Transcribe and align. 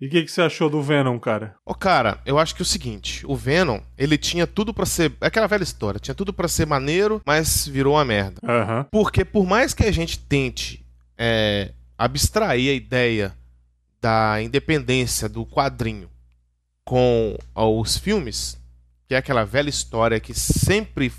E 0.00 0.06
o 0.06 0.10
que, 0.10 0.24
que 0.24 0.30
você 0.30 0.42
achou 0.42 0.68
do 0.68 0.82
Venom, 0.82 1.18
cara? 1.18 1.56
Ô, 1.64 1.74
cara, 1.74 2.20
eu 2.26 2.38
acho 2.38 2.54
que 2.54 2.60
é 2.60 2.64
o 2.64 2.66
seguinte, 2.66 3.24
o 3.26 3.34
Venom, 3.34 3.80
ele 3.96 4.18
tinha 4.18 4.46
tudo 4.46 4.74
pra 4.74 4.84
ser. 4.84 5.12
É 5.20 5.26
aquela 5.26 5.46
velha 5.46 5.62
história, 5.62 5.98
tinha 5.98 6.14
tudo 6.14 6.34
pra 6.34 6.48
ser 6.48 6.66
maneiro, 6.66 7.22
mas 7.24 7.66
virou 7.66 7.94
uma 7.94 8.04
merda. 8.04 8.40
Aham. 8.44 8.86
Porque 8.90 9.24
por 9.24 9.46
mais 9.46 9.72
que 9.72 9.84
a 9.84 9.92
gente 9.92 10.18
tente 10.18 10.84
é, 11.16 11.72
abstrair 11.96 12.70
a 12.70 12.74
ideia 12.74 13.34
da 14.00 14.42
independência 14.42 15.28
do 15.28 15.46
quadrinho 15.46 16.10
com 16.84 17.36
os 17.54 17.96
filmes, 17.96 18.58
que 19.08 19.14
é 19.14 19.18
aquela 19.18 19.44
velha 19.44 19.70
história 19.70 20.20
que 20.20 20.34
sempre 20.34 21.10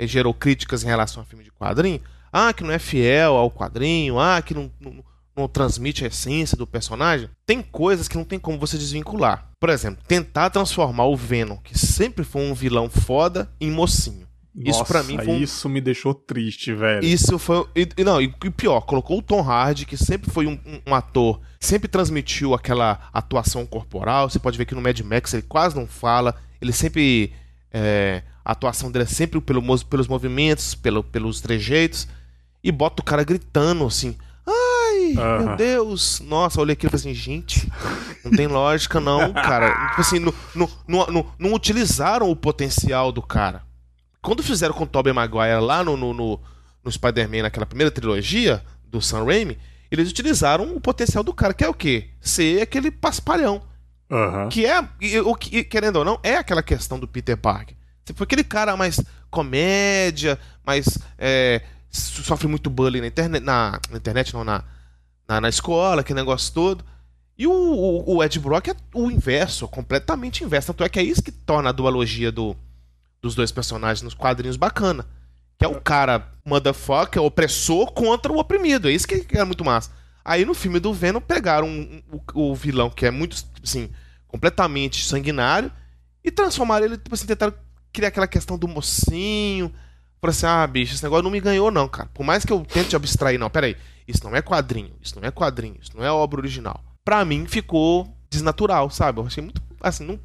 gerou 0.00 0.32
críticas 0.32 0.82
em 0.82 0.88
relação 0.88 1.22
a 1.22 1.26
filme 1.26 1.44
de 1.44 1.52
quadrinho, 1.52 2.00
ah, 2.32 2.52
que 2.52 2.64
não 2.64 2.72
é 2.72 2.78
fiel 2.78 3.36
ao 3.36 3.50
quadrinho, 3.50 4.18
ah, 4.18 4.40
que 4.40 4.54
não, 4.54 4.70
não, 4.80 5.04
não 5.36 5.48
transmite 5.48 6.04
a 6.04 6.08
essência 6.08 6.56
do 6.56 6.66
personagem, 6.66 7.28
tem 7.46 7.62
coisas 7.62 8.06
que 8.08 8.16
não 8.16 8.24
tem 8.24 8.38
como 8.38 8.58
você 8.58 8.76
desvincular. 8.76 9.48
Por 9.58 9.70
exemplo, 9.70 10.02
tentar 10.06 10.50
transformar 10.50 11.06
o 11.06 11.16
Venom, 11.16 11.56
que 11.58 11.78
sempre 11.78 12.24
foi 12.24 12.42
um 12.42 12.54
vilão 12.54 12.90
foda, 12.90 13.50
em 13.60 13.70
mocinho. 13.70 14.26
Isso 14.54 14.80
Nossa, 14.80 14.92
pra 14.92 15.02
mim 15.02 15.16
foi 15.16 15.28
um 15.28 15.38
isso 15.38 15.66
me 15.66 15.80
deixou 15.80 16.12
triste, 16.12 16.74
velho. 16.74 17.02
isso 17.02 17.38
foi. 17.38 17.66
E, 17.74 18.04
não, 18.04 18.20
e 18.20 18.28
pior, 18.28 18.82
colocou 18.82 19.18
o 19.18 19.22
Tom 19.22 19.40
Hardy, 19.40 19.86
que 19.86 19.96
sempre 19.96 20.30
foi 20.30 20.46
um, 20.46 20.58
um- 20.86 20.94
ator, 20.94 21.40
sempre 21.58 21.88
transmitiu 21.88 22.52
aquela 22.52 23.08
atuação 23.14 23.64
corporal. 23.64 24.28
Você 24.28 24.38
pode 24.38 24.58
ver 24.58 24.66
que 24.66 24.74
no 24.74 24.82
Mad 24.82 25.00
Max 25.00 25.32
ele 25.32 25.42
quase 25.42 25.74
não 25.74 25.86
fala. 25.86 26.34
Ele 26.60 26.70
sempre. 26.72 27.32
é, 27.72 28.22
a 28.44 28.52
atuação 28.52 28.90
dele 28.90 29.04
é 29.04 29.08
sempre 29.08 29.40
pelo, 29.40 29.62
pelos 29.86 30.06
movimentos, 30.06 30.74
pelo, 30.74 31.02
pelos 31.02 31.40
trejeitos. 31.40 32.06
E 32.62 32.70
bota 32.70 33.00
o 33.00 33.04
cara 33.04 33.24
gritando 33.24 33.86
assim. 33.86 34.18
Meu. 35.14 35.56
Deus! 35.56 36.20
Nossa, 36.20 36.58
eu 36.58 36.62
olhei 36.62 36.72
aquilo 36.74 36.88
e 36.94 36.98
falei 36.98 37.12
assim, 37.12 37.20
gente, 37.20 37.70
não 38.24 38.30
tem 38.30 38.46
lógica 38.46 39.00
não, 39.00 39.32
cara. 39.32 39.88
Tipo 39.90 40.00
assim, 40.00 40.18
não, 40.18 40.34
não, 40.54 41.06
não, 41.08 41.26
não, 41.38 41.54
utilizaram 41.54 42.30
o 42.30 42.36
potencial 42.36 43.10
do 43.12 43.20
cara. 43.22 43.62
Quando 44.20 44.42
fizeram 44.42 44.74
com 44.74 44.84
o 44.84 44.86
Tobey 44.86 45.12
Maguire 45.12 45.60
lá 45.60 45.82
no, 45.82 45.96
no, 45.96 46.12
no, 46.14 46.40
no 46.84 46.92
Spider-Man, 46.92 47.42
naquela 47.42 47.66
primeira 47.66 47.90
trilogia 47.90 48.62
do 48.86 49.00
Sam 49.02 49.24
Raimi, 49.24 49.58
eles 49.90 50.08
utilizaram 50.10 50.74
o 50.74 50.80
potencial 50.80 51.22
do 51.24 51.34
cara, 51.34 51.52
que 51.52 51.64
é 51.64 51.68
o 51.68 51.74
quê? 51.74 52.08
Ser 52.20 52.62
aquele 52.62 52.90
paspalhão. 52.90 53.62
Aham. 54.10 54.48
Que 54.48 54.64
é, 54.66 54.80
o 55.24 55.34
que, 55.34 55.64
querendo 55.64 55.96
ou 55.96 56.04
não, 56.04 56.18
é 56.22 56.36
aquela 56.36 56.62
questão 56.62 56.98
do 56.98 57.08
Peter 57.08 57.36
Parker. 57.36 57.76
Você 58.04 58.12
foi 58.14 58.24
aquele 58.24 58.44
cara 58.44 58.76
mais 58.76 59.00
comédia, 59.30 60.38
mais. 60.66 60.98
é, 61.18 61.62
so- 61.90 62.22
sofre 62.22 62.46
muito 62.48 62.68
bullying 62.70 63.00
na 63.00 63.06
internet, 63.06 63.42
na, 63.42 63.80
na 63.90 63.96
internet, 63.96 64.32
não, 64.34 64.44
na, 64.44 64.62
na, 65.32 65.40
na 65.40 65.48
escola, 65.48 66.00
aquele 66.02 66.18
negócio 66.20 66.52
todo. 66.52 66.84
E 67.38 67.46
o, 67.46 67.52
o, 67.52 68.16
o 68.16 68.22
Ed 68.24 68.38
Brock 68.38 68.68
é 68.68 68.76
o 68.94 69.10
inverso, 69.10 69.66
completamente 69.66 70.44
inverso. 70.44 70.68
Tanto 70.68 70.84
é 70.84 70.88
que 70.88 70.98
é 70.98 71.02
isso 71.02 71.22
que 71.22 71.32
torna 71.32 71.70
a 71.70 71.72
dualogia 71.72 72.30
do, 72.30 72.54
dos 73.20 73.34
dois 73.34 73.50
personagens 73.50 74.02
nos 74.02 74.14
quadrinhos 74.14 74.56
bacana. 74.56 75.06
Que 75.58 75.64
é 75.64 75.68
o 75.68 75.80
cara 75.80 76.28
motherfucker, 76.44 77.22
opressor 77.22 77.92
contra 77.92 78.32
o 78.32 78.38
oprimido. 78.38 78.88
É 78.88 78.92
isso 78.92 79.06
que 79.06 79.26
é 79.38 79.44
muito 79.44 79.64
massa. 79.64 79.90
Aí 80.24 80.44
no 80.44 80.54
filme 80.54 80.78
do 80.78 80.92
Venom 80.92 81.20
pegaram 81.20 81.66
um- 81.66 82.02
um- 82.12 82.20
o, 82.34 82.50
o 82.50 82.54
vilão 82.54 82.90
que 82.90 83.06
é 83.06 83.10
muito, 83.10 83.36
assim, 83.62 83.90
completamente 84.28 85.04
sanguinário 85.04 85.72
e 86.22 86.30
transformaram 86.30 86.86
ele, 86.86 86.96
tipo 86.96 87.14
assim, 87.14 87.26
tentaram 87.26 87.54
criar 87.92 88.08
aquela 88.08 88.26
questão 88.28 88.56
do 88.58 88.68
mocinho. 88.68 89.72
Falaram 90.22 90.36
assim, 90.36 90.46
ah, 90.46 90.66
bicho, 90.68 90.94
esse 90.94 91.02
negócio 91.02 91.24
não 91.24 91.30
me 91.32 91.40
ganhou 91.40 91.68
não, 91.68 91.88
cara. 91.88 92.08
Por 92.14 92.22
mais 92.24 92.44
que 92.44 92.52
eu 92.52 92.60
tente 92.64 92.94
abstrair, 92.94 93.40
não, 93.40 93.50
peraí, 93.50 93.76
isso 94.06 94.22
não 94.22 94.36
é 94.36 94.40
quadrinho, 94.40 94.92
isso 95.02 95.18
não 95.20 95.26
é 95.26 95.32
quadrinho, 95.32 95.76
isso 95.82 95.90
não 95.96 96.04
é 96.04 96.12
obra 96.12 96.40
original. 96.40 96.80
Pra 97.04 97.24
mim 97.24 97.44
ficou 97.46 98.16
desnatural, 98.30 98.88
sabe? 98.88 99.18
Eu 99.18 99.26
achei 99.26 99.42
muito, 99.42 99.60
assim, 99.80 100.04
não- 100.06 100.20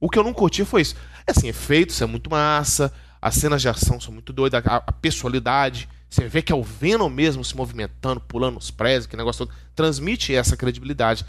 o 0.00 0.10
que 0.10 0.18
eu 0.18 0.24
não 0.24 0.34
curti 0.34 0.64
foi 0.64 0.82
isso. 0.82 0.96
É 1.24 1.30
assim, 1.30 1.46
efeitos 1.46 2.02
é 2.02 2.06
muito 2.06 2.28
massa, 2.28 2.92
as 3.22 3.36
cenas 3.36 3.62
de 3.62 3.68
ação 3.68 4.00
são 4.00 4.12
muito 4.12 4.32
doidas, 4.32 4.60
a, 4.66 4.76
a 4.84 4.92
personalidade. 4.92 5.88
Você 6.10 6.26
vê 6.28 6.42
que 6.42 6.52
é 6.52 6.56
o 6.56 6.62
Venom 6.64 7.08
mesmo 7.08 7.44
se 7.44 7.56
movimentando, 7.56 8.20
pulando 8.20 8.58
os 8.58 8.72
prédios, 8.72 9.06
que 9.06 9.16
negócio 9.16 9.46
todo. 9.46 9.56
Transmite 9.76 10.34
essa 10.34 10.56
credibilidade. 10.56 11.24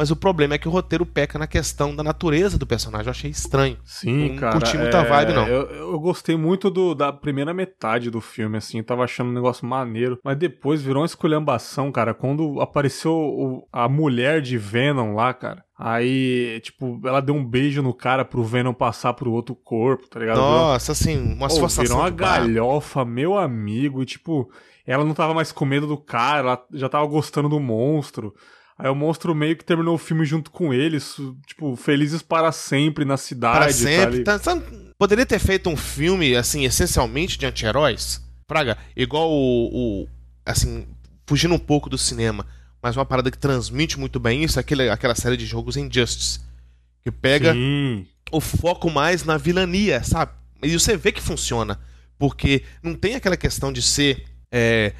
Mas 0.00 0.10
o 0.10 0.16
problema 0.16 0.54
é 0.54 0.58
que 0.58 0.66
o 0.66 0.70
roteiro 0.70 1.04
peca 1.04 1.38
na 1.38 1.46
questão 1.46 1.94
da 1.94 2.02
natureza 2.02 2.56
do 2.56 2.66
personagem. 2.66 3.04
Eu 3.08 3.10
achei 3.10 3.30
estranho. 3.30 3.76
Sim, 3.84 4.30
Não 4.30 4.36
cara. 4.36 4.52
curti 4.52 4.78
muita 4.78 4.96
é, 4.96 5.04
vibe, 5.04 5.34
não. 5.34 5.46
Eu, 5.46 5.66
eu 5.70 6.00
gostei 6.00 6.36
muito 6.38 6.70
do, 6.70 6.94
da 6.94 7.12
primeira 7.12 7.52
metade 7.52 8.10
do 8.10 8.18
filme, 8.18 8.56
assim. 8.56 8.78
Eu 8.78 8.84
tava 8.84 9.04
achando 9.04 9.28
um 9.28 9.34
negócio 9.34 9.66
maneiro. 9.66 10.18
Mas 10.24 10.38
depois 10.38 10.80
virou 10.80 11.02
uma 11.02 11.06
esculhambação, 11.06 11.92
cara. 11.92 12.14
Quando 12.14 12.62
apareceu 12.62 13.12
o- 13.12 13.68
a 13.70 13.90
mulher 13.90 14.40
de 14.40 14.56
Venom 14.56 15.14
lá, 15.14 15.34
cara. 15.34 15.62
Aí, 15.78 16.60
tipo, 16.62 16.98
ela 17.04 17.20
deu 17.20 17.34
um 17.34 17.44
beijo 17.44 17.82
no 17.82 17.92
cara 17.92 18.24
pro 18.24 18.42
Venom 18.42 18.72
passar 18.72 19.12
pro 19.12 19.30
outro 19.30 19.54
corpo, 19.54 20.08
tá 20.08 20.18
ligado? 20.18 20.38
Nossa, 20.38 20.92
assim, 20.92 21.34
uma 21.34 21.48
Pô, 21.48 21.56
forçação 21.56 21.84
virou 21.84 21.98
uma 21.98 22.10
barra. 22.10 22.38
galhofa, 22.46 23.04
meu 23.04 23.36
amigo. 23.36 24.02
E, 24.02 24.06
tipo, 24.06 24.50
ela 24.86 25.04
não 25.04 25.12
tava 25.12 25.34
mais 25.34 25.52
com 25.52 25.66
medo 25.66 25.86
do 25.86 25.98
cara, 25.98 26.38
ela 26.40 26.64
já 26.72 26.88
tava 26.88 27.04
gostando 27.06 27.50
do 27.50 27.60
monstro. 27.60 28.34
Aí 28.82 28.90
o 28.90 28.94
monstro 28.94 29.34
meio 29.34 29.56
que 29.56 29.64
terminou 29.64 29.94
o 29.94 29.98
filme 29.98 30.24
junto 30.24 30.50
com 30.50 30.72
eles, 30.72 31.16
tipo, 31.46 31.76
felizes 31.76 32.22
para 32.22 32.50
sempre 32.52 33.04
na 33.04 33.16
cidade. 33.16 33.58
Para 33.58 33.66
tá 33.66 33.72
sempre. 33.72 34.24
Tá- 34.24 34.38
sabe, 34.38 34.64
poderia 34.98 35.26
ter 35.26 35.38
feito 35.38 35.68
um 35.68 35.76
filme, 35.76 36.34
assim, 36.34 36.64
essencialmente 36.64 37.38
de 37.38 37.46
anti-heróis? 37.46 38.20
Praga, 38.46 38.76
igual 38.96 39.30
o, 39.30 40.02
o- 40.02 40.08
Assim, 40.44 40.86
fugindo 41.26 41.54
um 41.54 41.58
pouco 41.58 41.88
do 41.88 41.96
cinema, 41.98 42.44
mas 42.82 42.96
uma 42.96 43.04
parada 43.06 43.30
que 43.30 43.38
transmite 43.38 43.98
muito 44.00 44.18
bem 44.18 44.42
isso, 44.42 44.58
é 44.58 44.60
aquele, 44.60 44.88
aquela 44.88 45.14
série 45.14 45.36
de 45.36 45.46
jogos 45.46 45.76
Injustice. 45.76 46.40
Que 47.02 47.10
pega 47.12 47.52
Sim. 47.52 48.06
o 48.32 48.40
foco 48.40 48.90
mais 48.90 49.22
na 49.24 49.36
vilania, 49.36 50.02
sabe? 50.02 50.32
E 50.62 50.72
você 50.78 50.96
vê 50.96 51.12
que 51.12 51.22
funciona. 51.22 51.78
Porque 52.18 52.62
não 52.82 52.94
tem 52.94 53.14
aquela 53.14 53.36
questão 53.36 53.72
de 53.72 53.80
ser 53.80 54.24
é, 54.50 54.92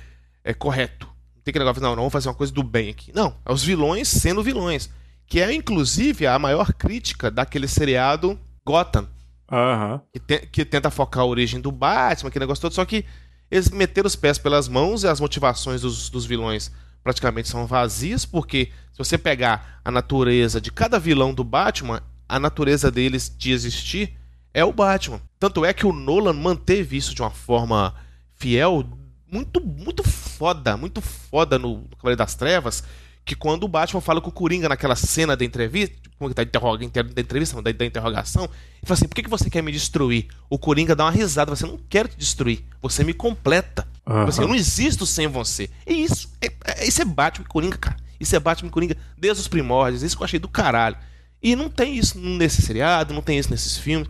é, 0.44 0.54
correto. 0.54 1.09
Tem 1.44 1.52
aquele 1.52 1.64
negócio, 1.64 1.82
não, 1.82 1.90
não 1.90 1.96
vamos 1.96 2.12
fazer 2.12 2.28
uma 2.28 2.34
coisa 2.34 2.52
do 2.52 2.62
bem 2.62 2.90
aqui. 2.90 3.12
Não, 3.14 3.34
é 3.44 3.52
os 3.52 3.62
vilões 3.64 4.08
sendo 4.08 4.42
vilões. 4.42 4.90
Que 5.26 5.40
é, 5.40 5.52
inclusive, 5.54 6.26
a 6.26 6.38
maior 6.38 6.72
crítica 6.72 7.30
daquele 7.30 7.68
seriado 7.68 8.38
Gotham. 8.66 9.08
Aham. 9.50 10.00
Que, 10.12 10.20
te- 10.20 10.46
que 10.46 10.64
tenta 10.64 10.90
focar 10.90 11.22
a 11.22 11.26
origem 11.26 11.60
do 11.60 11.72
Batman, 11.72 12.28
aquele 12.28 12.44
negócio 12.44 12.62
todo. 12.62 12.72
Só 12.74 12.84
que 12.84 13.04
eles 13.50 13.70
meteram 13.70 14.06
os 14.06 14.16
pés 14.16 14.38
pelas 14.38 14.68
mãos 14.68 15.02
e 15.02 15.08
as 15.08 15.20
motivações 15.20 15.80
dos, 15.80 16.08
dos 16.10 16.24
vilões 16.26 16.70
praticamente 17.02 17.48
são 17.48 17.66
vazias, 17.66 18.24
porque 18.26 18.70
se 18.92 18.98
você 18.98 19.16
pegar 19.16 19.80
a 19.84 19.90
natureza 19.90 20.60
de 20.60 20.70
cada 20.70 20.98
vilão 20.98 21.32
do 21.32 21.42
Batman, 21.42 22.02
a 22.28 22.38
natureza 22.38 22.90
deles 22.90 23.34
de 23.36 23.50
existir 23.52 24.16
é 24.52 24.64
o 24.64 24.72
Batman. 24.72 25.20
Tanto 25.38 25.64
é 25.64 25.72
que 25.72 25.86
o 25.86 25.92
Nolan 25.92 26.34
manteve 26.34 26.96
isso 26.96 27.14
de 27.14 27.22
uma 27.22 27.30
forma 27.30 27.94
fiel, 28.36 28.84
muito, 29.30 29.60
muito 29.64 30.02
foda, 30.40 30.74
muito 30.74 31.02
foda 31.02 31.58
no, 31.58 31.76
no 31.82 31.96
Cavaleiro 31.96 32.16
das 32.16 32.34
Trevas, 32.34 32.82
que 33.26 33.34
quando 33.34 33.64
o 33.64 33.68
Batman 33.68 34.00
fala 34.00 34.22
com 34.22 34.30
o 34.30 34.32
Coringa 34.32 34.70
naquela 34.70 34.96
cena 34.96 35.36
da 35.36 35.44
entrevista, 35.44 35.94
como 36.18 36.30
que 36.30 36.34
tá, 36.34 36.42
interroga, 36.42 36.82
inter- 36.82 37.04
da 37.12 37.20
entrevista, 37.20 37.54
não, 37.54 37.62
da, 37.62 37.70
da 37.70 37.84
interrogação, 37.84 38.44
ele 38.44 38.50
fala 38.86 38.94
assim, 38.94 39.06
por 39.06 39.14
que, 39.14 39.22
que 39.22 39.28
você 39.28 39.50
quer 39.50 39.62
me 39.62 39.70
destruir? 39.70 40.28
O 40.48 40.58
Coringa 40.58 40.96
dá 40.96 41.04
uma 41.04 41.10
risada, 41.10 41.54
você 41.54 41.66
não 41.66 41.78
quero 41.90 42.08
te 42.08 42.16
destruir, 42.16 42.64
você 42.80 43.04
me 43.04 43.12
completa. 43.12 43.86
Tipo 44.20 44.28
assim, 44.30 44.40
eu 44.42 44.48
não 44.48 44.54
existo 44.54 45.04
sem 45.04 45.26
você. 45.26 45.68
E 45.86 46.02
isso, 46.02 46.30
é, 46.40 46.50
é- 46.64 46.86
isso 46.88 47.02
é 47.02 47.04
Batman 47.04 47.44
e 47.44 47.48
Coringa, 47.48 47.76
cara. 47.76 47.96
Isso 48.18 48.34
é 48.34 48.40
Batman 48.40 48.68
e 48.68 48.72
Coringa 48.72 48.96
desde 49.18 49.42
os 49.42 49.48
primórdios, 49.48 50.02
isso 50.02 50.16
que 50.16 50.22
eu 50.22 50.24
achei 50.24 50.38
do 50.40 50.48
caralho. 50.48 50.96
E 51.42 51.54
não 51.54 51.68
tem 51.68 51.96
isso 51.98 52.18
nesse 52.18 52.62
seriado, 52.62 53.12
não 53.12 53.22
tem 53.22 53.38
isso 53.38 53.50
nesses 53.50 53.76
filmes. 53.76 54.08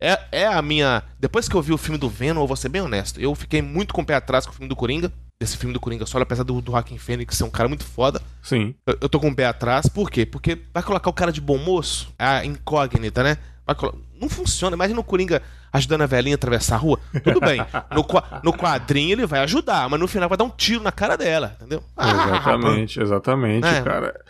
É, 0.00 0.18
é 0.32 0.46
a 0.46 0.60
minha. 0.60 1.02
Depois 1.18 1.48
que 1.48 1.54
eu 1.54 1.62
vi 1.62 1.72
o 1.72 1.78
filme 1.78 1.96
do 1.98 2.08
Venom, 2.08 2.42
eu 2.42 2.46
vou 2.46 2.56
ser 2.56 2.68
bem 2.68 2.82
honesto. 2.82 3.18
Eu 3.20 3.34
fiquei 3.34 3.62
muito 3.62 3.94
com 3.94 4.02
o 4.02 4.04
pé 4.04 4.14
atrás 4.14 4.44
com 4.44 4.52
o 4.52 4.54
filme 4.54 4.68
do 4.68 4.76
Coringa. 4.76 5.10
Desse 5.38 5.56
filme 5.58 5.74
do 5.74 5.80
Coringa 5.80 6.06
solo, 6.06 6.22
apesar 6.22 6.44
do, 6.44 6.62
do 6.62 6.72
Joaquin 6.72 6.96
Phoenix 6.96 7.36
ser 7.36 7.44
um 7.44 7.50
cara 7.50 7.68
muito 7.68 7.84
foda. 7.84 8.22
Sim. 8.42 8.74
Eu, 8.86 8.96
eu 9.02 9.08
tô 9.08 9.20
com 9.20 9.28
o 9.28 9.34
pé 9.36 9.44
atrás, 9.46 9.86
por 9.86 10.10
quê? 10.10 10.24
Porque 10.24 10.58
vai 10.72 10.82
colocar 10.82 11.10
o 11.10 11.12
cara 11.12 11.30
de 11.30 11.42
bom 11.42 11.58
moço, 11.58 12.12
a 12.18 12.42
incógnita, 12.44 13.22
né? 13.22 13.36
Não 14.18 14.28
funciona. 14.30 14.74
Imagina 14.76 14.98
o 14.98 15.04
Coringa 15.04 15.42
ajudando 15.72 16.02
a 16.02 16.06
velhinha 16.06 16.34
a 16.34 16.36
atravessar 16.36 16.76
a 16.76 16.78
rua. 16.78 16.98
Tudo 17.22 17.40
bem. 17.40 17.60
No, 17.94 18.06
no 18.42 18.52
quadrinho 18.56 19.12
ele 19.12 19.26
vai 19.26 19.40
ajudar, 19.40 19.88
mas 19.90 20.00
no 20.00 20.08
final 20.08 20.28
vai 20.28 20.38
dar 20.38 20.44
um 20.44 20.50
tiro 20.50 20.82
na 20.82 20.92
cara 20.92 21.16
dela, 21.16 21.54
entendeu? 21.56 21.82
Ah, 21.96 22.10
Exatamente, 22.28 23.00
exatamente, 23.02 23.66
É. 23.66 23.82
cara. 23.82 24.24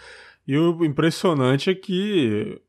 E 0.46 0.56
o 0.58 0.84
impressionante 0.84 1.70
é 1.70 1.74
que 1.74 2.60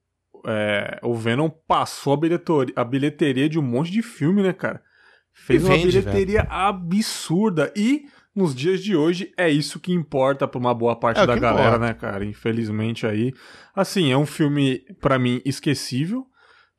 é, 0.45 0.99
o 1.01 1.15
Venom 1.15 1.49
passou 1.67 2.13
a 2.13 2.17
bilheteria, 2.17 2.73
a 2.75 2.83
bilheteria 2.83 3.49
de 3.49 3.57
um 3.57 3.63
monte 3.63 3.89
de 3.91 4.01
filme, 4.03 4.43
né, 4.43 4.53
cara? 4.53 4.81
Fez 5.33 5.61
E 5.61 5.65
uma 5.65 5.75
vende, 5.75 5.87
bilheteria 5.87 6.41
absurda. 6.49 7.71
E 7.75 8.05
nos 8.37 8.55
dias 8.55 8.81
de 8.83 8.95
hoje 8.95 9.31
é 9.37 9.49
isso 9.49 9.79
que 9.79 9.91
importa 9.91 10.47
pra 10.47 10.59
uma 10.59 10.73
boa 10.73 10.95
parte 10.95 11.19
É 11.19 11.25
da 11.25 11.35
galera, 11.35 11.67
importa. 11.75 11.85
né, 11.85 11.93
cara? 11.93 12.23
Infelizmente 12.23 13.05
aí. 13.07 13.33
Assim, 13.75 14.11
é 14.11 14.17
um 14.17 14.25
filme, 14.25 14.81
pra 15.01 15.17
mim, 15.19 15.41
esquecível. 15.43 16.25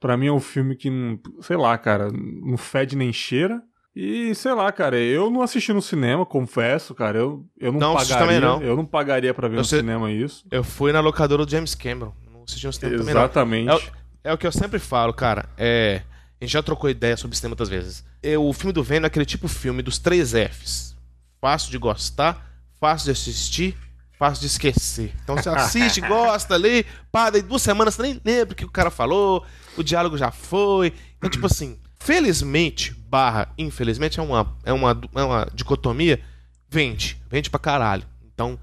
Pra 0.00 0.16
mim 0.16 0.26
é 0.28 0.32
um 0.32 0.40
filme 0.40 0.76
que, 0.76 0.88
não- 0.88 1.18
sei 1.40 1.56
lá, 1.56 1.76
cara, 1.76 2.08
não 2.12 2.56
fede 2.56 2.94
nem 2.96 3.12
cheira. 3.12 3.60
E 3.96 4.32
sei 4.36 4.52
lá, 4.54 4.70
cara, 4.70 4.96
eu 4.96 5.28
não 5.28 5.42
assisti 5.42 5.72
no 5.72 5.82
cinema, 5.82 6.24
confesso, 6.24 6.94
cara. 6.94 7.18
Eu, 7.18 7.44
eu 7.58 7.72
não, 7.72 7.80
Não, 7.80 7.94
pagaria. 7.96 8.16
também 8.18 8.40
não. 8.40 8.62
Eu 8.62 8.76
não 8.76 8.86
pagaria 8.86 9.34
pra 9.34 9.48
ver 9.48 9.54
Eu 9.56 9.58
no 9.58 9.64
sei- 9.64 9.80
cinema 9.80 10.12
isso. 10.12 10.46
Eu 10.52 10.62
fui 10.62 10.92
na 10.92 11.00
locadora 11.00 11.44
do 11.44 11.50
James 11.50 11.74
Cameron. 11.74 12.14
Não 12.32 12.44
assisti 12.44 12.64
no 12.66 12.72
cinema 12.72 12.96
também, 13.28 13.64
não. 13.64 13.74
Exatamente. 13.74 13.92
É 14.22 14.30
o, 14.30 14.30
é 14.30 14.32
o 14.34 14.38
que 14.38 14.46
eu 14.46 14.52
sempre 14.52 14.78
falo, 14.78 15.12
cara. 15.12 15.48
É, 15.58 16.02
a 16.40 16.44
gente 16.44 16.52
já 16.52 16.62
trocou 16.62 16.88
ideia 16.88 17.16
sobre 17.16 17.36
cinema 17.36 17.54
outras 17.54 17.68
vezes. 17.68 18.04
É, 18.22 18.38
o 18.38 18.52
filme 18.52 18.72
do 18.72 18.84
Venom 18.84 19.04
é 19.04 19.08
aquele 19.08 19.24
tipo 19.26 19.48
filme 19.48 19.82
dos 19.82 19.98
três 19.98 20.30
Fs. 20.32 20.96
Fácil 21.40 21.70
de 21.70 21.78
gostar, 21.78 22.44
fácil 22.80 23.06
de 23.06 23.10
assistir, 23.12 23.76
fácil 24.18 24.40
de 24.40 24.46
esquecer. 24.46 25.14
Então 25.22 25.36
você 25.36 25.48
assiste, 25.50 26.00
gosta 26.00 26.54
ali, 26.54 26.84
pá, 27.12 27.30
daí 27.30 27.42
duas 27.42 27.62
semanas 27.62 27.94
você 27.94 28.02
nem 28.02 28.20
lembra 28.24 28.52
o 28.52 28.56
que 28.56 28.64
o 28.64 28.70
cara 28.70 28.90
falou, 28.90 29.44
o 29.76 29.82
diálogo 29.82 30.18
já 30.18 30.30
foi. 30.30 30.92
Então, 31.16 31.30
tipo 31.30 31.46
assim, 31.46 31.78
felizmente, 31.98 32.92
barra, 32.92 33.52
infelizmente, 33.56 34.18
é 34.18 34.22
uma, 34.22 34.56
é 34.64 34.72
uma, 34.72 35.00
é 35.14 35.22
uma 35.22 35.48
dicotomia, 35.54 36.20
vende, 36.68 37.20
vende 37.30 37.48
pra 37.50 37.60
caralho. 37.60 38.04
Então, 38.32 38.58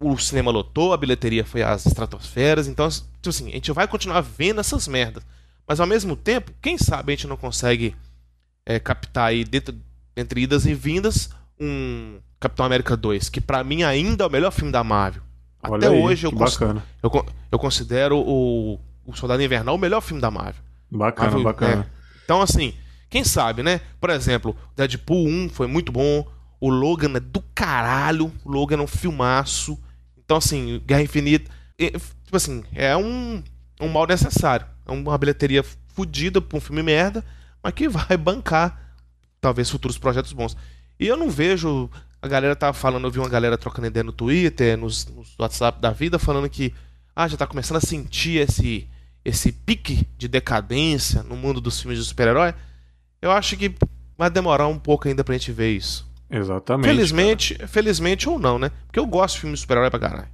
o 0.00 0.16
cinema 0.18 0.50
lotou, 0.50 0.92
a 0.92 0.96
bilheteria 0.96 1.44
foi 1.44 1.62
às 1.62 1.86
estratosferas, 1.86 2.66
então, 2.66 2.88
tipo 2.88 3.28
assim, 3.28 3.48
a 3.48 3.54
gente 3.54 3.72
vai 3.72 3.88
continuar 3.88 4.20
vendo 4.20 4.60
essas 4.60 4.86
merdas. 4.86 5.24
Mas 5.66 5.80
ao 5.80 5.86
mesmo 5.86 6.14
tempo, 6.14 6.52
quem 6.60 6.76
sabe 6.76 7.12
a 7.12 7.16
gente 7.16 7.26
não 7.26 7.36
consegue 7.36 7.96
é, 8.66 8.78
captar 8.78 9.28
aí, 9.28 9.44
dentro, 9.44 9.74
entre 10.16 10.42
idas 10.42 10.66
e 10.66 10.74
vindas, 10.74 11.30
um 11.60 12.18
Capitão 12.40 12.66
América 12.66 12.96
2, 12.96 13.28
que 13.28 13.40
pra 13.40 13.62
mim 13.64 13.82
ainda 13.82 14.24
é 14.24 14.26
o 14.26 14.30
melhor 14.30 14.50
filme 14.50 14.70
da 14.72 14.82
Marvel. 14.84 15.22
Olha 15.62 15.88
Até 15.88 15.96
aí, 15.96 16.02
hoje 16.02 16.26
eu, 16.26 16.32
cons- 16.32 16.60
eu, 17.02 17.26
eu 17.52 17.58
considero 17.58 18.18
o, 18.18 18.78
o 19.06 19.14
Soldado 19.14 19.42
Invernal 19.42 19.74
o 19.74 19.78
melhor 19.78 20.00
filme 20.02 20.20
da 20.20 20.30
Marvel. 20.30 20.62
Bacana, 20.90 21.28
Marvel, 21.30 21.44
bacana. 21.44 21.90
é. 21.90 22.04
Então, 22.24 22.42
assim, 22.42 22.74
quem 23.08 23.24
sabe, 23.24 23.62
né? 23.62 23.80
Por 24.00 24.10
exemplo, 24.10 24.56
Deadpool 24.76 25.26
1 25.26 25.48
foi 25.48 25.66
muito 25.66 25.90
bom. 25.90 26.26
O 26.60 26.68
Logan 26.68 27.16
é 27.16 27.20
do 27.20 27.42
caralho. 27.54 28.30
O 28.44 28.50
Logan 28.50 28.78
é 28.78 28.82
um 28.82 28.86
filmaço. 28.86 29.78
Então, 30.22 30.36
assim, 30.36 30.82
Guerra 30.86 31.02
Infinita. 31.02 31.50
é, 31.78 31.90
tipo 31.90 32.36
assim, 32.36 32.62
é 32.74 32.94
um, 32.96 33.42
um 33.80 33.88
mal 33.88 34.06
necessário. 34.06 34.66
É 34.86 34.92
uma 34.92 35.16
bilheteria 35.16 35.62
fodida 35.94 36.40
pra 36.42 36.58
um 36.58 36.60
filme 36.60 36.82
merda, 36.82 37.24
mas 37.62 37.72
que 37.72 37.88
vai 37.88 38.16
bancar 38.18 38.92
talvez 39.40 39.70
futuros 39.70 39.96
projetos 39.98 40.32
bons. 40.32 40.56
E 40.98 41.06
eu 41.06 41.16
não 41.16 41.30
vejo. 41.30 41.90
A 42.20 42.28
galera 42.28 42.56
tá 42.56 42.72
falando, 42.72 43.06
eu 43.06 43.10
vi 43.10 43.18
uma 43.18 43.28
galera 43.28 43.58
trocando 43.58 43.86
ideia 43.86 44.02
no 44.02 44.12
Twitter, 44.12 44.78
nos, 44.78 45.06
nos 45.06 45.34
WhatsApp 45.38 45.80
da 45.80 45.90
vida, 45.90 46.18
falando 46.18 46.48
que 46.48 46.72
ah, 47.14 47.28
já 47.28 47.36
tá 47.36 47.46
começando 47.46 47.76
a 47.76 47.80
sentir 47.80 48.38
esse, 48.38 48.88
esse 49.24 49.52
pique 49.52 50.08
de 50.16 50.26
decadência 50.26 51.22
no 51.22 51.36
mundo 51.36 51.60
dos 51.60 51.80
filmes 51.80 51.98
de 51.98 52.04
super-herói. 52.04 52.54
Eu 53.20 53.30
acho 53.30 53.56
que 53.56 53.74
vai 54.16 54.30
demorar 54.30 54.66
um 54.68 54.78
pouco 54.78 55.06
ainda 55.06 55.22
pra 55.22 55.34
gente 55.34 55.52
ver 55.52 55.72
isso. 55.72 56.10
Exatamente. 56.30 56.86
Felizmente, 56.86 57.66
felizmente 57.66 58.28
ou 58.28 58.38
não, 58.38 58.58
né? 58.58 58.70
Porque 58.86 58.98
eu 58.98 59.06
gosto 59.06 59.34
de 59.34 59.40
filmes 59.42 59.58
de 59.58 59.62
super-herói 59.62 59.90
pra 59.90 60.00
caralho. 60.00 60.28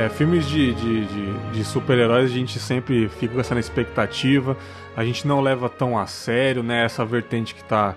É, 0.00 0.08
filmes 0.08 0.46
de, 0.46 0.72
de, 0.72 1.04
de, 1.04 1.50
de 1.52 1.62
super-heróis 1.62 2.30
a 2.30 2.34
gente 2.34 2.58
sempre 2.58 3.06
fica 3.10 3.34
com 3.34 3.40
essa 3.40 3.58
expectativa, 3.58 4.56
a 4.96 5.04
gente 5.04 5.28
não 5.28 5.42
leva 5.42 5.68
tão 5.68 5.98
a 5.98 6.06
sério, 6.06 6.62
né? 6.62 6.86
Essa 6.86 7.04
vertente 7.04 7.54
que 7.54 7.62
tá 7.62 7.94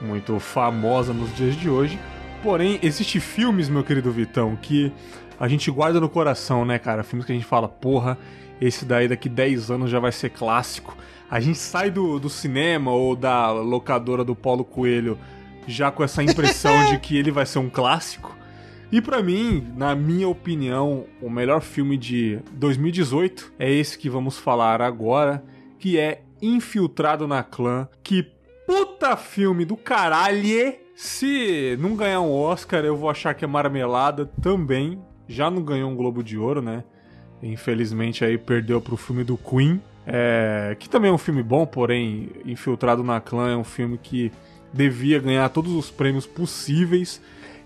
muito 0.00 0.40
famosa 0.40 1.12
nos 1.12 1.36
dias 1.36 1.54
de 1.54 1.68
hoje. 1.68 1.98
Porém, 2.42 2.78
existem 2.82 3.20
filmes, 3.20 3.68
meu 3.68 3.84
querido 3.84 4.10
Vitão, 4.10 4.56
que 4.56 4.90
a 5.38 5.46
gente 5.46 5.70
guarda 5.70 6.00
no 6.00 6.08
coração, 6.08 6.64
né, 6.64 6.78
cara? 6.78 7.02
Filmes 7.02 7.26
que 7.26 7.32
a 7.32 7.34
gente 7.34 7.44
fala, 7.44 7.68
porra, 7.68 8.16
esse 8.58 8.86
daí 8.86 9.06
daqui 9.06 9.28
10 9.28 9.72
anos 9.72 9.90
já 9.90 10.00
vai 10.00 10.10
ser 10.10 10.30
clássico. 10.30 10.96
A 11.30 11.38
gente 11.38 11.58
sai 11.58 11.90
do, 11.90 12.18
do 12.18 12.30
cinema 12.30 12.92
ou 12.92 13.14
da 13.14 13.50
locadora 13.50 14.24
do 14.24 14.34
Paulo 14.34 14.64
Coelho 14.64 15.18
já 15.66 15.90
com 15.90 16.02
essa 16.02 16.22
impressão 16.22 16.86
de 16.88 16.98
que 16.98 17.14
ele 17.14 17.30
vai 17.30 17.44
ser 17.44 17.58
um 17.58 17.68
clássico. 17.68 18.40
E 18.92 19.00
pra 19.00 19.22
mim, 19.22 19.72
na 19.74 19.94
minha 19.96 20.28
opinião, 20.28 21.06
o 21.22 21.30
melhor 21.30 21.62
filme 21.62 21.96
de 21.96 22.38
2018 22.52 23.54
é 23.58 23.72
esse 23.72 23.96
que 23.96 24.10
vamos 24.10 24.36
falar 24.36 24.82
agora, 24.82 25.42
que 25.78 25.98
é 25.98 26.20
Infiltrado 26.42 27.26
na 27.26 27.42
Clã. 27.42 27.88
Que 28.02 28.22
puta 28.66 29.16
filme 29.16 29.64
do 29.64 29.78
caralho! 29.78 30.74
Se 30.94 31.74
não 31.80 31.96
ganhar 31.96 32.20
um 32.20 32.30
Oscar, 32.30 32.84
eu 32.84 32.94
vou 32.94 33.08
achar 33.08 33.32
que 33.32 33.46
é 33.46 33.48
marmelada 33.48 34.26
também. 34.42 35.00
Já 35.26 35.50
não 35.50 35.62
ganhou 35.62 35.90
um 35.90 35.96
Globo 35.96 36.22
de 36.22 36.36
Ouro, 36.36 36.60
né? 36.60 36.84
Infelizmente 37.42 38.26
aí 38.26 38.36
perdeu 38.36 38.78
pro 38.78 38.98
filme 38.98 39.24
do 39.24 39.38
Queen. 39.38 39.80
É, 40.06 40.76
que 40.78 40.86
também 40.86 41.10
é 41.10 41.14
um 41.14 41.18
filme 41.18 41.42
bom, 41.42 41.64
porém 41.64 42.28
Infiltrado 42.44 43.02
na 43.02 43.22
Clã 43.22 43.52
é 43.52 43.56
um 43.56 43.64
filme 43.64 43.96
que 43.96 44.30
devia 44.70 45.18
ganhar 45.18 45.48
todos 45.48 45.72
os 45.72 45.90
prêmios 45.90 46.26
possíveis. 46.26 47.22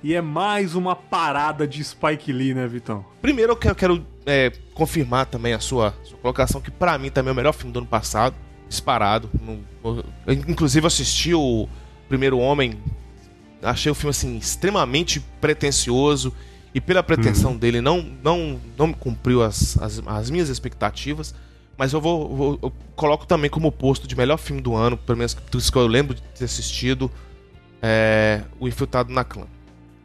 E 0.06 0.14
é 0.14 0.20
mais 0.20 0.76
uma 0.76 0.94
parada 0.94 1.66
de 1.66 1.82
Spike 1.82 2.32
Lee, 2.32 2.54
né, 2.54 2.64
Vitão? 2.68 3.04
Primeiro 3.20 3.50
eu 3.60 3.74
quero, 3.74 4.06
é, 4.24 4.52
confirmar 4.72 5.26
também 5.26 5.52
a 5.52 5.58
sua, 5.58 5.92
sua 6.04 6.16
colocação, 6.18 6.60
que 6.60 6.70
pra 6.70 6.96
mim 6.96 7.10
também 7.10 7.30
é 7.30 7.32
o 7.32 7.34
melhor 7.34 7.52
filme 7.52 7.72
do 7.72 7.80
ano 7.80 7.88
passado, 7.88 8.36
disparado. 8.68 9.28
No- 9.42 9.64
eu, 10.24 10.32
inclusive 10.32 10.86
assisti 10.86 11.34
o 11.34 11.68
Primeiro 12.08 12.38
Homem, 12.38 12.74
achei 13.60 13.90
o 13.90 13.96
filme 13.96 14.10
assim 14.10 14.36
extremamente 14.36 15.18
pretensioso 15.40 16.32
e 16.72 16.80
pela 16.80 17.02
pretensão 17.02 17.56
dele 17.56 17.80
não 17.80 18.00
não 18.22 18.60
não 18.78 18.92
cumpriu 18.92 19.42
as, 19.42 19.76
as, 19.82 20.00
as 20.06 20.30
minhas 20.30 20.48
expectativas. 20.48 21.34
Mas 21.76 21.92
eu 21.92 22.00
vou, 22.00 22.32
vou- 22.36 22.58
eu 22.62 22.72
coloco 22.94 23.26
também 23.26 23.50
como 23.50 23.72
posto 23.72 24.06
de 24.06 24.14
melhor 24.16 24.36
filme 24.36 24.62
do 24.62 24.76
ano, 24.76 24.96
pelo 24.96 25.18
menos 25.18 25.34
dos 25.50 25.68
que 25.68 25.76
eu 25.76 25.88
lembro 25.88 26.14
de 26.14 26.22
ter 26.22 26.44
assistido, 26.44 27.10
é, 27.82 28.42
o 28.60 28.68
Infiltrado 28.68 29.12
na 29.12 29.24
Clã. 29.24 29.46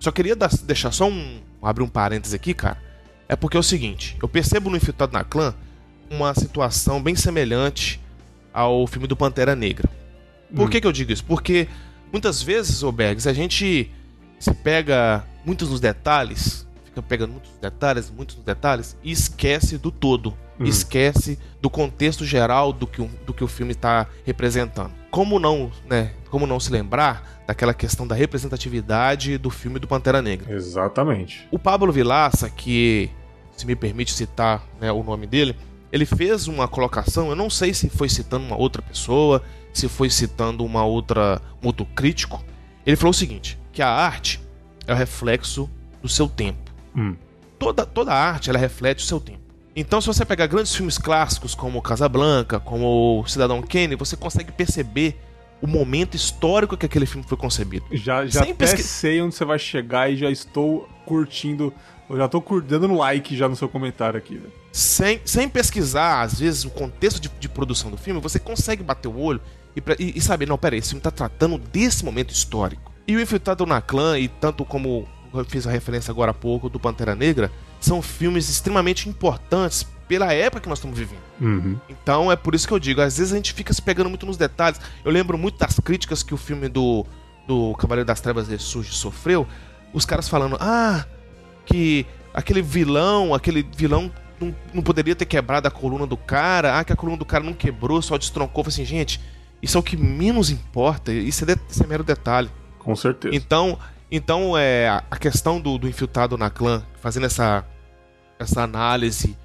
Só 0.01 0.11
queria 0.11 0.35
dar- 0.35 0.49
deixar 0.63 0.91
só 0.91 1.07
um. 1.07 1.39
abrir 1.61 1.83
um 1.83 1.87
parênteses 1.87 2.33
aqui, 2.33 2.53
cara. 2.53 2.77
É 3.29 3.35
porque 3.35 3.55
é 3.55 3.59
o 3.59 3.63
seguinte: 3.63 4.17
eu 4.21 4.27
percebo 4.27 4.69
no 4.69 4.75
Infiltrado 4.75 5.13
na 5.13 5.23
Clã 5.23 5.53
uma 6.09 6.33
situação 6.33 7.01
bem 7.01 7.15
semelhante 7.15 8.01
ao 8.53 8.85
filme 8.87 9.07
do 9.07 9.15
Pantera 9.15 9.55
Negra. 9.55 9.87
Por 10.53 10.65
Hum. 10.67 10.69
que, 10.69 10.81
que 10.81 10.87
eu 10.87 10.91
digo 10.91 11.11
isso? 11.13 11.23
Porque 11.23 11.67
muitas 12.11 12.41
vezes, 12.43 12.83
ô 12.83 12.91
Bergs, 12.91 13.29
a 13.29 13.33
gente 13.33 13.89
se 14.39 14.53
pega 14.55 15.23
muitos 15.45 15.69
nos 15.69 15.79
detalhes, 15.79 16.67
fica 16.83 17.01
pegando 17.01 17.31
muitos 17.33 17.51
detalhes, 17.61 18.09
muitos 18.09 18.35
nos 18.35 18.43
detalhes, 18.43 18.97
e 19.03 19.11
esquece 19.11 19.77
do 19.77 19.91
todo. 19.91 20.35
Hum. 20.59 20.65
Esquece 20.65 21.39
do 21.61 21.69
contexto 21.69 22.25
geral 22.25 22.73
do 22.73 22.85
que, 22.85 23.01
o- 23.01 23.09
do 23.25 23.33
que 23.33 23.43
o 23.43 23.47
filme 23.47 23.71
está 23.71 24.07
representando. 24.25 24.91
Como 25.09 25.39
não, 25.39 25.71
né? 25.87 26.11
Como 26.31 26.47
não 26.47 26.61
se 26.61 26.71
lembrar 26.71 27.43
daquela 27.45 27.73
questão 27.73 28.07
da 28.07 28.15
representatividade 28.15 29.37
do 29.37 29.49
filme 29.49 29.77
do 29.77 29.87
Pantera 29.87 30.21
Negra? 30.21 30.51
Exatamente. 30.51 31.45
O 31.51 31.59
Pablo 31.59 31.91
Vilaça, 31.91 32.49
que 32.49 33.11
se 33.55 33.67
me 33.67 33.75
permite 33.75 34.13
citar 34.13 34.63
né, 34.79 34.89
o 34.91 35.03
nome 35.03 35.27
dele, 35.27 35.55
ele 35.91 36.05
fez 36.05 36.47
uma 36.47 36.69
colocação, 36.69 37.29
eu 37.29 37.35
não 37.35 37.49
sei 37.49 37.73
se 37.73 37.89
foi 37.89 38.07
citando 38.07 38.45
uma 38.45 38.55
outra 38.55 38.81
pessoa, 38.81 39.43
se 39.73 39.89
foi 39.89 40.09
citando 40.09 40.63
uma 40.63 40.85
outra, 40.85 41.41
um 41.61 41.67
outro 41.67 41.85
crítico. 41.85 42.41
Ele 42.85 42.95
falou 42.95 43.11
o 43.11 43.13
seguinte, 43.13 43.59
que 43.73 43.81
a 43.81 43.89
arte 43.89 44.39
é 44.87 44.93
o 44.93 44.95
reflexo 44.95 45.69
do 46.01 46.07
seu 46.07 46.29
tempo. 46.29 46.71
Hum. 46.95 47.15
Toda, 47.59 47.85
toda 47.85 48.13
arte, 48.13 48.49
ela 48.49 48.57
reflete 48.57 49.03
o 49.03 49.05
seu 49.05 49.19
tempo. 49.19 49.41
Então, 49.75 49.99
se 49.99 50.07
você 50.07 50.25
pegar 50.25 50.47
grandes 50.47 50.73
filmes 50.73 50.97
clássicos 50.97 51.53
como 51.53 51.81
Casablanca, 51.81 52.57
como 52.57 53.23
Cidadão 53.27 53.61
Kane, 53.61 53.95
você 53.95 54.15
consegue 54.15 54.51
perceber 54.51 55.19
o 55.61 55.67
momento 55.67 56.15
histórico 56.15 56.75
que 56.75 56.85
aquele 56.85 57.05
filme 57.05 57.25
foi 57.27 57.37
concebido. 57.37 57.85
Já, 57.91 58.25
já 58.25 58.41
Sem 58.43 58.51
até 58.51 58.53
pesqui- 58.53 58.83
sei 58.83 59.21
onde 59.21 59.35
você 59.35 59.45
vai 59.45 59.59
chegar 59.59 60.11
e 60.11 60.17
já 60.17 60.29
estou 60.29 60.89
curtindo. 61.05 61.73
Eu 62.09 62.17
já 62.17 62.27
tô 62.27 62.43
dando 62.61 62.93
like 62.95 63.35
já 63.37 63.47
no 63.47 63.55
seu 63.55 63.69
comentário 63.69 64.17
aqui, 64.17 64.35
velho. 64.35 64.51
sem, 64.71 65.21
sem 65.23 65.47
pesquisar, 65.47 66.21
às 66.21 66.39
vezes, 66.39 66.65
o 66.65 66.69
contexto 66.69 67.19
de, 67.21 67.29
de 67.39 67.47
produção 67.47 67.89
do 67.91 67.97
filme, 67.97 68.19
você 68.19 68.37
consegue 68.39 68.83
bater 68.83 69.07
o 69.07 69.17
olho 69.17 69.39
e, 69.75 69.81
e- 70.03 70.17
e 70.17 70.21
saber, 70.21 70.47
não, 70.47 70.57
peraí, 70.57 70.79
esse 70.79 70.89
filme 70.89 71.01
tá 71.01 71.11
tratando 71.11 71.57
desse 71.57 72.03
momento 72.03 72.31
histórico. 72.31 72.91
E 73.07 73.15
o 73.15 73.21
Infiltrado 73.21 73.65
na 73.65 73.81
Clã, 73.81 74.17
e 74.19 74.27
tanto 74.27 74.65
como 74.65 75.07
eu 75.33 75.45
fiz 75.45 75.65
a 75.65 75.71
referência 75.71 76.11
agora 76.11 76.31
há 76.31 76.33
pouco 76.33 76.67
do 76.69 76.79
Pantera 76.79 77.15
Negra, 77.15 77.49
são 77.79 78.01
filmes 78.01 78.49
extremamente 78.49 79.07
importantes 79.07 79.85
pela 80.11 80.33
época 80.33 80.59
que 80.59 80.67
nós 80.67 80.77
estamos 80.77 80.99
vivendo. 80.99 81.21
Uhum. 81.39 81.77
Então 81.87 82.29
é 82.29 82.35
por 82.35 82.53
isso 82.53 82.67
que 82.67 82.73
eu 82.73 82.79
digo, 82.79 82.99
às 82.99 83.17
vezes 83.17 83.31
a 83.31 83.37
gente 83.37 83.53
fica 83.53 83.73
se 83.73 83.81
pegando 83.81 84.09
muito 84.09 84.25
nos 84.25 84.35
detalhes. 84.35 84.77
Eu 85.05 85.09
lembro 85.09 85.37
muito 85.37 85.57
das 85.57 85.79
críticas 85.79 86.21
que 86.21 86.33
o 86.33 86.37
filme 86.37 86.67
do, 86.67 87.05
do 87.47 87.73
Cavaleiro 87.75 88.05
das 88.05 88.19
Trevas 88.19 88.49
Ressurge 88.49 88.91
sofreu. 88.91 89.47
Os 89.93 90.05
caras 90.05 90.27
falando, 90.27 90.57
ah, 90.59 91.05
que 91.65 92.05
aquele 92.33 92.61
vilão, 92.61 93.33
aquele 93.33 93.65
vilão 93.77 94.11
não, 94.37 94.53
não 94.73 94.83
poderia 94.83 95.15
ter 95.15 95.23
quebrado 95.23 95.69
a 95.69 95.71
coluna 95.71 96.05
do 96.05 96.17
cara, 96.17 96.77
ah, 96.77 96.83
que 96.83 96.91
a 96.91 96.95
coluna 96.97 97.17
do 97.17 97.25
cara 97.25 97.45
não 97.45 97.53
quebrou, 97.53 98.01
só 98.01 98.17
destroncou. 98.17 98.65
Falei 98.65 98.73
assim, 98.73 98.83
gente, 98.83 99.17
Isso 99.61 99.77
é 99.77 99.79
o 99.79 99.83
que 99.83 99.95
menos 99.95 100.49
importa. 100.49 101.13
Isso 101.13 101.45
é, 101.45 101.55
de, 101.55 101.61
isso 101.69 101.81
é 101.81 101.87
mero 101.87 102.03
detalhe. 102.03 102.49
Com 102.79 102.93
certeza. 102.97 103.33
Então, 103.33 103.79
então 104.11 104.57
é, 104.57 104.89
a 104.89 105.15
questão 105.15 105.61
do, 105.61 105.77
do 105.77 105.87
infiltrado 105.87 106.37
na 106.37 106.49
clã, 106.49 106.83
fazendo 106.99 107.27
essa, 107.27 107.63
essa 108.37 108.61
análise 108.61 109.37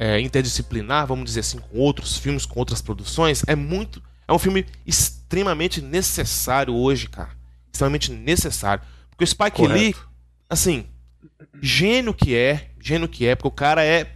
é, 0.00 0.18
interdisciplinar, 0.18 1.06
vamos 1.06 1.26
dizer 1.26 1.40
assim, 1.40 1.58
com 1.58 1.76
outros 1.78 2.16
filmes, 2.16 2.46
com 2.46 2.58
outras 2.58 2.80
produções, 2.80 3.42
é 3.46 3.54
muito. 3.54 4.02
É 4.26 4.32
um 4.32 4.38
filme 4.38 4.64
extremamente 4.86 5.82
necessário 5.82 6.74
hoje, 6.74 7.06
cara. 7.06 7.28
Extremamente 7.70 8.10
necessário. 8.10 8.82
Porque 9.10 9.24
o 9.24 9.26
Spike 9.26 9.58
Correto. 9.58 9.74
Lee, 9.78 9.94
assim, 10.48 10.86
gênio 11.60 12.14
que 12.14 12.34
é, 12.34 12.70
gênio 12.80 13.06
que 13.06 13.26
é, 13.26 13.34
porque 13.34 13.48
o 13.48 13.50
cara 13.50 13.84
é 13.84 14.10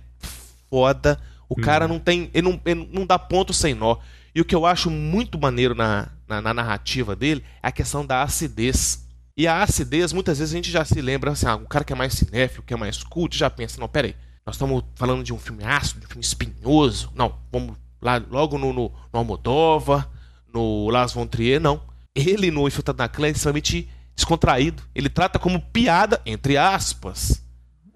foda. 0.70 1.20
O 1.50 1.60
hum. 1.60 1.62
cara 1.62 1.86
não 1.86 1.98
tem. 1.98 2.30
Ele 2.32 2.48
não, 2.48 2.60
ele 2.64 2.88
não 2.90 3.04
dá 3.04 3.18
ponto 3.18 3.52
sem 3.52 3.74
nó. 3.74 3.98
E 4.34 4.40
o 4.40 4.44
que 4.44 4.54
eu 4.54 4.64
acho 4.64 4.88
muito 4.88 5.38
maneiro 5.38 5.74
na, 5.74 6.08
na, 6.26 6.40
na, 6.40 6.54
narrativa 6.54 7.14
dele 7.14 7.44
é 7.62 7.68
a 7.68 7.72
questão 7.72 8.06
da 8.06 8.22
acidez. 8.22 9.06
E 9.36 9.46
a 9.46 9.62
acidez, 9.62 10.14
muitas 10.14 10.38
vezes 10.38 10.54
a 10.54 10.56
gente 10.56 10.70
já 10.70 10.82
se 10.82 11.00
lembra, 11.02 11.32
assim, 11.32 11.46
ah, 11.46 11.56
o 11.56 11.68
cara 11.68 11.84
que 11.84 11.92
é 11.92 11.96
mais 11.96 12.14
cinéfilo, 12.14 12.62
que 12.62 12.72
é 12.72 12.76
mais 12.76 13.02
cult, 13.02 13.36
já 13.36 13.50
pensa, 13.50 13.78
não, 13.78 13.88
peraí, 13.88 14.16
nós 14.46 14.56
estamos 14.56 14.84
falando 14.94 15.22
de 15.22 15.32
um 15.32 15.38
filme 15.38 15.64
ácido, 15.64 16.00
de 16.00 16.06
um 16.06 16.08
filme 16.08 16.24
espinhoso. 16.24 17.10
Não, 17.14 17.34
vamos 17.50 17.76
lá 18.00 18.22
logo 18.30 18.58
no, 18.58 18.72
no, 18.72 18.92
no 19.12 19.18
Almodóvar, 19.18 20.08
no 20.52 20.88
Las 20.90 21.12
Von 21.12 21.26
Trier, 21.26 21.60
não. 21.60 21.82
Ele 22.14 22.50
no 22.50 22.66
Infiltrado 22.68 22.98
na 22.98 23.08
Clã 23.08 23.28
é 23.28 23.30
extremamente 23.30 23.88
descontraído. 24.14 24.82
Ele 24.94 25.08
trata 25.08 25.38
como 25.38 25.60
piada, 25.60 26.20
entre 26.26 26.56
aspas, 26.56 27.42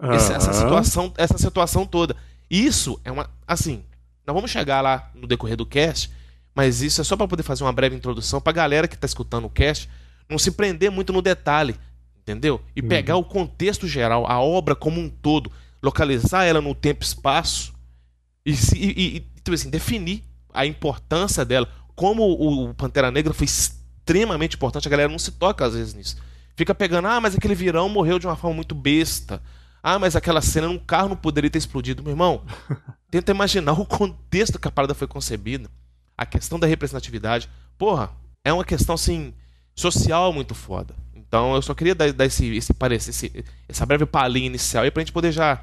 uhum. 0.00 0.12
essa, 0.12 0.34
essa, 0.34 0.52
situação, 0.52 1.12
essa 1.16 1.38
situação 1.38 1.86
toda. 1.86 2.16
Isso 2.50 3.00
é 3.04 3.12
uma. 3.12 3.30
Assim, 3.46 3.84
nós 4.26 4.34
vamos 4.34 4.50
chegar 4.50 4.80
lá 4.80 5.10
no 5.14 5.26
decorrer 5.26 5.56
do 5.56 5.66
cast, 5.66 6.10
mas 6.54 6.82
isso 6.82 7.00
é 7.00 7.04
só 7.04 7.16
para 7.16 7.28
poder 7.28 7.42
fazer 7.42 7.62
uma 7.62 7.72
breve 7.72 7.94
introdução 7.94 8.40
para 8.40 8.50
a 8.50 8.54
galera 8.54 8.88
que 8.88 8.94
está 8.94 9.06
escutando 9.06 9.44
o 9.44 9.50
cast 9.50 9.88
não 10.28 10.38
se 10.38 10.50
prender 10.50 10.90
muito 10.90 11.12
no 11.12 11.22
detalhe, 11.22 11.74
entendeu? 12.18 12.60
E 12.76 12.82
uhum. 12.82 12.88
pegar 12.88 13.16
o 13.16 13.24
contexto 13.24 13.88
geral, 13.88 14.26
a 14.30 14.38
obra 14.40 14.76
como 14.76 15.00
um 15.00 15.08
todo, 15.08 15.50
localizar 15.82 16.44
ela 16.44 16.60
no 16.60 16.74
tempo 16.74 17.02
e 17.02 17.06
espaço 17.06 17.72
e, 18.44 18.52
e, 18.74 19.16
e 19.16 19.20
tipo 19.20 19.52
assim, 19.52 19.70
definir 19.70 20.24
a 20.52 20.66
importância 20.66 21.44
dela. 21.44 21.68
Como 21.94 22.22
o 22.24 22.74
Pantera 22.74 23.10
Negra 23.10 23.34
foi 23.34 23.44
extremamente 23.44 24.56
importante, 24.56 24.86
a 24.86 24.90
galera 24.90 25.10
não 25.10 25.18
se 25.18 25.32
toca 25.32 25.64
às 25.64 25.74
vezes 25.74 25.94
nisso. 25.94 26.16
Fica 26.56 26.74
pegando, 26.74 27.06
ah, 27.08 27.20
mas 27.20 27.36
aquele 27.36 27.54
virão 27.54 27.88
morreu 27.88 28.18
de 28.18 28.26
uma 28.26 28.36
forma 28.36 28.56
muito 28.56 28.74
besta. 28.74 29.42
Ah, 29.82 29.98
mas 29.98 30.16
aquela 30.16 30.40
cena 30.40 30.66
num 30.66 30.78
carro 30.78 31.10
não 31.10 31.16
poderia 31.16 31.50
ter 31.50 31.58
explodido. 31.58 32.02
Meu 32.02 32.12
irmão, 32.12 32.42
tenta 33.10 33.30
imaginar 33.30 33.72
o 33.72 33.86
contexto 33.86 34.58
que 34.58 34.66
a 34.66 34.70
parada 34.70 34.94
foi 34.94 35.06
concebida. 35.06 35.70
A 36.16 36.26
questão 36.26 36.58
da 36.58 36.66
representatividade. 36.66 37.48
Porra, 37.76 38.10
é 38.44 38.52
uma 38.52 38.64
questão 38.64 38.96
assim 38.96 39.32
social 39.74 40.32
muito 40.32 40.54
foda. 40.54 40.94
Então 41.28 41.54
eu 41.54 41.62
só 41.62 41.74
queria 41.74 41.94
dar, 41.94 42.10
dar 42.12 42.24
esse, 42.24 42.56
esse 42.56 42.72
parecer, 42.72 43.10
esse, 43.10 43.44
essa 43.68 43.84
breve 43.84 44.06
palhinha 44.06 44.46
inicial 44.46 44.84
aí 44.84 44.90
pra 44.90 45.02
gente 45.02 45.12
poder 45.12 45.30
já 45.30 45.62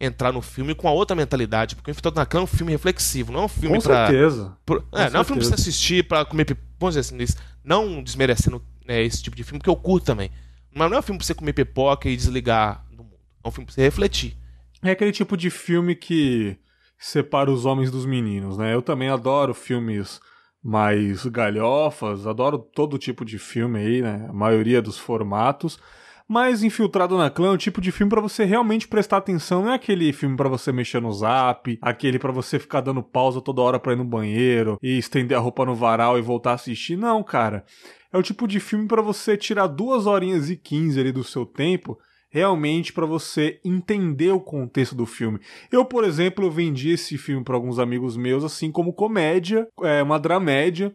entrar 0.00 0.32
no 0.32 0.42
filme 0.42 0.74
com 0.74 0.88
a 0.88 0.92
outra 0.92 1.14
mentalidade. 1.14 1.76
Porque 1.76 1.90
o 1.90 1.92
Infiltrado 1.92 2.16
na 2.16 2.26
Clã 2.26 2.40
é 2.40 2.42
um 2.42 2.48
filme 2.48 2.72
reflexivo, 2.72 3.32
não 3.32 3.42
é 3.42 3.44
um 3.44 3.48
filme 3.48 3.76
com 3.76 3.82
pra. 3.82 4.08
Certeza. 4.08 4.56
Pro, 4.66 4.82
com 4.82 4.86
é, 4.88 4.90
certeza. 4.90 5.12
não 5.12 5.18
é 5.18 5.22
um 5.22 5.24
filme 5.24 5.40
pra 5.40 5.48
você 5.48 5.54
assistir, 5.54 6.04
pra 6.04 6.24
comer 6.24 6.44
pipoca. 6.44 6.64
Vamos 6.80 6.96
dizer 6.96 7.24
assim, 7.24 7.34
não 7.62 8.02
desmerecendo 8.02 8.62
né, 8.86 9.02
esse 9.02 9.22
tipo 9.22 9.36
de 9.36 9.44
filme, 9.44 9.60
que 9.60 9.70
eu 9.70 9.76
curto 9.76 10.04
também. 10.04 10.30
Mas 10.74 10.90
não 10.90 10.96
é 10.96 11.00
um 11.00 11.02
filme 11.02 11.18
pra 11.18 11.26
você 11.26 11.34
comer 11.34 11.52
pipoca 11.52 12.08
e 12.08 12.16
desligar 12.16 12.84
do 12.90 13.04
mundo. 13.04 13.16
É 13.42 13.48
um 13.48 13.50
filme 13.52 13.66
pra 13.66 13.74
você 13.74 13.82
refletir. 13.82 14.36
É 14.82 14.90
aquele 14.90 15.12
tipo 15.12 15.36
de 15.36 15.48
filme 15.48 15.94
que 15.94 16.58
separa 16.98 17.50
os 17.50 17.64
homens 17.64 17.90
dos 17.90 18.04
meninos, 18.04 18.58
né? 18.58 18.74
Eu 18.74 18.82
também 18.82 19.08
adoro 19.08 19.54
filmes 19.54 20.20
mais 20.64 21.26
galhofas, 21.26 22.26
adoro 22.26 22.58
todo 22.58 22.96
tipo 22.96 23.22
de 23.22 23.38
filme 23.38 23.78
aí, 23.78 24.00
né? 24.00 24.26
A 24.30 24.32
maioria 24.32 24.80
dos 24.80 24.98
formatos. 24.98 25.78
Mas 26.26 26.62
Infiltrado 26.62 27.18
na 27.18 27.28
Clã 27.28 27.48
é 27.48 27.50
o 27.50 27.58
tipo 27.58 27.82
de 27.82 27.92
filme 27.92 28.08
para 28.08 28.22
você 28.22 28.44
realmente 28.44 28.88
prestar 28.88 29.18
atenção, 29.18 29.62
não 29.62 29.72
é 29.72 29.74
aquele 29.74 30.10
filme 30.10 30.38
para 30.38 30.48
você 30.48 30.72
mexer 30.72 31.02
no 31.02 31.12
zap, 31.12 31.78
aquele 31.82 32.18
para 32.18 32.32
você 32.32 32.58
ficar 32.58 32.80
dando 32.80 33.02
pausa 33.02 33.42
toda 33.42 33.60
hora 33.60 33.78
pra 33.78 33.92
ir 33.92 33.96
no 33.96 34.06
banheiro 34.06 34.78
e 34.82 34.96
estender 34.96 35.36
a 35.36 35.40
roupa 35.40 35.66
no 35.66 35.74
varal 35.74 36.18
e 36.18 36.22
voltar 36.22 36.52
a 36.52 36.54
assistir. 36.54 36.96
Não, 36.96 37.22
cara. 37.22 37.62
É 38.10 38.16
o 38.16 38.22
tipo 38.22 38.48
de 38.48 38.58
filme 38.58 38.88
para 38.88 39.02
você 39.02 39.36
tirar 39.36 39.66
duas 39.66 40.06
horinhas 40.06 40.48
e 40.48 40.56
quinze 40.56 40.98
ali 40.98 41.12
do 41.12 41.22
seu 41.22 41.44
tempo 41.44 41.98
realmente 42.34 42.92
para 42.92 43.06
você 43.06 43.60
entender 43.64 44.32
o 44.32 44.40
contexto 44.40 44.96
do 44.96 45.06
filme. 45.06 45.38
Eu, 45.70 45.84
por 45.84 46.02
exemplo, 46.02 46.50
vendi 46.50 46.90
esse 46.90 47.16
filme 47.16 47.44
para 47.44 47.54
alguns 47.54 47.78
amigos 47.78 48.16
meus 48.16 48.42
assim 48.42 48.72
como 48.72 48.92
comédia, 48.92 49.68
é 49.84 50.02
uma 50.02 50.18
dramédia, 50.18 50.92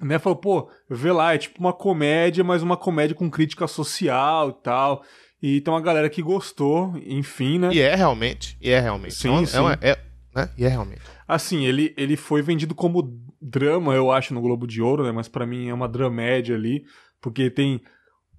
né? 0.00 0.18
Falou, 0.18 0.38
pô, 0.38 0.70
vê 0.88 1.12
lá, 1.12 1.34
é 1.34 1.38
tipo 1.38 1.60
uma 1.60 1.74
comédia, 1.74 2.42
mas 2.42 2.62
uma 2.62 2.78
comédia 2.78 3.14
com 3.14 3.30
crítica 3.30 3.66
social 3.66 4.48
e 4.48 4.62
tal. 4.62 5.04
E 5.42 5.60
tem 5.60 5.72
uma 5.72 5.82
galera 5.82 6.08
que 6.08 6.22
gostou, 6.22 6.94
enfim, 7.04 7.58
né? 7.58 7.68
E 7.74 7.80
é 7.80 7.94
realmente, 7.94 8.56
e 8.58 8.70
é 8.70 8.80
realmente. 8.80 9.16
Sim, 9.16 9.28
então, 9.28 9.46
sim. 9.46 9.56
É, 9.58 9.60
uma, 9.60 9.78
é, 9.82 9.98
né? 10.34 10.50
E 10.56 10.64
é 10.64 10.68
realmente. 10.68 11.02
Assim, 11.28 11.66
ele, 11.66 11.92
ele 11.94 12.16
foi 12.16 12.40
vendido 12.40 12.74
como 12.74 13.20
drama, 13.38 13.94
eu 13.94 14.10
acho, 14.10 14.32
no 14.32 14.40
Globo 14.40 14.66
de 14.66 14.80
Ouro, 14.80 15.04
né? 15.04 15.12
Mas 15.12 15.28
para 15.28 15.46
mim 15.46 15.68
é 15.68 15.74
uma 15.74 15.86
dramédia 15.86 16.56
ali, 16.56 16.86
porque 17.20 17.50
tem 17.50 17.82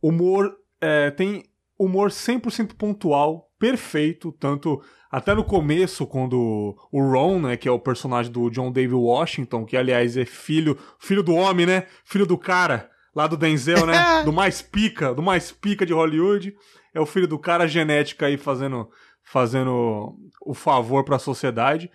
humor, 0.01 0.51
é, 0.81 1.11
tem 1.11 1.43
humor 1.83 2.09
100% 2.09 2.75
pontual, 2.75 3.49
perfeito, 3.59 4.31
tanto 4.33 4.81
até 5.11 5.33
no 5.33 5.43
começo, 5.43 6.05
quando 6.05 6.75
o 6.91 7.01
Ron, 7.01 7.39
né, 7.39 7.57
que 7.57 7.67
é 7.67 7.71
o 7.71 7.79
personagem 7.79 8.31
do 8.31 8.49
John 8.49 8.71
David 8.71 8.95
Washington, 8.95 9.65
que 9.65 9.75
aliás 9.75 10.15
é 10.15 10.23
filho, 10.23 10.77
filho 10.99 11.23
do 11.23 11.33
homem, 11.33 11.65
né, 11.65 11.87
filho 12.05 12.25
do 12.25 12.37
cara, 12.37 12.89
lá 13.13 13.27
do 13.27 13.35
Denzel, 13.35 13.85
né, 13.85 13.93
do 14.23 14.31
mais 14.31 14.61
pica, 14.61 15.13
do 15.13 15.21
mais 15.21 15.51
pica 15.51 15.85
de 15.85 15.91
Hollywood, 15.91 16.55
é 16.93 16.99
o 16.99 17.05
filho 17.05 17.27
do 17.27 17.39
cara 17.39 17.67
genética 17.67 18.27
aí 18.27 18.37
fazendo, 18.37 18.89
fazendo 19.23 20.15
o 20.45 20.53
favor 20.53 21.03
para 21.03 21.15
a 21.15 21.19
sociedade. 21.19 21.91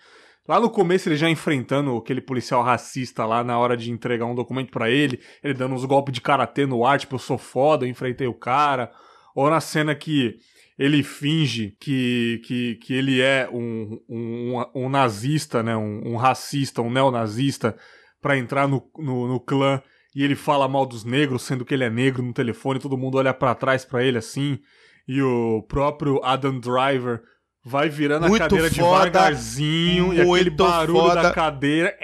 Lá 0.49 0.61
no 0.61 0.71
começo 0.71 1.09
ele 1.09 1.17
já 1.17 1.29
enfrentando 1.29 1.97
aquele 1.97 2.21
policial 2.21 2.63
racista 2.63 3.25
lá 3.25 3.43
na 3.43 3.59
hora 3.59 3.77
de 3.77 3.91
entregar 3.91 4.27
um 4.27 4.35
documento 4.35 4.71
para 4.71 4.91
ele, 4.91 5.21
ele 5.43 5.55
dando 5.55 5.75
uns 5.75 5.85
golpes 5.85 6.13
de 6.13 6.21
karatê 6.21 6.67
no 6.67 6.85
ar, 6.85 6.99
tipo, 6.99 7.15
eu 7.15 7.19
sou 7.19 7.39
foda, 7.39 7.85
eu 7.85 7.91
enfrentei 7.91 8.27
o 8.27 8.35
cara 8.35 8.93
ou 9.37 9.51
na 9.51 9.61
cena 9.61 9.95
que 9.95 10.39
ele 10.79 11.03
finge 11.03 11.77
que, 11.79 12.41
que, 12.45 12.75
que 12.77 12.95
ele 12.95 13.21
é 13.21 13.47
um, 13.53 14.01
um, 14.09 14.65
um 14.75 14.89
nazista, 14.89 15.63
né, 15.63 15.77
um, 15.77 16.13
um, 16.13 16.17
racista, 16.17 16.81
um 16.81 16.91
neonazista, 16.91 17.77
para 18.21 18.39
entrar 18.39 18.67
no, 18.67 18.83
no, 18.97 19.29
no, 19.29 19.39
clã 19.39 19.81
e 20.15 20.25
ele 20.25 20.35
fala 20.35 20.67
mal 20.67 20.87
dos 20.87 21.05
negros, 21.05 21.43
sendo 21.43 21.67
que 21.67 21.75
ele 21.75 21.85
é 21.85 21.91
negro 21.91 22.23
no 22.23 22.33
telefone, 22.33 22.81
todo 22.81 22.97
mundo 22.97 23.19
olha 23.19 23.35
para 23.35 23.55
trás 23.55 23.85
para 23.85 24.03
ele 24.03 24.17
assim, 24.17 24.59
e 25.07 25.21
o 25.21 25.63
próprio 25.69 26.19
Adam 26.25 26.59
Driver 26.59 27.21
vai 27.63 27.91
virando 27.91 28.27
muito 28.27 28.43
a 28.43 28.49
cadeira 28.49 28.71
foda, 28.71 29.05
devagarzinho 29.05 30.15
e 30.15 30.21
aquele 30.21 30.51
barulho 30.51 30.99
foda. 30.99 31.23
da 31.23 31.33
cadeira. 31.33 31.95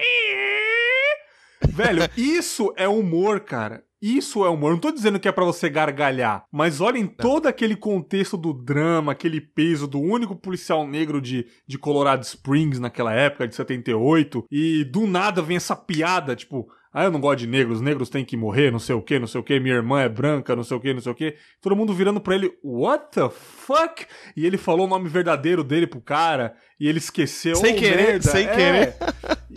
Velho, 1.67 2.03
isso 2.15 2.75
é 2.77 2.87
humor, 2.87 3.41
cara. 3.41 3.83
Isso 4.02 4.44
é 4.44 4.49
humor. 4.49 4.73
Não 4.73 4.78
tô 4.80 4.90
dizendo 4.90 5.21
que 5.21 5.28
é 5.28 5.32
para 5.32 5.44
você 5.44 5.71
gargalhar, 5.71 6.44
mas 6.50 6.80
olhem 6.80 7.06
todo 7.06 7.47
aquele 7.47 7.76
contexto 7.76 8.37
do 8.37 8.52
drama, 8.52 9.12
aquele 9.12 9.40
peso 9.40 9.87
do 9.87 10.00
único 10.00 10.35
policial 10.35 10.85
negro 10.85 11.21
de, 11.21 11.47
de 11.64 11.78
Colorado 11.78 12.25
Springs 12.25 12.80
naquela 12.80 13.12
época, 13.12 13.47
de 13.47 13.54
78, 13.54 14.44
e 14.50 14.82
do 14.82 15.06
nada 15.06 15.40
vem 15.40 15.56
essa 15.56 15.76
piada, 15.76 16.35
tipo, 16.35 16.68
ah, 16.93 17.05
eu 17.05 17.11
não 17.11 17.21
gosto 17.21 17.39
de 17.39 17.47
negros, 17.47 17.81
negros 17.81 18.11
têm 18.11 18.23
que 18.23 18.37
morrer, 18.37 18.71
não 18.71 18.79
sei 18.79 18.95
o 18.95 19.01
que, 19.01 19.19
não 19.19 19.27
sei 19.27 19.41
o 19.41 19.45
que, 19.45 19.59
minha 19.59 19.75
irmã 19.75 20.03
é 20.03 20.09
branca, 20.11 20.55
não 20.55 20.63
sei 20.63 20.77
o 20.77 20.81
que, 20.81 20.93
não 20.93 21.01
sei 21.01 21.11
o 21.11 21.15
que. 21.15 21.37
Todo 21.61 21.75
mundo 21.75 21.95
virando 21.95 22.21
pra 22.21 22.35
ele, 22.35 22.53
what 22.63 23.07
the 23.13 23.31
fuck? 23.31 24.07
E 24.37 24.45
ele 24.45 24.59
falou 24.59 24.87
o 24.87 24.89
nome 24.91 25.09
verdadeiro 25.09 25.65
dele 25.65 25.87
pro 25.87 26.03
cara, 26.03 26.55
e 26.79 26.87
ele 26.87 26.99
esqueceu. 26.99 27.57
Sem 27.57 27.75
oh, 27.75 27.79
querer, 27.79 27.97
merda. 27.97 28.31
sem 28.31 28.47
é. 28.47 28.55
querer. 28.55 28.97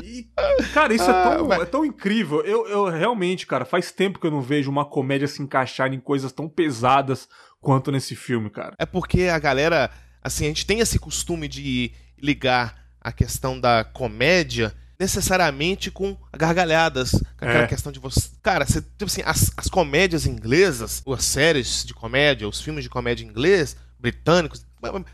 E, 0.02 0.30
cara, 0.74 0.94
isso 0.94 1.10
é, 1.10 1.14
ah, 1.14 1.36
tão, 1.38 1.54
é 1.54 1.66
tão 1.66 1.86
incrível. 1.86 2.42
Eu, 2.42 2.68
eu 2.68 2.86
realmente, 2.86 3.46
cara, 3.46 3.66
faz 3.66 3.92
tempo 3.92 4.20
que 4.20 4.28
eu 4.28 4.32
não 4.32 4.42
vejo 4.42 4.72
uma 4.72 4.86
comédia 4.86 5.28
se 5.28 5.42
encaixar 5.42 5.94
em 5.94 6.00
coisas 6.00 6.32
tão 6.32 6.48
pesadas 6.48 7.28
quanto 7.60 7.92
nesse 7.92 8.16
filme, 8.16 8.50
cara. 8.50 8.76
É 8.78 8.86
porque 8.86 9.24
a 9.24 9.40
galera, 9.40 9.90
assim, 10.24 10.46
a 10.46 10.48
gente 10.48 10.66
tem 10.66 10.80
esse 10.80 11.00
costume 11.00 11.48
de 11.48 11.92
ligar 12.22 12.86
a 13.02 13.12
questão 13.12 13.60
da 13.60 13.84
comédia 13.84 14.74
necessariamente 15.00 15.92
com 15.92 16.18
gargalhadas, 16.36 17.12
com 17.12 17.46
aquela 17.46 17.64
é. 17.64 17.68
questão 17.68 17.92
de 17.92 18.00
você. 18.00 18.30
Cara, 18.42 18.66
você, 18.66 18.82
tipo 18.82 19.06
assim, 19.06 19.22
as, 19.26 19.52
as 19.58 19.68
comédias 19.68 20.26
inglesas, 20.26 21.04
as 21.06 21.26
séries 21.26 21.86
de 21.86 21.94
comédia, 21.94 22.48
os 22.48 22.62
filmes 22.62 22.84
de 22.84 22.90
comédia 22.90 23.26
inglês, 23.26 23.76
britânicos, 24.00 24.66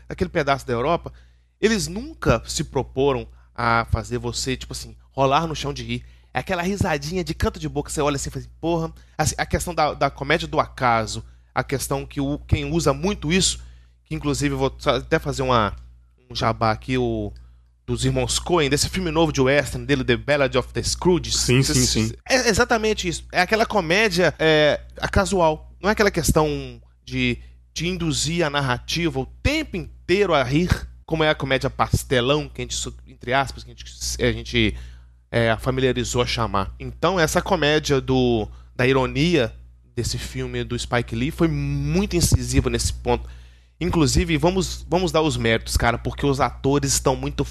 aquele 0.08 0.30
pedaço 0.30 0.66
da 0.66 0.72
Europa, 0.72 1.12
eles 1.60 1.88
nunca 1.88 2.42
se 2.46 2.64
proporam 2.64 3.26
a 3.54 3.86
fazer 3.90 4.18
você, 4.18 4.56
tipo 4.56 4.72
assim, 4.72 4.96
rolar 5.10 5.46
no 5.46 5.56
chão 5.56 5.72
de 5.72 5.82
rir. 5.82 6.04
É 6.34 6.38
aquela 6.38 6.62
risadinha 6.62 7.22
de 7.22 7.34
canto 7.34 7.60
de 7.60 7.68
boca, 7.68 7.90
você 7.90 8.00
olha 8.00 8.16
assim 8.16 8.28
e 8.28 8.32
fala 8.32 8.44
assim, 8.44 8.54
porra. 8.60 8.92
Assim, 9.18 9.34
a 9.36 9.44
questão 9.44 9.74
da, 9.74 9.94
da 9.94 10.10
comédia 10.10 10.48
do 10.48 10.58
acaso, 10.58 11.24
a 11.54 11.62
questão 11.62 12.06
que 12.06 12.20
o, 12.20 12.38
quem 12.38 12.70
usa 12.70 12.92
muito 12.92 13.32
isso, 13.32 13.62
que 14.04 14.14
inclusive 14.14 14.54
vou 14.54 14.74
até 14.86 15.18
fazer 15.18 15.42
uma, 15.42 15.76
um 16.30 16.34
jabá 16.34 16.70
aqui, 16.70 16.96
o 16.96 17.32
dos 17.92 18.04
irmãos 18.04 18.38
Coen, 18.38 18.70
desse 18.70 18.88
filme 18.88 19.10
novo 19.10 19.32
de 19.32 19.40
western 19.40 19.86
dele, 19.86 20.04
The 20.04 20.16
Ballad 20.16 20.56
of 20.56 20.72
the 20.72 20.82
Scrooge. 20.82 21.32
Sim, 21.32 21.62
sim, 21.62 21.86
sim. 21.86 22.12
É 22.28 22.48
exatamente 22.48 23.06
isso. 23.06 23.24
É 23.32 23.40
aquela 23.40 23.66
comédia 23.66 24.34
é, 24.38 24.80
a 24.98 25.08
casual. 25.08 25.70
Não 25.80 25.88
é 25.88 25.92
aquela 25.92 26.10
questão 26.10 26.80
de, 27.04 27.38
de 27.74 27.88
induzir 27.88 28.44
a 28.44 28.50
narrativa 28.50 29.20
o 29.20 29.26
tempo 29.42 29.76
inteiro 29.76 30.34
a 30.34 30.42
rir, 30.42 30.70
como 31.04 31.24
é 31.24 31.28
a 31.28 31.34
comédia 31.34 31.68
pastelão, 31.68 32.48
que 32.48 32.62
a 32.62 32.64
gente, 32.64 32.94
entre 33.06 33.32
aspas, 33.32 33.64
que 33.64 33.70
a 33.70 33.74
gente, 33.74 34.22
a 34.22 34.32
gente 34.32 34.76
é, 35.30 35.56
familiarizou 35.56 36.22
a 36.22 36.26
chamar. 36.26 36.74
Então, 36.78 37.18
essa 37.18 37.42
comédia 37.42 38.00
do, 38.00 38.48
da 38.74 38.86
ironia 38.86 39.54
desse 39.94 40.16
filme 40.16 40.64
do 40.64 40.78
Spike 40.78 41.14
Lee 41.14 41.30
foi 41.30 41.48
muito 41.48 42.16
incisiva 42.16 42.70
nesse 42.70 42.92
ponto. 42.92 43.28
Inclusive, 43.80 44.36
vamos, 44.38 44.86
vamos 44.88 45.10
dar 45.10 45.22
os 45.22 45.36
méritos, 45.36 45.76
cara, 45.76 45.98
porque 45.98 46.24
os 46.24 46.40
atores 46.40 46.92
estão 46.92 47.16
muito 47.16 47.44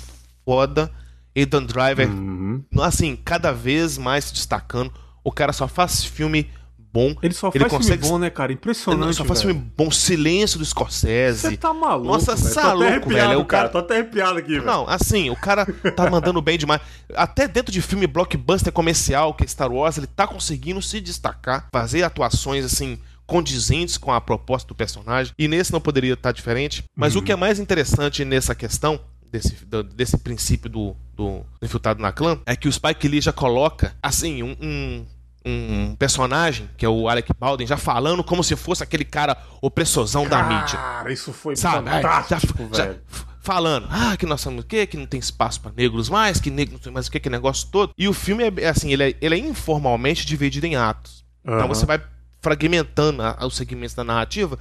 foda. 0.45 0.91
Aidan 1.36 1.63
Driver, 1.63 2.10
Uhum. 2.10 2.63
assim, 2.81 3.15
cada 3.15 3.51
vez 3.53 3.98
mais 3.98 4.25
se 4.25 4.33
destacando. 4.33 4.91
O 5.24 5.31
cara 5.31 5.53
só 5.53 5.65
faz 5.67 6.03
filme 6.03 6.50
bom. 6.93 7.15
Ele 7.24 7.33
só 7.33 7.50
Ele 7.53 7.60
faz 7.63 7.71
consegue- 7.71 8.01
filme 8.03 8.10
bom, 8.12 8.19
né, 8.19 8.29
cara? 8.29 8.51
Ele 8.51 8.57
Impressionante, 8.60 9.15
só 9.15 9.24
faz 9.24 9.41
velho. 9.41 9.53
filme 9.55 9.71
bom. 9.77 9.89
Silêncio 9.89 10.60
do 10.60 10.65
Scorsese. 10.65 11.39
Você 11.48 11.55
tá 11.55 11.74
maluco, 11.74 12.05
Nossa, 12.12 12.36
velho. 12.36 12.53
tá 12.53 12.74
louco, 12.74 12.83
arrepiado, 12.89 13.27
velho. 13.29 13.39
O 13.39 13.45
cara- 13.45 13.69
Tô 13.69 13.77
até 13.77 13.93
arrepiado 14.00 14.38
aqui, 14.39 14.55
velho. 14.55 14.65
Não, 14.65 14.86
assim, 14.89 15.29
o 15.29 15.36
cara 15.38 15.65
tá 15.95 16.10
mandando 16.10 16.41
bem 16.41 16.57
demais. 16.57 16.81
Até 17.15 17.48
dentro 17.48 17.71
de 17.71 17.81
filme 17.81 18.05
blockbuster 18.07 18.74
comercial, 18.74 19.33
que 19.33 19.45
é 19.45 19.48
Star 19.48 19.71
Wars, 19.71 19.98
ele 19.98 20.07
tá 20.07 20.27
conseguindo 20.27 20.81
se 20.81 21.00
destacar, 21.00 21.69
fazer 21.71 22.03
atuações, 22.03 22.65
assim, 22.65 23.00
condizentes 23.25 23.98
com 23.98 24.12
a 24.12 24.19
proposta 24.19 24.67
do 24.67 24.75
personagem. 24.75 25.33
E 25.39 25.48
nesse 25.48 25.71
não 25.71 25.79
poderia 25.79 26.15
estar 26.15 26.33
diferente. 26.33 26.83
Mas 26.93 27.15
o 27.15 27.21
que 27.21 27.31
é 27.31 27.36
mais 27.38 27.57
interessante 27.57 28.25
nessa 28.25 28.53
questão, 28.53 29.00
desse, 29.31 29.55
desse 29.95 30.17
princípio 30.17 30.69
do, 30.69 30.95
do 31.15 31.45
infiltrado 31.61 32.01
na 32.01 32.11
clã, 32.11 32.39
é 32.45 32.55
que 32.55 32.67
o 32.67 32.71
Spike 32.71 33.07
Lee 33.07 33.21
já 33.21 33.31
coloca, 33.31 33.95
assim, 34.03 34.43
um- 34.43 34.57
um, 34.61 35.05
um 35.45 35.95
personagem, 35.95 36.69
que 36.77 36.85
é 36.85 36.89
o 36.89 37.07
Alec 37.07 37.31
Baldwin, 37.39 37.65
já 37.65 37.77
falando 37.77 38.23
como 38.23 38.43
se 38.43 38.55
fosse 38.55 38.83
aquele 38.83 39.05
cara 39.05 39.38
opressorzão 39.61 40.27
da 40.27 40.43
mídia. 40.43 40.77
Cara, 40.77 41.11
isso 41.13 41.31
foi 41.33 41.55
Sabe? 41.55 41.89
Fantástico, 41.89 42.69
já- 42.71 42.77
já 42.77 42.83
velho. 42.89 43.01
f- 43.09 43.25
falando, 43.41 43.88
ah, 43.89 44.15
que 44.17 44.25
nós 44.25 44.41
somos 44.41 44.63
o 44.63 44.67
quê? 44.67 44.85
Que 44.85 44.97
não 44.97 45.05
tem 45.07 45.19
espaço 45.19 45.61
pra 45.61 45.71
negros 45.75 46.09
mais, 46.09 46.39
que 46.39 46.51
negro 46.51 46.73
não 46.73 46.79
tem 46.79 46.91
mais 46.93 47.07
o 47.07 47.11
quê? 47.11 47.19
Que 47.19 47.29
negócio 47.29 47.67
todo. 47.71 47.91
E 47.97 48.07
o 48.07 48.13
filme 48.13 48.43
é, 48.43 48.53
é 48.65 48.67
assim, 48.69 48.91
ele 48.91 49.03
é, 49.11 49.15
ele 49.21 49.35
é 49.35 49.38
informalmente 49.39 50.25
dividido 50.27 50.67
em 50.67 50.75
atos. 50.75 51.23
Então 51.43 51.57
Aham. 51.59 51.67
você 51.67 51.85
vai 51.88 52.00
fragmentando 52.41 53.21
a- 53.23 53.38
os 53.45 53.55
segmentos 53.55 53.95
da 53.95 54.03
narrativa. 54.03 54.59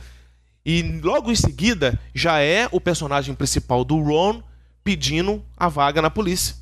E 0.65 1.01
logo 1.03 1.31
em 1.33 1.35
seguida 1.35 1.99
já 2.15 2.39
é 2.41 2.69
o 2.71 2.81
personagem 2.81 3.35
principal 3.35 3.85
do 3.85 4.01
Ron 4.03 4.43
pedindo 4.85 5.45
a 5.57 5.69
vaga 5.69 6.01
na 6.03 6.11
polícia. 6.11 6.57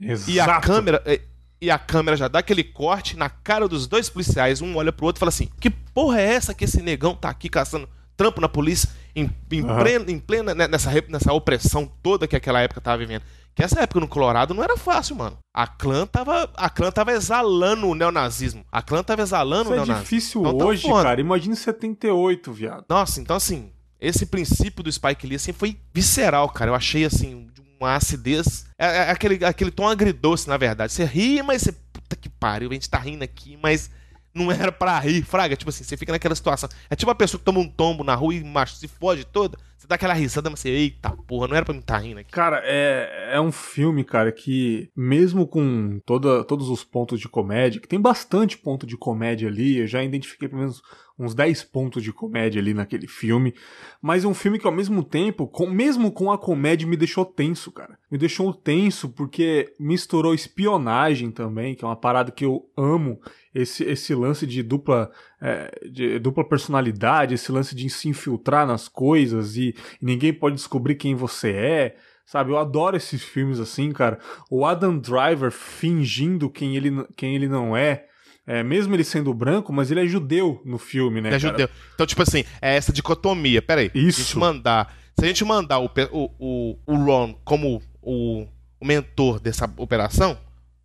Exato. 0.00 0.30
E 0.30 0.40
a 0.40 0.60
câmera. 0.60 1.02
é, 1.06 1.20
E 1.60 1.70
a 1.70 1.78
câmera 1.78 2.16
já 2.16 2.28
dá 2.28 2.40
aquele 2.40 2.64
corte 2.64 3.16
na 3.16 3.28
cara 3.30 3.66
dos 3.68 3.86
dois 3.86 4.08
policiais. 4.10 4.60
Um 4.60 4.76
olha 4.76 4.92
pro 4.92 5.06
outro 5.06 5.18
e 5.18 5.20
fala 5.20 5.30
assim: 5.30 5.48
Que 5.60 5.70
porra 5.70 6.20
é 6.20 6.34
essa 6.34 6.52
que 6.54 6.64
esse 6.64 6.82
negão 6.82 7.14
tá 7.14 7.28
aqui 7.30 7.48
caçando 7.48 7.88
trampo 8.16 8.40
na 8.40 8.48
polícia 8.48 8.88
em, 9.16 9.28
em 9.50 9.60
Aham. 9.64 9.78
plena, 9.80 10.10
em 10.10 10.18
plena 10.20 10.54
né, 10.54 10.68
nessa, 10.68 10.90
nessa 11.08 11.32
opressão 11.32 11.90
toda 12.02 12.28
que 12.28 12.36
aquela 12.36 12.60
época 12.60 12.80
tava 12.80 12.98
vivendo? 12.98 13.22
Que 13.54 13.62
essa 13.62 13.80
época 13.80 14.00
no 14.00 14.08
Colorado 14.08 14.52
não 14.52 14.64
era 14.64 14.76
fácil, 14.76 15.14
mano. 15.16 15.38
A 15.54 15.64
clã 15.66 16.04
tava, 16.06 16.50
a 16.56 16.68
clã 16.68 16.90
tava 16.90 17.12
exalando 17.12 17.86
o 17.88 17.94
neonazismo. 17.94 18.64
A 18.70 18.82
clã 18.82 19.02
tava 19.02 19.22
exalando 19.22 19.62
Isso 19.62 19.70
o 19.70 19.74
é 19.74 19.76
neonazismo. 19.76 20.02
difícil 20.02 20.40
Então 20.42 20.58
tá 20.58 20.64
hoje, 20.66 20.82
foda. 20.82 21.02
cara. 21.04 21.20
Imagina 21.20 21.54
em 21.54 21.56
78, 21.56 22.52
viado. 22.52 22.84
Nossa, 22.88 23.20
então 23.20 23.36
assim, 23.36 23.70
esse 24.00 24.26
princípio 24.26 24.82
do 24.82 24.90
Spike 24.90 25.24
Lee 25.26 25.36
assim, 25.36 25.52
foi 25.52 25.76
visceral, 25.92 26.48
cara. 26.48 26.72
Eu 26.72 26.74
achei 26.74 27.04
assim, 27.04 27.46
uma 27.84 27.96
acidez. 27.96 28.66
É, 28.78 28.86
é 28.86 29.10
aquele, 29.10 29.44
aquele 29.44 29.70
tom 29.70 29.88
agridoce, 29.88 30.48
na 30.48 30.56
verdade. 30.56 30.92
Você 30.92 31.04
ri, 31.04 31.42
mas 31.42 31.62
você. 31.62 31.72
Puta 31.72 32.16
que 32.16 32.28
pariu, 32.28 32.70
a 32.70 32.74
gente 32.74 32.90
tá 32.90 32.98
rindo 32.98 33.24
aqui, 33.24 33.58
mas 33.62 33.90
não 34.34 34.50
era 34.50 34.72
pra 34.72 34.98
rir, 34.98 35.22
fraga. 35.22 35.56
Tipo 35.56 35.70
assim, 35.70 35.84
você 35.84 35.96
fica 35.96 36.12
naquela 36.12 36.34
situação. 36.34 36.68
É 36.90 36.96
tipo 36.96 37.08
uma 37.08 37.14
pessoa 37.14 37.38
que 37.38 37.44
toma 37.44 37.60
um 37.60 37.68
tombo 37.68 38.02
na 38.02 38.14
rua 38.14 38.34
e 38.34 38.42
macho, 38.42 38.74
se 38.74 38.88
foge 38.88 39.24
toda. 39.24 39.56
Você 39.78 39.86
dá 39.86 39.94
aquela 39.96 40.14
risada, 40.14 40.48
mas 40.48 40.60
você, 40.60 40.70
eita 40.70 41.10
porra, 41.28 41.46
não 41.46 41.56
era 41.56 41.64
pra 41.64 41.74
mim 41.74 41.80
estar 41.80 41.98
rindo 41.98 42.18
aqui. 42.18 42.32
Cara, 42.32 42.62
é, 42.64 43.32
é 43.34 43.40
um 43.40 43.52
filme, 43.52 44.02
cara, 44.02 44.32
que 44.32 44.90
mesmo 44.96 45.46
com 45.46 46.00
toda, 46.06 46.42
todos 46.42 46.70
os 46.70 46.82
pontos 46.82 47.20
de 47.20 47.28
comédia, 47.28 47.80
que 47.80 47.86
tem 47.86 48.00
bastante 48.00 48.56
ponto 48.56 48.86
de 48.86 48.96
comédia 48.96 49.46
ali, 49.46 49.78
eu 49.78 49.86
já 49.86 50.02
identifiquei 50.02 50.48
pelo 50.48 50.60
menos 50.60 50.80
uns 51.18 51.34
10 51.34 51.62
pontos 51.64 52.02
de 52.02 52.12
comédia 52.12 52.60
ali 52.60 52.74
naquele 52.74 53.06
filme, 53.06 53.54
mas 54.02 54.24
é 54.24 54.28
um 54.28 54.34
filme 54.34 54.58
que 54.58 54.66
ao 54.66 54.72
mesmo 54.72 55.02
tempo, 55.04 55.46
com- 55.46 55.68
mesmo 55.70 56.10
com 56.10 56.32
a 56.32 56.38
comédia, 56.38 56.88
me 56.88 56.96
deixou 56.96 57.24
tenso, 57.24 57.70
cara. 57.70 57.96
Me 58.10 58.18
deixou 58.18 58.52
tenso 58.52 59.08
porque 59.08 59.72
misturou 59.78 60.34
espionagem 60.34 61.30
também, 61.30 61.74
que 61.74 61.84
é 61.84 61.88
uma 61.88 61.96
parada 61.96 62.32
que 62.32 62.44
eu 62.44 62.68
amo, 62.76 63.20
esse, 63.54 63.84
esse 63.84 64.14
lance 64.14 64.46
de 64.46 64.62
dupla, 64.62 65.10
é, 65.40 65.88
de 65.88 66.18
dupla 66.18 66.44
personalidade, 66.44 67.34
esse 67.34 67.52
lance 67.52 67.74
de 67.74 67.88
se 67.88 68.08
infiltrar 68.08 68.66
nas 68.66 68.88
coisas 68.88 69.56
e, 69.56 69.68
e 69.68 70.04
ninguém 70.04 70.32
pode 70.32 70.56
descobrir 70.56 70.96
quem 70.96 71.14
você 71.14 71.50
é. 71.50 71.96
Sabe, 72.26 72.50
eu 72.50 72.56
adoro 72.58 72.96
esses 72.96 73.22
filmes 73.22 73.60
assim, 73.60 73.92
cara. 73.92 74.18
O 74.50 74.64
Adam 74.64 74.98
Driver 74.98 75.52
fingindo 75.52 76.48
quem 76.50 76.74
ele, 76.74 77.06
quem 77.14 77.36
ele 77.36 77.46
não 77.46 77.76
é. 77.76 78.06
É, 78.46 78.62
mesmo 78.62 78.94
ele 78.94 79.04
sendo 79.04 79.32
branco, 79.32 79.72
mas 79.72 79.90
ele 79.90 80.00
é 80.04 80.06
judeu 80.06 80.60
no 80.64 80.76
filme, 80.78 81.20
né? 81.20 81.28
Ele 81.30 81.36
é 81.36 81.40
cara? 81.40 81.52
judeu. 81.52 81.68
Então, 81.94 82.06
tipo 82.06 82.22
assim, 82.22 82.44
é 82.60 82.76
essa 82.76 82.92
dicotomia. 82.92 83.62
Pera 83.62 83.80
aí. 83.80 83.90
Se 83.90 83.98
a 83.98 84.00
gente 84.02 84.18
Isso. 84.20 84.38
mandar. 84.38 84.94
Se 85.18 85.24
a 85.24 85.28
gente 85.28 85.44
mandar 85.44 85.78
o, 85.78 85.90
o, 86.12 86.30
o, 86.38 86.78
o 86.86 86.96
Ron 86.96 87.34
como 87.44 87.80
o, 88.02 88.46
o 88.80 88.84
mentor 88.86 89.40
dessa 89.40 89.72
operação, 89.76 90.36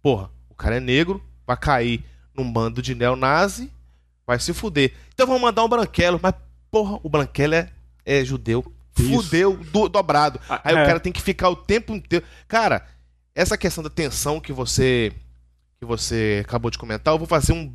porra, 0.01 0.29
o 0.49 0.55
cara 0.55 0.77
é 0.77 0.79
negro, 0.79 1.21
vai 1.45 1.57
cair 1.57 2.03
num 2.33 2.49
bando 2.49 2.81
de 2.81 2.93
neonazi, 2.95 3.71
vai 4.25 4.39
se 4.39 4.53
fuder. 4.53 4.93
Então 5.13 5.25
vamos 5.27 5.41
mandar 5.41 5.63
um 5.63 5.67
branquelo, 5.69 6.19
mas, 6.21 6.33
porra, 6.71 6.99
o 7.03 7.09
branquelo 7.09 7.55
é, 7.55 7.69
é 8.05 8.23
judeu. 8.23 8.63
Isso. 8.97 9.23
Fudeu 9.23 9.57
do- 9.57 9.89
dobrado. 9.89 10.39
Ah, 10.49 10.61
Aí 10.63 10.75
é. 10.75 10.83
o 10.83 10.85
cara 10.85 10.99
tem 10.99 11.11
que 11.11 11.21
ficar 11.21 11.49
o 11.49 11.55
tempo 11.55 11.93
inteiro. 11.95 12.23
Cara, 12.47 12.85
essa 13.33 13.57
questão 13.57 13.83
da 13.83 13.89
tensão 13.89 14.39
que 14.39 14.53
você 14.53 15.11
que 15.79 15.85
você 15.85 16.43
acabou 16.45 16.69
de 16.69 16.77
comentar, 16.77 17.13
eu 17.13 17.17
vou 17.17 17.27
fazer 17.27 17.53
um, 17.53 17.73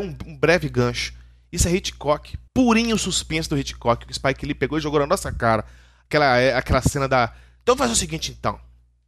um- 0.00 0.16
um 0.26 0.36
breve 0.38 0.68
gancho. 0.68 1.12
Isso 1.52 1.68
é 1.68 1.72
Hitchcock. 1.72 2.36
Purinho 2.54 2.96
suspense 2.96 3.48
do 3.48 3.58
Hitchcock. 3.58 4.06
Que 4.06 4.12
o 4.12 4.14
Spike 4.14 4.46
Lee 4.46 4.54
pegou 4.54 4.78
e 4.78 4.80
jogou 4.80 5.00
na 5.00 5.06
nossa 5.06 5.32
cara. 5.32 5.64
Aquela, 6.08 6.36
é, 6.38 6.54
aquela 6.54 6.80
cena 6.82 7.08
da. 7.08 7.32
Então 7.62 7.76
faz 7.76 7.90
o 7.90 7.96
seguinte, 7.96 8.34
então. 8.38 8.58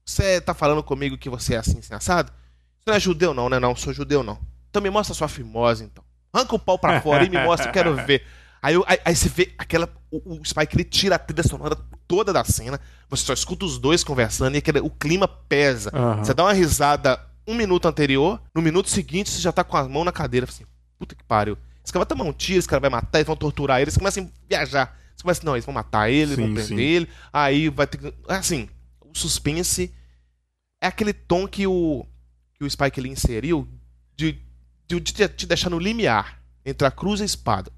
Você 0.05 0.41
tá 0.41 0.55
falando 0.55 0.83
comigo 0.83 1.19
que 1.19 1.29
você 1.31 1.55
é 1.55 1.59
assim, 1.59 1.79
assim, 1.79 1.95
assado? 1.95 2.31
Você 2.79 2.91
não 2.91 2.95
é 2.95 3.01
judeu, 3.01 3.35
não, 3.35 3.49
né? 3.49 3.59
Não, 3.59 3.75
sou 3.75 3.93
judeu, 3.93 4.23
não. 4.23 4.39
Então 4.71 4.81
me 4.83 4.91
mostra 4.91 5.15
sua 5.15 5.29
fimose, 5.29 5.85
então. 5.85 6.05
Arranca 6.33 6.55
o 6.55 6.59
pau 6.59 6.79
pra 6.79 7.01
fora 7.01 7.25
e 7.25 7.31
me 7.31 7.39
mostra, 7.43 7.69
eu 7.69 7.73
quero 7.73 7.95
ver. 8.07 8.25
Aí, 8.63 8.75
aí, 8.87 8.99
aí 9.05 9.17
você 9.17 9.29
vê 9.29 9.53
aquela. 9.59 9.89
O, 10.11 10.39
o 10.41 10.45
Spike 10.45 10.77
Lee 10.77 10.85
tira 10.85 11.17
a 11.17 11.19
trilha 11.19 11.43
sonora 11.43 11.77
toda 12.07 12.33
da 12.33 12.45
cena. 12.45 12.81
Você 13.09 13.25
só 13.25 13.33
escuta 13.33 13.65
os 13.65 13.79
dois 13.79 14.05
conversando 14.05 14.55
e 14.55 14.59
aquele, 14.59 14.81
o 14.81 14.91
clima 14.91 15.27
pesa. 15.27 15.91
Aham. 15.93 16.25
Você 16.25 16.33
dá 16.35 16.45
uma 16.45 16.53
risada 16.53 17.21
um 17.47 17.55
minuto 17.55 17.87
anterior, 17.87 18.41
no 18.55 18.61
minuto 18.63 18.89
seguinte 18.91 19.31
você 19.31 19.41
já 19.41 19.53
tá 19.53 19.63
com 19.65 19.77
a 19.77 19.89
mão 19.89 20.05
na 20.05 20.13
cadeira. 20.13 20.47
Assim, 20.49 20.65
puta 20.99 21.15
que 21.15 21.23
pariu. 21.25 21.57
Esse 21.85 21.93
cara 21.93 22.05
vai 22.05 22.09
tomar 22.17 22.25
um 22.25 22.33
tiro, 22.33 22.59
esse 22.59 22.69
cara 22.69 22.81
vai 22.81 22.91
matar, 22.91 23.19
eles 23.19 23.27
vão 23.27 23.37
torturar 23.37 23.77
ele, 23.79 23.85
eles 23.85 23.97
começam 23.97 24.25
a 24.25 24.29
viajar. 24.49 24.99
Você 25.15 25.23
começa, 25.23 25.41
não, 25.45 25.55
eles 25.55 25.65
vão 25.65 25.73
matar 25.75 26.11
ele, 26.11 26.35
Sim, 26.35 26.43
vão 26.43 26.55
prender 26.55 26.67
sim. 26.67 26.79
ele, 26.81 27.09
aí 27.33 27.69
vai 27.69 27.87
ter 27.87 27.99
que. 27.99 28.13
Assim, 28.29 28.69
o 29.01 29.17
suspense 29.17 29.93
é 30.83 30.87
aquele 30.89 31.13
tom 31.13 31.47
que 31.47 31.67
o, 31.67 32.05
que 32.55 32.65
o 32.65 32.71
Spike 32.71 33.01
Lee 33.01 33.13
inseriu 33.13 33.67
de, 34.17 34.39
de, 34.89 35.01
de 35.01 35.13
te- 35.29 35.47
deixar 35.47 35.71
no 35.71 35.79
limiar 35.79 36.41
entre 36.65 36.87
a 36.87 36.91
cruz 36.91 37.21
e 37.21 37.23
a 37.23 37.27
espada. 37.27 37.71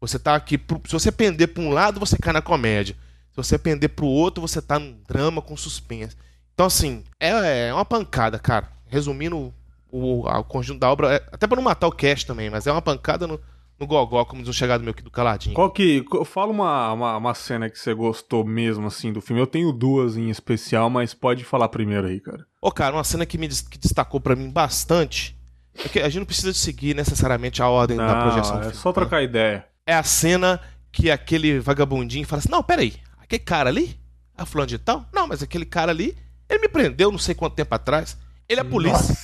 Você 0.00 0.18
tá 0.18 0.34
aqui. 0.34 0.58
pro- 0.58 0.80
Se 0.86 0.92
você 0.92 1.10
pender 1.10 1.48
pra 1.48 1.62
um 1.62 1.70
lado, 1.70 1.98
você 1.98 2.16
cai 2.18 2.32
na 2.32 2.42
comédia. 2.42 2.94
Se 3.30 3.36
você 3.36 3.58
pender 3.58 3.88
pro 3.88 4.06
outro, 4.06 4.40
você 4.42 4.60
tá 4.62 4.78
num 4.78 4.96
drama 5.08 5.40
com 5.42 5.56
suspense. 5.56 6.14
Então, 6.52 6.66
assim, 6.66 7.02
é, 7.18 7.68
é 7.68 7.74
uma 7.74 7.84
pancada, 7.84 8.38
cara. 8.38 8.70
Resumindo 8.94 9.52
o, 9.90 10.26
o 10.26 10.44
conjunto 10.44 10.78
da 10.80 10.90
obra, 10.90 11.14
é- 11.14 11.28
até 11.32 11.46
pra 11.46 11.56
não 11.56 11.62
matar 11.62 11.86
o 11.88 11.92
cast 11.92 12.26
também, 12.26 12.48
mas 12.50 12.66
é 12.66 12.72
uma 12.72 12.80
pancada 12.82 13.26
no, 13.26 13.40
no 13.78 13.86
gogó, 13.86 14.24
como 14.24 14.40
diz 14.40 14.48
um 14.48 14.52
chegado 14.52 14.82
meu 14.82 14.92
aqui 14.92 15.02
do 15.02 15.10
Caladinho. 15.10 15.54
Qual 15.54 15.70
que. 15.70 16.04
Fala 16.24 16.50
uma, 16.52 16.92
uma, 16.92 17.16
uma 17.16 17.34
cena 17.34 17.68
que 17.68 17.78
você 17.78 17.92
gostou 17.92 18.44
mesmo, 18.44 18.86
assim, 18.86 19.12
do 19.12 19.20
filme. 19.20 19.40
Eu 19.42 19.46
tenho 19.46 19.72
duas 19.72 20.16
em 20.16 20.30
especial, 20.30 20.88
mas 20.88 21.12
pode 21.12 21.44
falar 21.44 21.68
primeiro 21.68 22.06
aí, 22.06 22.20
cara. 22.20 22.46
Ô, 22.62 22.70
cara, 22.70 22.94
uma 22.96 23.04
cena 23.04 23.26
que 23.26 23.36
me 23.36 23.48
que 23.48 23.78
destacou 23.78 24.20
pra 24.20 24.36
mim 24.36 24.48
bastante. 24.50 25.36
É 25.76 25.88
que 25.88 25.98
a 25.98 26.04
gente 26.08 26.20
não 26.20 26.26
precisa 26.26 26.52
de 26.52 26.58
seguir 26.58 26.94
necessariamente 26.94 27.60
a 27.60 27.68
ordem 27.68 27.96
da 27.96 28.22
projeção 28.22 28.52
Não, 28.54 28.60
do 28.60 28.66
é 28.66 28.70
filme, 28.70 28.80
só 28.82 28.92
tá? 28.92 29.00
trocar 29.00 29.22
ideia. 29.22 29.66
É 29.84 29.92
a 29.92 30.04
cena 30.04 30.60
que 30.92 31.10
aquele 31.10 31.58
vagabundinho 31.58 32.24
fala 32.26 32.38
assim: 32.38 32.48
Não, 32.50 32.62
peraí, 32.62 32.94
aquele 33.18 33.42
cara 33.42 33.70
ali, 33.70 33.98
a 34.38 34.46
fulano 34.46 34.68
de 34.68 34.78
tal? 34.78 35.04
Não, 35.12 35.26
mas 35.26 35.42
aquele 35.42 35.64
cara 35.64 35.90
ali, 35.90 36.16
ele 36.48 36.60
me 36.60 36.68
prendeu 36.68 37.10
não 37.10 37.18
sei 37.18 37.34
quanto 37.34 37.56
tempo 37.56 37.74
atrás. 37.74 38.16
Ele 38.48 38.60
é 38.60 38.64
polícia. 38.64 39.14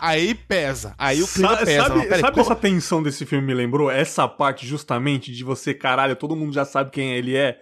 Aí 0.00 0.34
pesa. 0.34 0.94
Aí 0.98 1.22
o 1.22 1.26
clima 1.28 1.56
Sa- 1.56 1.64
pesa. 1.64 1.82
Sabe, 1.88 2.02
peraí, 2.02 2.20
sabe 2.20 2.32
como- 2.34 2.42
essa 2.46 2.54
tensão 2.56 3.02
desse 3.02 3.26
filme 3.26 3.46
me 3.46 3.54
lembrou? 3.54 3.90
Essa 3.90 4.28
parte 4.28 4.66
justamente 4.66 5.32
de 5.32 5.42
você, 5.42 5.74
caralho, 5.74 6.14
todo 6.14 6.36
mundo 6.36 6.52
já 6.52 6.64
sabe 6.64 6.90
quem 6.90 7.14
ele 7.14 7.34
é. 7.36 7.58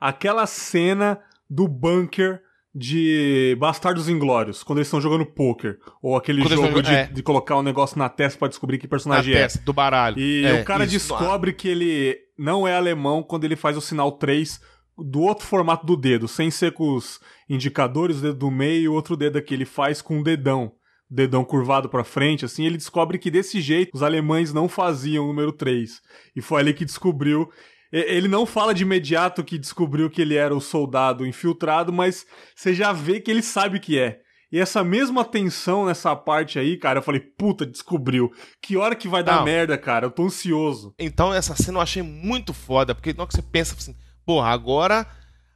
Aquela 0.00 0.46
cena 0.46 1.20
do 1.48 1.68
bunker 1.68 2.40
de 2.74 3.56
Bastardos 3.58 4.08
Inglórios, 4.08 4.62
quando 4.62 4.78
eles 4.78 4.86
estão 4.88 5.00
jogando 5.00 5.24
poker. 5.26 5.78
Ou 6.02 6.16
aquele 6.16 6.42
Quando 6.42 6.54
jogo 6.56 6.82
de, 6.82 6.94
é. 6.94 7.06
de 7.06 7.22
colocar 7.22 7.56
um 7.56 7.62
negócio 7.62 7.98
na 7.98 8.08
testa 8.08 8.38
pra 8.38 8.48
descobrir 8.48 8.78
que 8.78 8.86
Na 8.86 8.90
personagem 8.90 9.34
é. 9.34 9.38
testa 9.42 9.60
do 9.64 9.72
baralho. 9.72 10.18
E 10.18 10.44
É, 10.46 10.60
o 10.60 10.64
cara 10.64 10.84
isso. 10.84 10.92
descobre 10.92 11.52
que 11.52 11.68
ele 11.68 12.16
não 12.38 12.66
é 12.68 12.74
alemão 12.76 13.22
quando 13.22 13.44
ele 13.44 13.56
faz 13.56 13.76
o 13.76 13.80
sinal 13.80 14.12
3 14.12 14.60
do 14.98 15.20
outro 15.20 15.46
formato 15.46 15.86
do 15.86 15.96
dedo, 15.96 16.26
sem 16.26 16.50
ser 16.50 16.72
com 16.72 16.94
os 16.94 17.20
indicadores, 17.48 18.18
o 18.18 18.22
dedo 18.22 18.38
do 18.38 18.50
meio 18.50 18.82
e 18.82 18.88
o 18.88 18.92
outro 18.92 19.16
dedo 19.16 19.38
aqui 19.38 19.54
ele 19.54 19.64
faz 19.64 20.02
com 20.02 20.20
o 20.20 20.24
dedão. 20.24 20.72
Dedão 21.10 21.44
curvado 21.44 21.88
pra 21.88 22.04
frente, 22.04 22.44
assim, 22.44 22.66
ele 22.66 22.76
descobre 22.76 23.18
que 23.18 23.30
desse 23.30 23.60
jeito 23.60 23.94
os 23.94 24.02
alemães 24.02 24.52
não 24.52 24.68
faziam 24.68 25.24
o 25.24 25.28
número 25.28 25.52
3. 25.52 26.02
E 26.36 26.42
foi 26.42 26.60
ali 26.60 26.74
que 26.74 26.84
descobriu. 26.84 27.48
Ele 27.90 28.28
não 28.28 28.44
fala 28.44 28.74
de 28.74 28.82
imediato 28.82 29.42
que 29.42 29.56
descobriu 29.56 30.10
que 30.10 30.20
ele 30.20 30.34
era 30.34 30.54
o 30.54 30.60
soldado 30.60 31.26
infiltrado, 31.26 31.90
mas 31.90 32.26
você 32.54 32.74
já 32.74 32.92
vê 32.92 33.20
que 33.20 33.30
ele 33.30 33.42
sabe 33.42 33.80
que 33.80 33.98
é. 33.98 34.20
E 34.52 34.58
essa 34.58 34.82
mesma 34.82 35.24
tensão 35.24 35.86
nessa 35.86 36.14
parte 36.16 36.58
aí, 36.58 36.76
cara, 36.76 36.98
eu 36.98 37.02
falei, 37.02 37.20
puta, 37.20 37.64
descobriu. 37.64 38.30
Que 38.62 38.76
hora 38.76 38.94
que 38.94 39.08
vai 39.08 39.22
dar 39.22 39.36
Não. 39.36 39.44
merda, 39.44 39.76
cara? 39.78 40.06
Eu 40.06 40.10
tô 40.10 40.24
ansioso. 40.24 40.94
Então 40.98 41.32
essa 41.32 41.54
cena 41.54 41.78
eu 41.78 41.82
achei 41.82 42.02
muito 42.02 42.52
foda, 42.52 42.94
porque 42.94 43.12
na 43.12 43.22
hora 43.22 43.28
que 43.28 43.34
você 43.34 43.42
pensa 43.42 43.74
assim, 43.74 43.94
porra, 44.28 44.48
agora, 44.48 45.06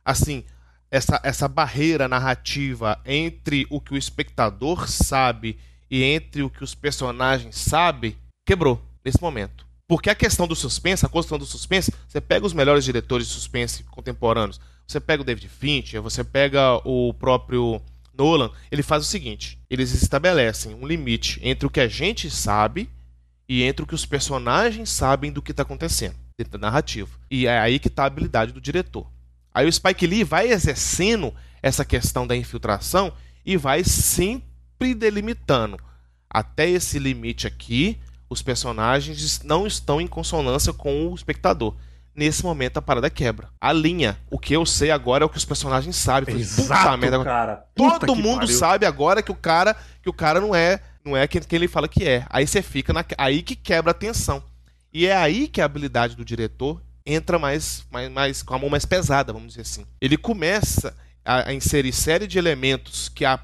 assim, 0.03 0.43
essa, 0.91 1.21
essa 1.23 1.47
barreira 1.47 2.09
narrativa 2.09 2.99
entre 3.05 3.67
o 3.69 3.79
que 3.79 3.93
o 3.93 3.99
espectador 3.99 4.89
sabe 4.89 5.59
e 5.91 6.03
entre 6.03 6.43
o 6.43 6.49
que 6.49 6.65
os 6.65 6.75
personagens 6.75 7.55
sabem, 7.55 8.17
quebrou 8.47 8.83
nesse 9.05 9.21
momento. 9.21 9.67
Porque 9.87 10.09
a 10.09 10.15
questão 10.15 10.49
do 10.49 10.57
suspense, 10.57 11.05
a 11.05 11.09
construção 11.11 11.39
do 11.39 11.45
suspense, 11.45 11.93
você 12.09 12.19
pega 12.19 12.47
os 12.47 12.55
melhores 12.55 12.83
diretores 12.83 13.27
de 13.27 13.35
suspense 13.35 13.83
contemporâneos, 13.85 14.59
você 14.87 14.99
pega 14.99 15.21
o 15.21 15.27
David 15.27 15.51
Fincher, 15.51 16.01
você 16.01 16.25
pega 16.25 16.77
o 16.83 17.13
próprio 17.13 17.79
Nolan, 18.17 18.51
ele 18.71 18.83
faz 18.83 19.03
o 19.03 19.07
seguinte, 19.07 19.59
eles 19.69 19.93
estabelecem 19.93 20.75
um 20.75 20.87
limite 20.87 21.39
entre 21.43 21.67
o 21.67 21.71
que 21.71 21.81
a 21.81 21.89
gente 21.89 22.31
sabe 22.31 22.89
e 23.47 23.65
entre 23.65 23.85
o 23.85 23.87
que 23.87 23.95
os 23.95 24.07
personagens 24.07 24.89
sabem 24.89 25.31
do 25.31 25.43
que 25.43 25.51
está 25.51 25.63
acontecendo 25.63 26.23
narrativa. 26.59 27.11
E 27.31 27.47
é 27.47 27.59
aí 27.59 27.79
que 27.79 27.89
está 27.89 28.05
a 28.05 28.07
habilidade 28.07 28.53
do 28.53 28.61
diretor. 28.61 29.07
Aí 29.55 29.67
o 29.67 29.73
Spike 29.73 30.07
Lee 30.07 30.25
vai 30.25 30.49
exercendo 30.51 31.35
essa 31.63 31.85
questão 31.85 32.27
da 32.27 32.37
infiltração 32.37 33.13
e 33.45 33.57
vai 33.57 33.85
sempre 33.85 34.95
delimitando. 34.95 35.79
Até 36.29 36.69
esse 36.69 36.99
limite 36.99 37.47
aqui, 37.47 37.99
os 38.29 38.41
personagens 38.43 39.43
não 39.45 39.67
estão 39.67 40.01
em 40.01 40.07
consonância 40.07 40.73
com 40.73 41.09
o 41.09 41.15
espectador. 41.15 41.75
Nesse 42.15 42.43
momento 42.45 42.77
a 42.79 42.83
parada 42.83 43.09
quebra. 43.09 43.49
A 43.61 43.73
linha, 43.73 44.19
o 44.31 44.39
que 44.39 44.55
eu 44.55 44.67
sei 44.67 44.91
agora 44.91 45.25
é 45.25 45.27
o 45.27 45.31
que 45.31 45.39
os 45.39 45.45
personagens 45.45 45.97
sabem. 45.97 46.35
Falei, 46.35 46.47
"Puta 46.47 46.97
merda, 46.97 47.25
cara. 47.25 47.65
Puta 47.75 48.07
Todo 48.07 48.17
mundo 48.17 48.41
pariu. 48.41 48.55
sabe 48.57 48.85
agora 48.87 49.23
que 49.23 49.33
o 49.33 49.35
cara 49.35 49.75
que 50.03 50.11
o 50.11 50.13
cara 50.13 50.41
não 50.41 50.55
é 50.55 50.81
não 51.05 51.17
é 51.17 51.27
quem, 51.27 51.41
quem 51.43 51.57
ele 51.57 51.69
fala 51.69 51.89
que 51.89 52.05
é. 52.07 52.25
Aí 52.29 52.47
você 52.47 52.63
fica 52.63 52.93
na, 52.93 53.05
aí 53.19 53.43
que 53.43 53.57
quebra 53.57 53.91
a 53.93 53.95
tensão. 53.95 54.43
E 54.93 55.07
é 55.07 55.17
aí 55.17 55.49
que 55.49 55.61
a 55.61 55.65
habilidade 55.65 56.15
do 56.17 56.25
diretor 56.25 56.83
entra 57.05 57.39
mais, 57.39 57.85
mais, 57.91 58.11
mais 58.11 58.43
com 58.43 58.55
a 58.55 58.59
mão 58.59 58.69
mais 58.69 58.85
pesada, 58.85 59.33
vamos 59.33 59.49
dizer 59.49 59.63
assim. 59.63 59.87
Ele 60.01 60.17
começa 60.17 60.95
a, 61.25 61.49
a 61.51 61.55
inserir 61.55 61.93
série 61.93 62.27
de 62.27 62.39
elementos 62.39 63.09
que 63.09 63.25
a 63.25 63.41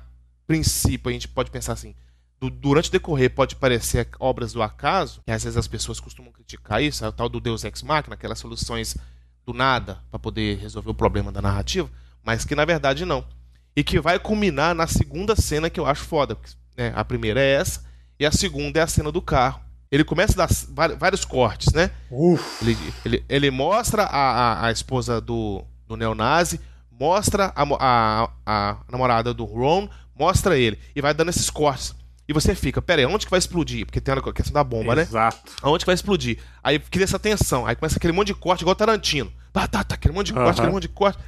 princípio 0.46 1.08
a 1.10 1.12
gente 1.12 1.28
pode 1.28 1.50
pensar 1.50 1.72
assim, 1.74 1.94
du- 2.40 2.50
durante 2.50 2.88
o 2.88 2.92
decorrer 2.92 3.30
pode 3.34 3.56
parecer 3.56 4.08
obras 4.18 4.52
do 4.52 4.62
acaso, 4.62 5.22
e 5.26 5.32
às 5.32 5.44
vezes 5.44 5.56
as 5.56 5.66
pessoas 5.68 6.00
costumam 6.00 6.32
criticar 6.32 6.82
isso, 6.82 7.04
é 7.04 7.08
o 7.08 7.12
tal 7.12 7.28
do 7.28 7.40
Deus 7.40 7.64
Ex 7.64 7.82
Machina, 7.82 8.14
aquelas 8.14 8.38
soluções 8.38 8.96
do 9.44 9.52
nada 9.52 9.98
para 10.10 10.18
poder 10.18 10.58
resolver 10.58 10.90
o 10.90 10.94
problema 10.94 11.32
da 11.32 11.42
narrativa, 11.42 11.88
mas 12.22 12.44
que 12.44 12.54
na 12.54 12.64
verdade 12.64 13.04
não. 13.04 13.26
E 13.74 13.82
que 13.84 14.00
vai 14.00 14.18
culminar 14.18 14.74
na 14.74 14.86
segunda 14.86 15.36
cena 15.36 15.70
que 15.70 15.78
eu 15.80 15.86
acho 15.86 16.04
foda. 16.04 16.34
porque, 16.34 16.52
né, 16.76 16.92
a 16.94 17.04
primeira 17.04 17.40
é 17.40 17.52
essa, 17.54 17.84
e 18.18 18.26
a 18.26 18.32
segunda 18.32 18.80
é 18.80 18.82
a 18.82 18.86
cena 18.86 19.10
do 19.12 19.22
carro. 19.22 19.60
Ele 19.90 20.04
começa 20.04 20.34
a 20.42 20.46
dar 20.46 20.96
vários 20.96 21.24
cortes, 21.24 21.72
né? 21.72 21.90
Ele, 22.60 22.76
ele, 23.04 23.24
ele 23.28 23.50
mostra 23.50 24.04
a, 24.04 24.30
a, 24.30 24.66
a 24.66 24.72
esposa 24.72 25.20
do, 25.20 25.64
do 25.86 25.96
neonazi, 25.96 26.60
mostra 26.90 27.52
a, 27.56 27.64
a, 27.80 28.30
a 28.44 28.76
namorada 28.90 29.32
do 29.32 29.44
Ron, 29.44 29.88
mostra 30.18 30.58
ele, 30.58 30.78
e 30.94 31.00
vai 31.00 31.14
dando 31.14 31.30
esses 31.30 31.48
cortes. 31.48 31.94
E 32.28 32.32
você 32.34 32.54
fica, 32.54 32.82
pera 32.82 33.00
aí, 33.00 33.06
onde 33.06 33.24
que 33.24 33.30
vai 33.30 33.38
explodir? 33.38 33.86
Porque 33.86 34.02
tem 34.02 34.12
a 34.12 34.32
questão 34.34 34.52
da 34.52 34.62
bomba, 34.62 34.94
né? 34.94 35.02
Exato. 35.02 35.50
Aonde 35.62 35.84
que 35.84 35.86
vai 35.86 35.94
explodir? 35.94 36.38
Aí 36.62 36.78
cria 36.78 37.04
essa 37.04 37.18
tensão. 37.18 37.64
Aí 37.64 37.74
começa 37.74 37.96
aquele 37.96 38.12
monte 38.12 38.26
de 38.26 38.34
corte, 38.34 38.60
igual 38.60 38.76
Tarantino. 38.76 39.32
Tá, 39.50 39.66
tá, 39.66 39.82
tá, 39.82 39.94
aquele 39.94 40.12
monte 40.12 40.26
de 40.26 40.34
corte, 40.34 40.46
Aham. 40.46 40.52
aquele 40.58 40.72
monte 40.72 40.82
de 40.82 40.88
corte. 40.90 41.18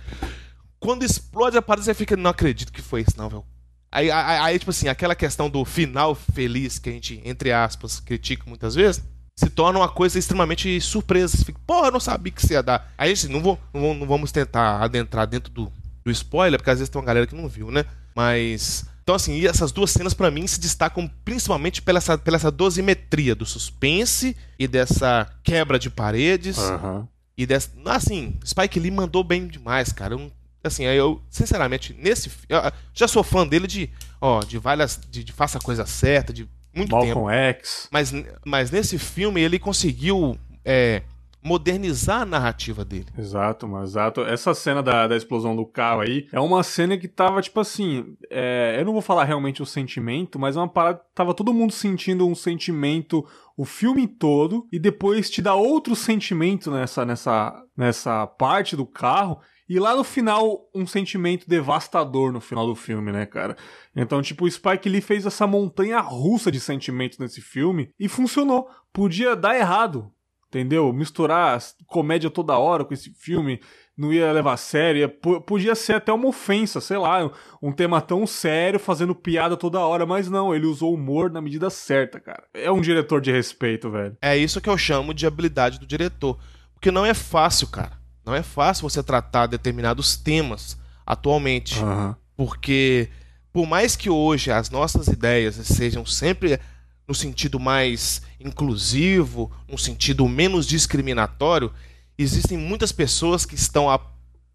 Quando 0.79 1.03
explode 1.03 1.57
a 1.57 1.62
parada, 1.62 1.85
você 1.85 1.94
fica, 1.94 2.14
não 2.18 2.31
acredito 2.31 2.70
que 2.70 2.83
foi 2.83 3.01
isso, 3.01 3.14
não, 3.16 3.31
velho. 3.31 3.44
Aí, 3.92 4.11
aí, 4.11 4.38
aí, 4.38 4.59
tipo 4.59 4.70
assim, 4.70 4.88
aquela 4.88 5.14
questão 5.14 5.50
do 5.50 5.64
final 5.64 6.14
feliz 6.14 6.79
que 6.79 6.88
a 6.88 6.92
gente, 6.92 7.20
entre 7.24 7.53
aspas, 7.53 7.98
critica 7.98 8.44
muitas 8.46 8.74
vezes, 8.74 9.03
se 9.37 9.50
torna 9.50 9.79
uma 9.81 9.88
coisa 9.88 10.18
extremamente 10.18 10.81
surpresa. 10.81 11.37
Você 11.37 11.44
fica, 11.44 11.59
porra, 11.66 11.88
eu 11.88 11.92
não 11.92 12.00
sabia 12.00 12.31
que 12.33 12.40
isso 12.42 12.53
ia 12.53 12.62
dar. 12.62 12.92
Aí, 12.96 13.12
assim, 13.12 13.29
não, 13.29 13.40
vou, 13.40 13.59
não, 13.74 13.94
não 13.94 14.07
vamos 14.07 14.31
tentar 14.31 14.81
adentrar 14.83 15.26
dentro 15.26 15.50
do, 15.53 15.72
do 16.05 16.11
spoiler, 16.11 16.59
porque 16.61 16.70
às 16.70 16.79
vezes 16.79 16.88
tem 16.88 17.00
uma 17.00 17.07
galera 17.07 17.26
que 17.26 17.35
não 17.35 17.48
viu, 17.48 17.70
né? 17.70 17.85
Mas. 18.14 18.85
Então, 19.03 19.14
assim, 19.16 19.35
e 19.35 19.46
essas 19.46 19.72
duas 19.72 19.90
cenas 19.90 20.14
pra 20.14 20.31
mim 20.31 20.46
se 20.46 20.61
destacam 20.61 21.11
principalmente 21.24 21.83
pela 21.83 21.98
essa, 21.98 22.16
pela 22.16 22.37
essa 22.37 22.50
dosimetria 22.50 23.35
do 23.35 23.44
suspense 23.46 24.37
e 24.57 24.68
dessa 24.68 25.26
quebra 25.42 25.79
de 25.81 25.90
paredes. 25.90 26.59
Aham. 26.59 27.09
E 27.37 27.44
dessa. 27.46 27.70
Assim, 27.87 28.38
Spike 28.44 28.79
Lee 28.79 28.90
mandou 28.90 29.24
bem 29.24 29.48
demais, 29.48 29.90
cara. 29.90 30.14
Eu, 30.14 30.18
não- 30.18 30.33
assim, 30.62 30.87
aí 30.87 30.96
eu, 30.96 31.20
sinceramente, 31.31 31.94
nesse. 31.99 32.31
Eu 32.49 32.61
já 32.92 33.09
sou 33.09 33.23
fã 33.23 33.46
dele 33.46 33.66
de. 33.66 33.90
Ó, 34.20 34.40
de 34.40 34.59
várias. 34.59 35.01
De, 35.09 35.25
de 35.25 35.33
Faça 35.33 35.59
a 35.59 35.61
Coisa 35.61 35.87
Certa, 35.87 36.33
de 36.33 36.49
muito 36.75 36.90
tempo. 36.90 37.07
Malcolm 37.07 37.31
X. 37.33 37.88
Mas, 37.90 38.12
mas 38.44 38.70
nesse 38.70 38.99
filme 38.99 39.40
ele 39.40 39.59
conseguiu 39.59 40.38
é, 40.64 41.03
modernizar 41.42 42.23
a 42.23 42.27
narrativa 42.27 42.85
dele. 42.85 43.07
Exato, 43.16 43.66
mano, 43.66 43.85
exato. 43.85 44.20
Essa 44.23 44.55
cena 44.55 44.83
da, 44.83 45.09
da 45.09 45.16
explosão 45.16 45.57
do 45.57 45.66
carro 45.66 46.03
aí 46.03 46.29
é 46.33 46.38
uma 46.38 46.62
cena 46.62 46.96
que 46.96 47.09
tava, 47.09 47.40
tipo 47.40 47.59
assim. 47.61 48.16
é, 48.31 48.77
eu 48.79 48.85
não 48.85 48.92
vou 48.92 49.03
falar 49.03 49.25
realmente 49.25 49.62
o 49.62 49.66
sentimento, 49.66 50.38
mas 50.38 50.57
é 50.57 50.61
uma 50.61 50.68
parada. 50.68 51.01
Tava 51.14 51.35
todo 51.35 51.55
mundo 51.55 51.73
sentindo 51.73 52.27
um 52.27 52.35
sentimento 52.35 53.27
o 53.57 53.64
filme 53.66 54.07
todo, 54.07 54.66
e 54.73 54.79
depois 54.79 55.29
te 55.29 55.42
dá 55.42 55.55
outro 55.55 55.94
sentimento 55.94 56.70
nessa, 56.70 57.05
nessa, 57.05 57.62
nessa 57.77 58.27
parte 58.27 58.75
do 58.75 58.87
carro. 58.87 59.38
E 59.70 59.78
lá 59.78 59.94
no 59.94 60.02
final, 60.02 60.68
um 60.74 60.85
sentimento 60.85 61.48
devastador 61.48 62.33
no 62.33 62.40
final 62.40 62.66
do 62.66 62.74
filme, 62.74 63.12
né, 63.12 63.24
cara? 63.24 63.56
Então, 63.94 64.20
tipo, 64.20 64.44
o 64.44 64.50
Spike 64.50 64.88
Lee 64.88 65.00
fez 65.00 65.24
essa 65.24 65.46
montanha 65.46 66.00
russa 66.00 66.50
de 66.50 66.59
sentimentos 66.59 67.18
nesse 67.18 67.40
filme 67.40 67.90
e 67.98 68.09
funcionou. 68.09 68.68
Podia 68.92 69.37
dar 69.37 69.56
errado, 69.56 70.11
entendeu? 70.48 70.92
Misturar 70.92 71.56
comédia 71.87 72.28
toda 72.28 72.59
hora 72.59 72.85
com 72.85 72.92
esse 72.92 73.12
filme 73.14 73.61
não 73.96 74.12
ia 74.12 74.33
levar 74.33 74.54
a 74.54 74.56
sério. 74.56 75.00
ia- 75.02 75.09
po- 75.09 75.40
Podia 75.40 75.74
ser 75.76 75.92
até 75.94 76.12
uma 76.12 76.26
ofensa, 76.26 76.80
sei 76.80 76.96
lá, 76.98 77.30
um 77.62 77.70
tema 77.70 78.00
tão 78.00 78.26
sério 78.26 78.80
fazendo 78.80 79.14
piada 79.14 79.56
toda 79.56 79.78
hora, 79.78 80.04
mas 80.04 80.28
não, 80.28 80.52
ele 80.52 80.66
usou 80.66 80.92
humor 80.94 81.30
na 81.30 81.40
medida 81.40 81.70
certa, 81.70 82.18
cara. 82.18 82.42
É 82.52 82.72
um 82.72 82.80
diretor 82.80 83.20
de 83.20 83.30
respeito, 83.30 83.88
velho. 83.88 84.16
É 84.20 84.37
isso 84.37 84.61
que 84.61 84.68
eu 84.68 84.76
chamo 84.76 85.14
de 85.14 85.26
habilidade 85.28 85.78
do 85.78 85.87
diretor. 85.87 86.38
Porque 86.74 86.90
não 86.90 87.06
é 87.06 87.12
fácil, 87.14 87.68
cara. 87.68 87.99
Não 88.24 88.35
é 88.35 88.42
fácil 88.42 88.88
você 88.88 89.02
tratar 89.02 89.46
determinados 89.46 90.16
temas 90.16 90.76
atualmente. 91.06 91.78
Aham. 91.78 92.16
Porque, 92.37 93.09
por 93.52 93.66
mais 93.66 93.96
que 93.96 94.09
hoje 94.09 94.50
as 94.50 94.70
nossas 94.70 95.09
ideias 95.09 95.56
sejam 95.56 96.06
sempre 96.06 96.59
no 97.06 97.14
sentido 97.14 97.59
mais 97.59 98.22
inclusivo, 98.38 99.50
num 99.68 99.76
sentido 99.76 100.28
menos 100.28 100.66
discriminatório, 100.66 101.72
existem 102.16 102.56
muitas 102.56 102.92
pessoas 102.92 103.44
que 103.44 103.56
estão 103.56 103.90
a, 103.90 104.00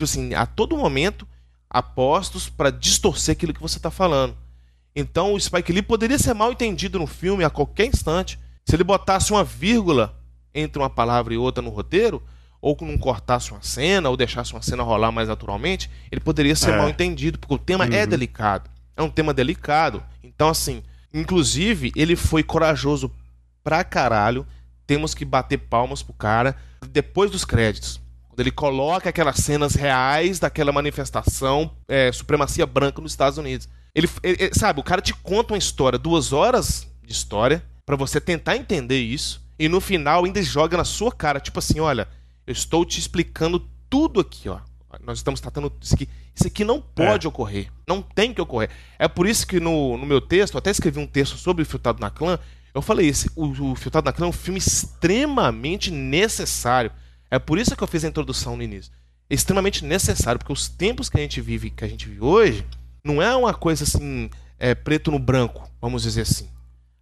assim, 0.01 0.33
a 0.33 0.45
todo 0.45 0.77
momento 0.77 1.27
apostos 1.69 2.47
para 2.47 2.71
distorcer 2.71 3.33
aquilo 3.33 3.53
que 3.53 3.61
você 3.61 3.77
está 3.77 3.91
falando. 3.91 4.37
Então 4.95 5.33
o 5.33 5.39
Spike 5.39 5.73
Lee 5.73 5.81
poderia 5.81 6.17
ser 6.17 6.33
mal 6.33 6.51
entendido 6.51 6.97
no 6.97 7.05
filme 7.05 7.43
a 7.43 7.49
qualquer 7.49 7.87
instante. 7.87 8.39
Se 8.63 8.75
ele 8.75 8.83
botasse 8.83 9.31
uma 9.31 9.43
vírgula 9.43 10.17
entre 10.53 10.79
uma 10.81 10.89
palavra 10.89 11.33
e 11.33 11.37
outra 11.37 11.61
no 11.61 11.69
roteiro, 11.69 12.23
ou 12.67 12.75
que 12.75 12.83
não 12.83 12.97
cortasse 12.97 13.51
uma 13.51 13.61
cena, 13.61 14.09
ou 14.09 14.17
deixasse 14.17 14.51
uma 14.53 14.61
cena 14.63 14.81
rolar 14.81 15.11
mais 15.11 15.27
naturalmente, 15.27 15.87
ele 16.11 16.19
poderia 16.19 16.55
ser 16.55 16.71
É. 16.71 16.77
mal 16.77 16.89
entendido, 16.89 17.37
porque 17.37 17.53
o 17.53 17.59
tema 17.59 17.85
é 17.85 18.01
Uhum. 18.01 18.09
delicado. 18.09 18.67
É 18.97 19.03
um 19.03 19.09
tema 19.09 19.35
delicado. 19.35 20.01
Então, 20.23 20.49
assim, 20.49 20.81
inclusive, 21.13 21.91
ele 21.95 22.15
foi 22.15 22.41
corajoso 22.41 23.11
pra 23.63 23.83
caralho. 23.83 24.47
Temos 24.87 25.13
que 25.13 25.23
bater 25.23 25.57
palmas 25.59 26.01
pro 26.01 26.13
cara 26.13 26.55
depois 26.89 27.29
dos 27.29 27.45
créditos. 27.45 28.01
Quando 28.27 28.39
ele 28.39 28.51
coloca 28.51 29.09
aquelas 29.09 29.37
cenas 29.37 29.75
reais 29.75 30.39
daquela 30.39 30.71
manifestação 30.71 31.71
é, 31.87 32.11
supremacia 32.11 32.65
branca 32.65 32.99
nos 32.99 33.11
Estados 33.11 33.37
Unidos. 33.37 33.69
Ele, 33.93 34.09
ele- 34.23 34.37
ele- 34.39 34.55
sabe, 34.55 34.79
o 34.79 34.83
cara 34.83 35.01
te 35.03 35.13
conta 35.13 35.53
uma 35.53 35.57
história, 35.59 35.99
duas 35.99 36.33
horas 36.33 36.87
de 37.05 37.13
história, 37.13 37.63
pra 37.85 37.95
você 37.95 38.19
tentar 38.19 38.57
entender 38.57 38.99
isso, 38.99 39.41
e 39.59 39.69
no 39.69 39.79
final 39.79 40.25
ainda 40.25 40.41
joga 40.41 40.75
na 40.75 40.83
sua 40.83 41.11
cara, 41.11 41.39
tipo 41.39 41.59
assim, 41.59 41.79
olha, 41.79 42.07
eu 42.45 42.51
estou 42.51 42.85
te 42.85 42.99
explicando 42.99 43.59
tudo 43.89 44.19
aqui, 44.19 44.49
ó. 44.49 44.59
nós 45.03 45.17
estamos 45.19 45.39
tratando 45.39 45.71
isso 45.81 45.95
aqui. 45.95 46.09
Isso 46.33 46.47
aqui 46.47 46.65
não 46.65 46.81
pode 46.81 47.25
é. 47.25 47.29
ocorrer. 47.29 47.71
Não 47.87 48.01
tem 48.01 48.33
que 48.33 48.41
ocorrer. 48.41 48.69
É 48.99 49.07
por 49.07 49.25
isso 49.25 49.47
que 49.47 49.59
no, 49.59 49.97
no 49.97 50.05
meu 50.05 50.19
texto, 50.19 50.57
até 50.57 50.69
escrevi 50.69 50.99
um 50.99 51.07
texto 51.07 51.37
sobre 51.37 51.63
o 51.63 51.65
Filtrado 51.65 52.01
na 52.01 52.09
Clã, 52.09 52.37
eu 52.73 52.81
falei 52.81 53.07
isso, 53.07 53.31
o, 53.35 53.71
o 53.71 53.75
Filtrado 53.75 54.05
na 54.05 54.11
Clã 54.11 54.25
é 54.25 54.29
um 54.29 54.33
filme 54.33 54.59
extremamente 54.59 55.89
necessário. 55.89 56.91
É 57.31 57.39
por 57.39 57.57
isso 57.57 57.75
que 57.75 57.81
eu 57.81 57.87
fiz 57.87 58.03
a 58.03 58.07
introdução 58.09 58.57
no 58.57 58.63
início. 58.63 58.91
É 59.29 59.33
extremamente 59.33 59.83
necessário, 59.83 60.37
porque 60.37 60.53
os 60.53 60.67
tempos 60.67 61.09
que 61.09 61.17
a 61.17 61.21
gente 61.21 61.39
vive, 61.39 61.69
que 61.69 61.85
a 61.85 61.87
gente 61.87 62.07
vive 62.07 62.21
hoje, 62.21 62.65
não 63.03 63.21
é 63.21 63.33
uma 63.35 63.53
coisa 63.53 63.85
assim, 63.85 64.29
é, 64.59 64.75
preto 64.75 65.09
no 65.09 65.17
branco, 65.17 65.69
vamos 65.81 66.03
dizer 66.03 66.21
assim. 66.21 66.49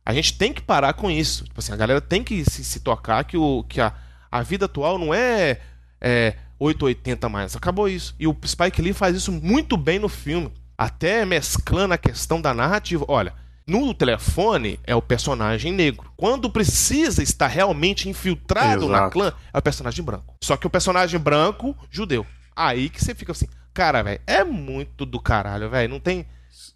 A 0.06 0.14
gente 0.14 0.38
tem 0.38 0.54
que 0.54 0.62
parar 0.62 0.94
com 0.94 1.10
isso. 1.10 1.46
Tipo 1.46 1.60
assim, 1.60 1.72
a 1.72 1.78
galera 1.78 2.02
tem 2.02 2.24
que 2.24 2.44
se, 2.46 2.64
se 2.64 2.82
tocar 2.82 3.24
que, 3.24 3.38
o, 3.38 3.64
que 3.64 3.80
a, 3.80 3.94
a 4.34 4.42
vida 4.42 4.66
atual 4.66 4.98
não 4.98 5.14
é, 5.14 5.60
é 6.02 6.34
880 6.58 7.30
mais. 7.30 7.56
Acabou 7.56 7.88
isso. 7.88 8.16
E 8.20 8.26
o 8.26 8.36
Spike 8.44 8.82
Lee 8.82 8.92
faz 8.92 9.16
isso 9.16 9.32
muito 9.32 9.78
bem 9.78 10.00
no 10.00 10.10
filme. 10.10 10.52
Até 10.76 11.24
mesclando 11.24 11.94
a 11.94 12.00
questão 12.00 12.42
da 12.42 12.52
narrativa. 12.52 13.06
Olha, 13.08 13.36
no 13.68 13.94
telefone 13.94 14.80
é 14.86 14.96
o 14.96 15.04
personagem 15.04 15.72
negro. 15.72 16.12
Quando 16.18 16.50
precisa 16.50 17.22
estar 17.22 17.46
realmente 17.46 18.10
infiltrado 18.10 18.86
Exato. 18.86 18.92
na 18.92 19.10
clã, 19.12 19.34
é 19.54 19.58
o 19.60 19.62
personagem 19.62 20.04
branco. 20.04 20.36
Só 20.42 20.58
que 20.58 20.66
o 20.66 20.70
personagem 20.70 21.20
branco, 21.20 21.78
judeu. 21.92 22.26
Aí 22.56 22.90
que 22.90 23.06
você 23.06 23.14
fica 23.14 23.34
assim, 23.34 23.48
cara, 23.72 24.02
velho, 24.02 24.20
é 24.26 24.44
muito 24.44 25.06
do 25.06 25.20
caralho, 25.20 25.70
velho. 25.70 25.90
Não 25.90 26.00
tem, 26.00 26.26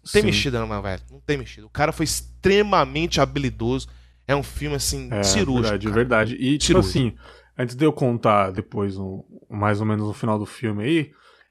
não 0.04 0.12
tem 0.12 0.22
mexida, 0.22 0.64
não, 0.64 0.80
velho. 0.80 1.02
Não 1.10 1.20
tem 1.26 1.36
mexida. 1.36 1.66
O 1.66 1.70
cara 1.70 1.90
foi 1.90 2.04
extremamente 2.04 3.20
habilidoso. 3.20 3.88
É 4.28 4.36
um 4.36 4.44
filme, 4.44 4.76
assim, 4.76 5.08
é, 5.10 5.24
cirúrgico. 5.24 5.62
Verdade, 5.62 5.86
cara. 5.86 5.94
verdade. 5.96 6.36
E, 6.38 6.56
tipo 6.56 6.78
assim, 6.78 7.14
antes 7.58 7.74
de 7.74 7.84
eu 7.84 7.92
contar 7.92 8.52
depois, 8.52 8.96
um, 8.96 9.22
mais 9.50 9.80
ou 9.80 9.86
menos 9.86 10.06
no 10.06 10.14
final 10.14 10.38
do 10.38 10.46
filme 10.46 10.84
aí, 10.84 11.10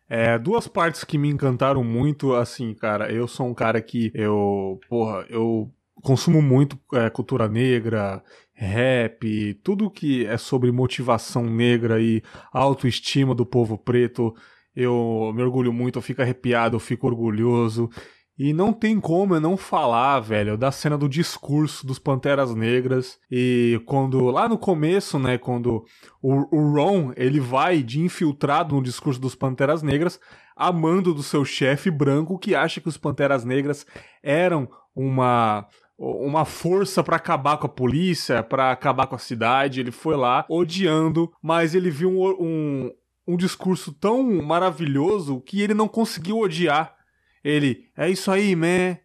é, 0.10 0.40
duas 0.40 0.68
partes 0.68 1.04
que 1.04 1.18
me 1.18 1.30
encantaram 1.30 1.84
muito, 1.84 2.34
assim, 2.34 2.74
cara. 2.74 3.12
Eu 3.12 3.28
sou 3.28 3.46
um 3.46 3.54
cara 3.54 3.82
que 3.82 4.10
eu, 4.16 4.80
porra, 4.90 5.26
eu 5.30 5.70
consumo 6.02 6.42
muito 6.42 6.80
é, 6.94 7.10
cultura 7.10 7.48
negra, 7.50 8.24
rap, 8.54 9.54
tudo 9.64 9.92
que 9.92 10.26
é 10.26 10.38
sobre 10.38 10.72
motivação 10.72 11.44
negra 11.44 12.02
e 12.02 12.24
autoestima 12.54 13.36
do 13.36 13.46
povo 13.46 13.78
preto. 13.78 14.34
Eu 14.74 15.34
me 15.36 15.44
orgulho 15.44 15.74
muito, 15.74 15.98
eu 15.98 16.04
fico 16.04 16.22
arrepiado, 16.22 16.76
eu 16.78 16.80
fico 16.80 17.08
orgulhoso. 17.08 17.90
E 18.38 18.54
não 18.54 18.72
tem 18.72 19.00
como 19.00 19.34
eu 19.34 19.42
não 19.42 19.58
falar, 19.58 20.20
velho, 20.20 20.58
da 20.58 20.72
cena 20.72 20.96
do 20.96 21.10
discurso 21.10 21.86
dos 21.88 21.98
Panteras 21.98 22.54
Negras. 22.54 23.18
E 23.32 23.82
quando, 23.86 24.26
lá 24.26 24.48
no 24.48 24.60
começo, 24.60 25.18
né, 25.18 25.40
quando 25.40 25.84
o, 26.22 26.56
o 26.56 26.72
Ron, 26.74 27.12
ele 27.16 27.40
vai 27.40 27.82
de 27.82 28.00
infiltrado 28.00 28.76
no 28.76 28.84
discurso 28.84 29.20
dos 29.20 29.34
Panteras 29.34 29.82
Negras, 29.82 30.20
amando 30.56 31.16
do 31.16 31.24
seu 31.24 31.44
chefe 31.44 31.90
branco 31.90 32.38
que 32.38 32.54
acha 32.54 32.80
que 32.80 32.88
os 32.88 32.98
Panteras 32.98 33.44
Negras 33.44 33.88
eram 34.22 34.70
uma 34.96 35.68
uma 36.00 36.46
força 36.46 37.04
para 37.04 37.16
acabar 37.16 37.58
com 37.58 37.66
a 37.66 37.70
polícia, 37.70 38.44
para 38.44 38.72
acabar 38.72 39.08
com 39.08 39.16
a 39.16 39.20
cidade. 39.20 39.80
Ele 39.80 39.92
foi 39.92 40.16
lá 40.16 40.46
odiando, 40.48 41.32
mas 41.42 41.74
ele 41.74 41.90
viu 41.90 42.12
um, 42.12 42.28
um, 42.40 42.92
um 43.30 43.36
discurso 43.36 43.92
tão 43.92 44.24
maravilhoso 44.44 45.42
que 45.42 45.60
ele 45.60 45.74
não 45.74 45.88
conseguiu 45.88 46.38
odiar 46.38 46.97
ele, 47.48 47.86
é 47.96 48.10
isso 48.10 48.30
aí, 48.30 48.56
man. 48.56 48.98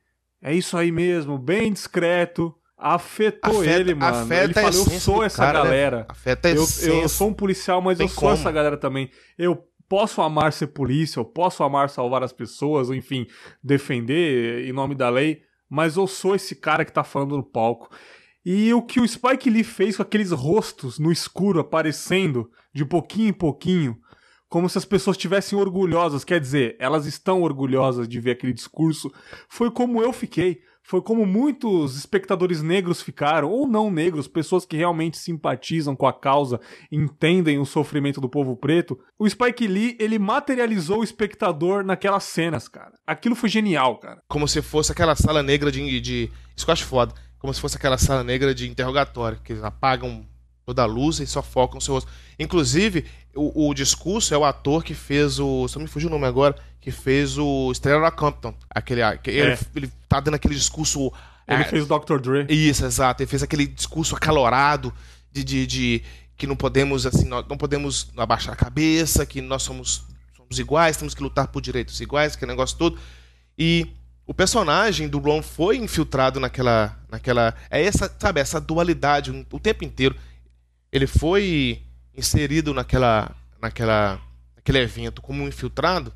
É 0.43 0.53
isso 0.53 0.77
aí 0.77 0.91
mesmo, 0.91 1.39
bem 1.39 1.73
discreto. 1.73 2.53
Afetou 2.77 3.61
afeta, 3.61 3.81
ele, 3.81 3.95
mano. 3.95 4.17
Afeta 4.17 4.45
ele 4.45 4.55
falou, 4.55 4.87
eu 4.93 5.01
sou 5.01 5.23
essa 5.23 5.45
cara, 5.45 5.59
né? 5.61 5.65
galera. 5.65 5.99
Né? 5.99 6.07
Afeta 6.09 6.49
eu, 6.49 6.67
eu 6.83 7.09
sou 7.09 7.29
um 7.29 7.33
policial, 7.33 7.81
mas 7.81 7.99
Tem 7.99 8.07
eu 8.07 8.09
sou 8.09 8.23
como. 8.23 8.33
essa 8.33 8.51
galera 8.51 8.77
também. 8.77 9.09
Eu 9.39 9.65
posso 9.89 10.21
amar 10.21 10.53
ser 10.53 10.69
polícia, 10.69 11.21
eu 11.21 11.25
posso 11.25 11.63
amar 11.63 11.91
salvar 11.91 12.25
as 12.25 12.33
pessoas, 12.33 12.89
ou 12.89 12.95
enfim, 12.95 13.27
defender 13.63 14.67
em 14.67 14.73
nome 14.73 14.97
da 14.97 15.09
lei, 15.09 15.43
mas 15.71 15.97
eu 15.97 16.09
sou 16.09 16.35
esse 16.35 16.57
cara 16.57 16.85
que 16.85 16.93
tá 16.93 17.05
falando 17.05 17.37
no 17.37 17.45
palco. 17.45 17.89
E 18.45 18.75
o 18.75 18.83
que 18.83 19.01
o 19.01 19.07
Spike 19.07 19.49
Lee 19.49 19.63
fez 19.63 19.97
com 19.97 20.03
aqueles 20.03 20.33
rostos 20.33 20.99
no 20.99 21.13
escuro 21.13 21.61
aparecendo 21.61 22.51
de 22.75 22.85
pouquinho 22.85 23.29
em 23.29 23.33
pouquinho, 23.33 23.97
como 24.53 24.69
se 24.69 24.77
as 24.77 24.85
pessoas 24.85 25.17
estivessem 25.17 25.59
orgulhosas, 25.59 26.25
quer 26.25 26.39
dizer, 26.39 26.77
elas 26.79 27.07
estão 27.07 27.41
orgulhosas 27.41 28.07
de 28.07 28.21
ver 28.21 28.33
aquele 28.33 28.53
discurso. 28.53 29.11
Foi 29.49 29.71
como 29.71 30.03
eu 30.03 30.13
fiquei, 30.13 30.61
foi 30.83 31.01
como 31.01 31.25
muitos 31.25 31.97
espectadores 31.97 32.61
negros 32.61 33.01
ficaram, 33.01 33.49
ou 33.49 33.67
não 33.67 33.91
negros, 33.91 34.29
pessoas 34.29 34.67
que 34.67 34.77
realmente 34.77 35.17
simpatizam 35.17 35.97
com 35.97 36.07
a 36.07 36.13
causa, 36.13 36.61
entendem 36.93 37.59
o 37.59 37.65
sofrimento 37.65 38.21
do 38.21 38.29
povo 38.29 38.55
preto. 38.55 39.01
O 39.19 39.27
Spike 39.27 39.67
Lee, 39.67 39.97
ele 39.99 40.19
materializou 40.19 41.01
o 41.01 41.05
espectador 41.05 41.83
naquelas 41.83 42.25
cenas, 42.25 42.69
cara. 42.69 42.93
Aquilo 43.07 43.35
foi 43.35 43.49
genial, 43.49 43.97
cara. 44.01 44.21
Como 44.29 44.47
se 44.47 44.61
fosse 44.61 44.93
aquela 44.93 45.17
sala 45.17 45.43
negra 45.43 45.73
de. 45.73 45.99
de... 45.99 46.31
Isso 46.55 46.67
que 46.67 46.71
eu 46.71 46.75
acho 46.75 46.85
foda. 46.85 47.15
Como 47.39 47.55
se 47.55 47.61
fosse 47.61 47.79
aquela 47.79 47.97
sala 47.97 48.23
negra 48.23 48.55
de 48.55 48.69
interrogatório, 48.69 49.41
que 49.43 49.55
eles 49.55 49.65
apagam 49.65 50.27
toda 50.65 50.83
a 50.83 50.87
luz 50.87 51.21
e 51.21 51.27
só 51.27 51.43
focam 51.43 51.77
no 51.77 51.81
seu 51.81 51.95
rosto. 51.95 52.11
Inclusive, 52.39 53.05
o, 53.35 53.69
o, 53.69 53.75
discurso 53.75 54.35
é 54.35 54.39
o 54.39 54.45
ator 54.45 54.85
que 54.85 54.95
fez 54.95 55.39
o. 55.39 55.67
Só 55.69 55.79
me 55.79 55.87
fugiu 55.87 56.09
o 56.09 56.13
nome 56.13 56.27
agora, 56.27 56.55
que 56.81 56.91
fez 56.91 57.39
o 57.39 57.71
Estrela 57.73 58.11
Compton. 58.11 58.55
Aquele, 58.71 59.01
é. 59.01 59.19
ele, 59.25 59.59
ele 59.75 59.93
tá 60.09 60.21
dando 60.21 60.35
aquele 60.35 60.55
discurso. 60.55 61.13
Ele 61.47 61.63
é, 61.63 61.65
fez 61.65 61.89
o 61.89 61.99
Dr. 61.99 62.19
Dre. 62.19 62.47
Isso, 62.49 62.85
exato. 62.85 63.23
Ele 63.23 63.31
fez 63.31 63.43
aquele 63.43 63.67
discurso 63.67 64.15
acalorado 64.15 64.93
de, 65.31 65.43
de, 65.43 65.67
de 65.67 66.03
que 66.37 66.47
não 66.47 66.57
podemos, 66.57 67.07
assim, 67.07 67.27
não 67.29 67.57
podemos 67.57 68.11
abaixar 68.17 68.53
a 68.53 68.57
cabeça, 68.57 69.27
que 69.27 69.41
nós 69.41 69.63
somos, 69.63 70.05
somos 70.37 70.59
iguais, 70.59 70.97
temos 70.97 71.15
que 71.15 71.23
lutar 71.23 71.49
por 71.49 71.61
direitos 71.61 72.01
iguais, 72.01 72.35
aquele 72.35 72.53
negócio 72.53 72.77
todo. 72.77 72.99
E 73.59 73.89
o 74.27 74.33
personagem 74.33 75.09
do 75.09 75.19
Ron 75.19 75.43
foi 75.43 75.77
infiltrado 75.77 76.39
naquela. 76.39 76.99
naquela 77.11 77.55
é 77.71 77.83
essa, 77.83 78.15
sabe, 78.19 78.41
essa 78.41 78.61
dualidade 78.61 79.47
o 79.51 79.59
tempo 79.59 79.85
inteiro 79.85 80.15
ele 80.93 81.07
foi 81.07 81.83
inserido 82.17 82.75
naquela, 82.75 83.35
naquela, 83.61 84.21
naquele 84.57 84.79
evento 84.79 85.23
como 85.23 85.43
um 85.43 85.49
infiltrado 85.49 86.13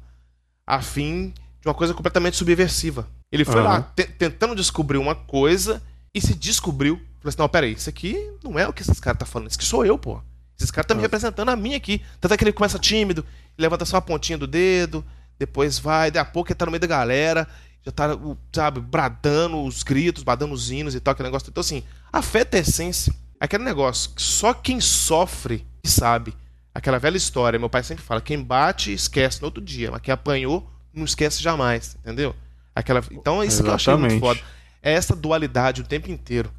a 0.67 0.81
fim 0.83 1.33
de 1.61 1.69
uma 1.69 1.75
coisa 1.75 1.95
completamente 1.95 2.37
subversiva. 2.37 3.09
Ele 3.31 3.45
foi 3.45 3.61
uhum. 3.61 3.67
lá 3.67 3.83
tentando 4.19 4.55
descobrir 4.55 4.99
uma 4.99 5.15
coisa 5.15 5.83
e 6.15 6.21
se 6.21 6.35
descobriu. 6.35 6.97
Falei 6.97 7.29
assim: 7.29 7.39
não, 7.39 7.49
peraí, 7.49 7.73
isso 7.73 7.89
aqui 7.89 8.31
não 8.43 8.59
é 8.59 8.67
o 8.69 8.73
que 8.73 8.83
esses 8.83 9.01
caras 9.01 9.17
estão 9.17 9.27
tá 9.27 9.33
falando, 9.33 9.49
isso 9.49 9.59
aqui 9.59 9.65
sou 9.67 9.85
eu, 9.85 9.99
pô. 9.99 10.21
Esses 10.59 10.71
caras 10.71 10.85
estão 10.85 10.97
me 10.97 11.03
representando 11.03 11.51
a 11.51 11.57
mim 11.57 11.75
aqui. 11.75 12.03
Tanto 12.21 12.33
é 12.33 12.37
que 12.37 12.45
ele 12.45 12.53
começa 12.53 12.79
tímido, 12.79 13.25
levanta 13.59 13.85
só 13.85 13.99
a 13.99 14.01
pontinha 14.01 14.39
do 14.39 14.47
dedo, 14.47 15.05
depois 15.39 15.79
vai, 15.79 16.11
daqui 16.11 16.29
a 16.29 16.33
pouco 16.33 16.51
ele 16.51 16.57
tá 16.57 16.65
no 16.65 16.71
meio 16.71 16.81
da 16.81 16.87
galera, 16.87 17.47
já 17.85 17.93
tá, 17.93 18.19
sabe, 18.53 18.81
bradando 18.81 19.63
os 19.63 19.83
gritos, 19.83 20.23
bradando 20.23 20.55
os 20.55 20.71
hinos 20.71 20.95
e 20.95 21.01
tal, 21.01 21.13
aquele 21.13 21.29
negócio. 21.29 21.51
Então, 21.51 21.61
assim, 21.61 21.83
afeta 22.13 22.57
a 22.57 22.61
essência. 22.61 23.15
Aquele 23.39 23.65
negócio, 23.65 24.13
só 24.17 24.55
quem 24.55 24.81
sofre 24.81 25.67
sabe. 25.87 26.35
Aquela 26.75 26.99
velha 26.99 27.17
história, 27.17 27.59
meu 27.59 27.71
pai 27.71 27.83
sempre 27.83 28.05
fala: 28.05 28.21
quem 28.21 28.43
bate, 28.43 28.93
esquece 28.93 29.41
no 29.41 29.47
outro 29.47 29.63
dia, 29.63 29.91
mas 29.91 30.01
quem 30.01 30.13
apanhou, 30.13 30.71
não 30.93 31.05
esquece 31.05 31.43
jamais, 31.43 31.97
entendeu? 32.01 32.35
Aquela... 32.75 33.03
Então, 33.11 33.43
é 33.43 33.47
isso 33.47 33.63
Exatamente. 33.63 33.85
que 33.85 33.91
eu 33.91 33.95
achei 33.95 33.97
muito 33.97 34.21
foda. 34.21 34.41
É 34.83 34.93
essa 34.93 35.17
dualidade 35.17 35.81
o 35.81 35.87
tempo 35.87 36.11
inteiro. 36.11 36.51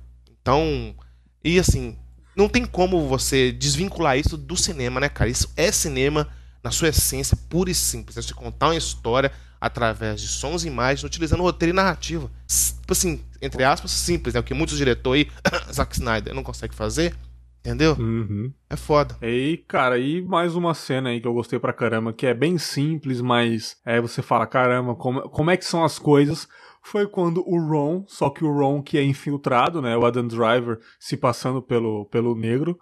Então, 0.42 0.96
e 1.44 1.60
assim, 1.60 1.98
não 2.36 2.50
tem 2.50 2.66
como 2.66 3.08
você 3.08 3.52
desvincular 3.52 4.18
isso 4.18 4.36
do 4.38 4.56
cinema, 4.58 5.00
né, 5.00 5.10
cara? 5.10 5.30
Isso 5.30 5.52
é 5.56 5.72
cinema 5.72 6.28
na 6.64 6.72
sua 6.72 6.90
essência 6.90 7.38
pura 7.50 7.70
e 7.70 7.76
simples. 7.76 8.18
É 8.18 8.22
você 8.22 8.34
contar 8.34 8.68
uma 8.68 8.76
história 8.76 9.32
através 9.60 10.22
de 10.22 10.28
sons 10.28 10.64
e 10.64 10.68
imagens, 10.68 11.04
utilizando 11.04 11.42
roteiro 11.42 11.74
e 11.74 11.76
narrativa. 11.76 12.30
Tipo 12.48 12.94
assim, 12.94 13.24
entre 13.42 13.64
aspas, 13.64 13.92
simples, 13.92 14.36
é 14.36 14.38
né? 14.38 14.42
o 14.42 14.44
que 14.44 14.54
muitos 14.54 14.78
diretores 14.78 15.28
aí, 15.28 15.32
Zack 15.74 15.96
Snyder, 15.96 16.34
não 16.34 16.44
consegue 16.44 16.76
fazer. 16.76 17.16
Entendeu? 17.68 17.98
Uhum. 18.00 18.54
É 18.70 18.78
foda. 18.78 19.18
E, 19.22 19.62
cara, 19.68 20.00
e 20.00 20.22
mais 20.22 20.56
uma 20.56 20.74
cena 20.74 21.10
aí 21.10 21.20
que 21.20 21.28
eu 21.28 21.34
gostei 21.34 21.60
pra 21.60 21.74
caramba, 21.74 22.14
que 22.14 22.26
é 22.26 22.34
bem 22.34 22.58
simples, 22.58 23.20
mas 23.20 23.76
é 23.86 24.00
você 24.00 24.22
fala, 24.22 24.48
caramba, 24.48 24.96
como, 24.96 25.24
como 25.24 25.52
é 25.52 25.58
que 25.58 25.66
são 25.66 25.84
as 25.84 26.00
coisas? 26.00 26.48
Foi 26.82 27.06
quando 27.06 27.44
o 27.46 27.60
Ron, 27.60 28.06
só 28.08 28.30
que 28.30 28.46
o 28.46 28.54
Ron 28.54 28.82
que 28.82 28.98
é 28.98 29.04
infiltrado, 29.04 29.82
né, 29.82 29.98
o 29.98 30.06
Adam 30.06 30.26
Driver 30.26 30.80
se 30.98 31.18
passando 31.18 31.62
pelo, 31.62 32.06
pelo 32.06 32.34
negro, 32.36 32.80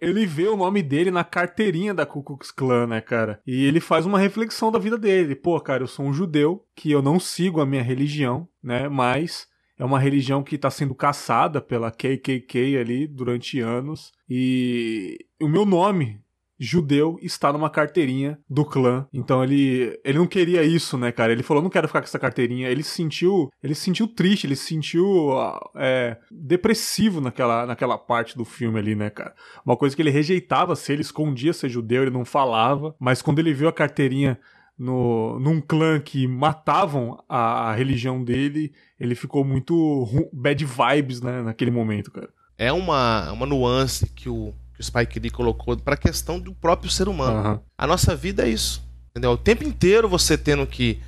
ele 0.00 0.24
vê 0.24 0.46
o 0.46 0.56
nome 0.56 0.84
dele 0.84 1.10
na 1.10 1.24
carteirinha 1.24 1.92
da 1.92 2.06
Ku 2.06 2.22
Klux 2.22 2.52
Klan, 2.52 2.86
né, 2.86 3.00
cara? 3.00 3.40
E 3.44 3.64
ele 3.64 3.80
faz 3.80 4.06
uma 4.06 4.20
reflexão 4.20 4.70
da 4.70 4.78
vida 4.78 4.96
dele. 4.96 5.34
Pô, 5.34 5.60
cara, 5.60 5.82
eu 5.82 5.88
sou 5.88 6.06
um 6.06 6.12
judeu, 6.12 6.64
que 6.76 6.92
eu 6.92 7.02
não 7.02 7.18
sigo 7.18 7.60
a 7.60 7.66
minha 7.66 7.82
religião, 7.82 8.46
né, 8.62 8.88
mas 8.88 9.48
é 9.76 9.84
uma 9.84 9.98
religião 9.98 10.44
que 10.44 10.54
está 10.54 10.70
sendo 10.70 10.94
caçada 10.94 11.60
pela 11.60 11.90
KKK 11.90 12.78
ali 12.78 13.08
durante 13.08 13.58
anos. 13.58 14.16
E 14.28 15.18
o 15.40 15.48
meu 15.48 15.64
nome 15.64 16.20
judeu 16.58 17.18
está 17.22 17.52
numa 17.52 17.70
carteirinha 17.70 18.38
do 18.50 18.64
clã. 18.64 19.06
Então 19.12 19.44
ele 19.44 19.98
ele 20.04 20.18
não 20.18 20.26
queria 20.26 20.64
isso, 20.64 20.98
né, 20.98 21.12
cara? 21.12 21.32
Ele 21.32 21.42
falou, 21.42 21.62
não 21.62 21.70
quero 21.70 21.86
ficar 21.86 22.00
com 22.00 22.06
essa 22.06 22.18
carteirinha. 22.18 22.68
Ele 22.68 22.82
se 22.82 22.90
sentiu, 22.90 23.48
ele 23.62 23.74
se 23.74 23.82
sentiu 23.82 24.08
triste, 24.08 24.46
ele 24.46 24.56
se 24.56 24.64
sentiu 24.64 25.30
é, 25.76 26.18
depressivo 26.30 27.20
naquela, 27.20 27.64
naquela 27.64 27.96
parte 27.96 28.36
do 28.36 28.44
filme 28.44 28.78
ali, 28.78 28.94
né, 28.94 29.08
cara? 29.08 29.34
Uma 29.64 29.76
coisa 29.76 29.94
que 29.94 30.02
ele 30.02 30.10
rejeitava 30.10 30.74
ser, 30.74 30.94
ele 30.94 31.02
escondia 31.02 31.52
ser 31.52 31.68
judeu, 31.68 32.02
ele 32.02 32.10
não 32.10 32.24
falava, 32.24 32.94
mas 32.98 33.22
quando 33.22 33.38
ele 33.38 33.54
viu 33.54 33.68
a 33.68 33.72
carteirinha 33.72 34.38
no, 34.76 35.38
num 35.40 35.60
clã 35.60 36.00
que 36.00 36.26
matavam 36.26 37.22
a, 37.28 37.70
a 37.70 37.74
religião 37.74 38.22
dele, 38.22 38.72
ele 38.98 39.14
ficou 39.14 39.44
muito 39.44 40.06
bad 40.32 40.64
vibes, 40.64 41.20
né, 41.20 41.42
naquele 41.42 41.70
momento, 41.70 42.10
cara. 42.10 42.30
É 42.58 42.72
uma, 42.72 43.30
uma 43.32 43.46
nuance 43.46 44.06
que 44.06 44.28
o 44.28 44.52
que 44.78 44.82
o 44.82 44.84
Spike 44.84 45.18
Lee 45.18 45.30
colocou 45.30 45.76
para 45.76 45.94
a 45.94 45.96
questão 45.96 46.38
do 46.38 46.54
próprio 46.54 46.88
ser 46.88 47.08
humano. 47.08 47.50
Uhum. 47.50 47.60
A 47.76 47.84
nossa 47.84 48.14
vida 48.14 48.46
é 48.46 48.48
isso. 48.48 48.80
Entendeu? 49.10 49.32
O 49.32 49.36
tempo 49.36 49.64
inteiro 49.64 50.08
você 50.08 50.38
tendo 50.38 50.64
que 50.68 51.00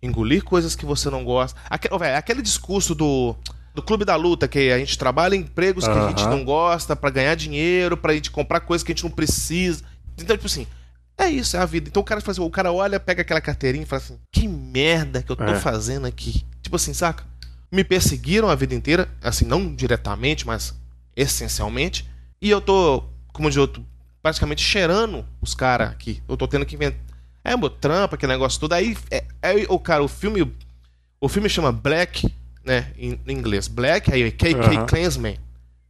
engolir 0.00 0.44
coisas 0.44 0.76
que 0.76 0.86
você 0.86 1.10
não 1.10 1.24
gosta. 1.24 1.58
Aquele, 1.68 1.98
véio, 1.98 2.16
aquele 2.16 2.40
discurso 2.40 2.94
do, 2.94 3.34
do 3.74 3.82
clube 3.82 4.04
da 4.04 4.14
luta, 4.14 4.46
que 4.46 4.70
a 4.70 4.78
gente 4.78 4.96
trabalha 4.96 5.34
em 5.34 5.40
empregos 5.40 5.84
uhum. 5.84 5.92
que 5.92 5.98
a 5.98 6.08
gente 6.08 6.24
não 6.26 6.44
gosta 6.44 6.94
para 6.94 7.10
ganhar 7.10 7.34
dinheiro, 7.34 7.96
pra 7.96 8.14
gente 8.14 8.30
comprar 8.30 8.60
coisas 8.60 8.84
que 8.84 8.92
a 8.92 8.94
gente 8.94 9.02
não 9.02 9.10
precisa. 9.10 9.82
Então, 10.16 10.36
tipo 10.36 10.46
assim, 10.46 10.64
é 11.18 11.28
isso, 11.28 11.56
é 11.56 11.60
a 11.60 11.66
vida. 11.66 11.88
Então 11.88 12.02
o 12.02 12.04
cara 12.04 12.20
faz, 12.20 12.38
o 12.38 12.48
cara 12.48 12.70
olha, 12.70 13.00
pega 13.00 13.22
aquela 13.22 13.40
carteirinha 13.40 13.82
e 13.82 13.86
fala 13.86 14.02
assim: 14.02 14.20
"Que 14.30 14.46
merda 14.46 15.20
que 15.20 15.32
eu 15.32 15.36
tô 15.36 15.42
é. 15.42 15.58
fazendo 15.58 16.06
aqui?". 16.06 16.44
Tipo 16.62 16.76
assim, 16.76 16.94
saca? 16.94 17.24
Me 17.72 17.82
perseguiram 17.82 18.48
a 18.48 18.54
vida 18.54 18.74
inteira, 18.74 19.08
assim, 19.20 19.44
não 19.44 19.74
diretamente, 19.74 20.46
mas 20.46 20.72
essencialmente, 21.16 22.08
e 22.40 22.50
eu 22.50 22.60
tô 22.60 23.02
como 23.32 23.50
de 23.50 23.58
outro, 23.58 23.84
praticamente 24.22 24.62
cheirando 24.62 25.24
os 25.40 25.54
caras 25.54 25.90
aqui. 25.90 26.22
Eu 26.28 26.36
tô 26.36 26.46
tendo 26.46 26.66
que 26.66 26.74
inventar. 26.74 27.00
É, 27.42 27.56
meu 27.56 27.70
trampa, 27.70 28.16
aquele 28.16 28.32
negócio 28.32 28.60
todo. 28.60 28.72
Aí, 28.72 28.96
é, 29.10 29.24
é, 29.40 29.66
o 29.68 29.78
cara, 29.78 30.02
o 30.02 30.08
filme. 30.08 30.52
O 31.20 31.28
filme 31.28 31.48
chama 31.48 31.72
Black, 31.72 32.32
né? 32.64 32.92
Em, 32.98 33.18
em 33.26 33.32
inglês. 33.32 33.68
Black, 33.68 34.12
aí 34.12 34.30
KK 34.30 34.54
uhum. 34.54 34.86
Clansman. 34.86 35.38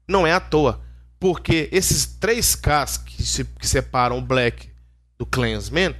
Não 0.07 0.27
é 0.27 0.33
à 0.33 0.41
toa. 0.41 0.81
Porque 1.19 1.69
esses 1.73 2.07
três 2.07 2.55
Ks 2.55 2.99
que, 2.99 3.23
se, 3.23 3.45
que 3.45 3.67
separam 3.67 4.19
o 4.19 4.23
Black 4.23 4.69
do 5.19 5.25
Clansman 5.25 5.95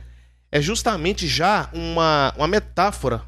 é 0.53 0.61
justamente 0.61 1.27
já 1.27 1.71
uma, 1.73 2.35
uma 2.37 2.47
metáfora, 2.47 3.23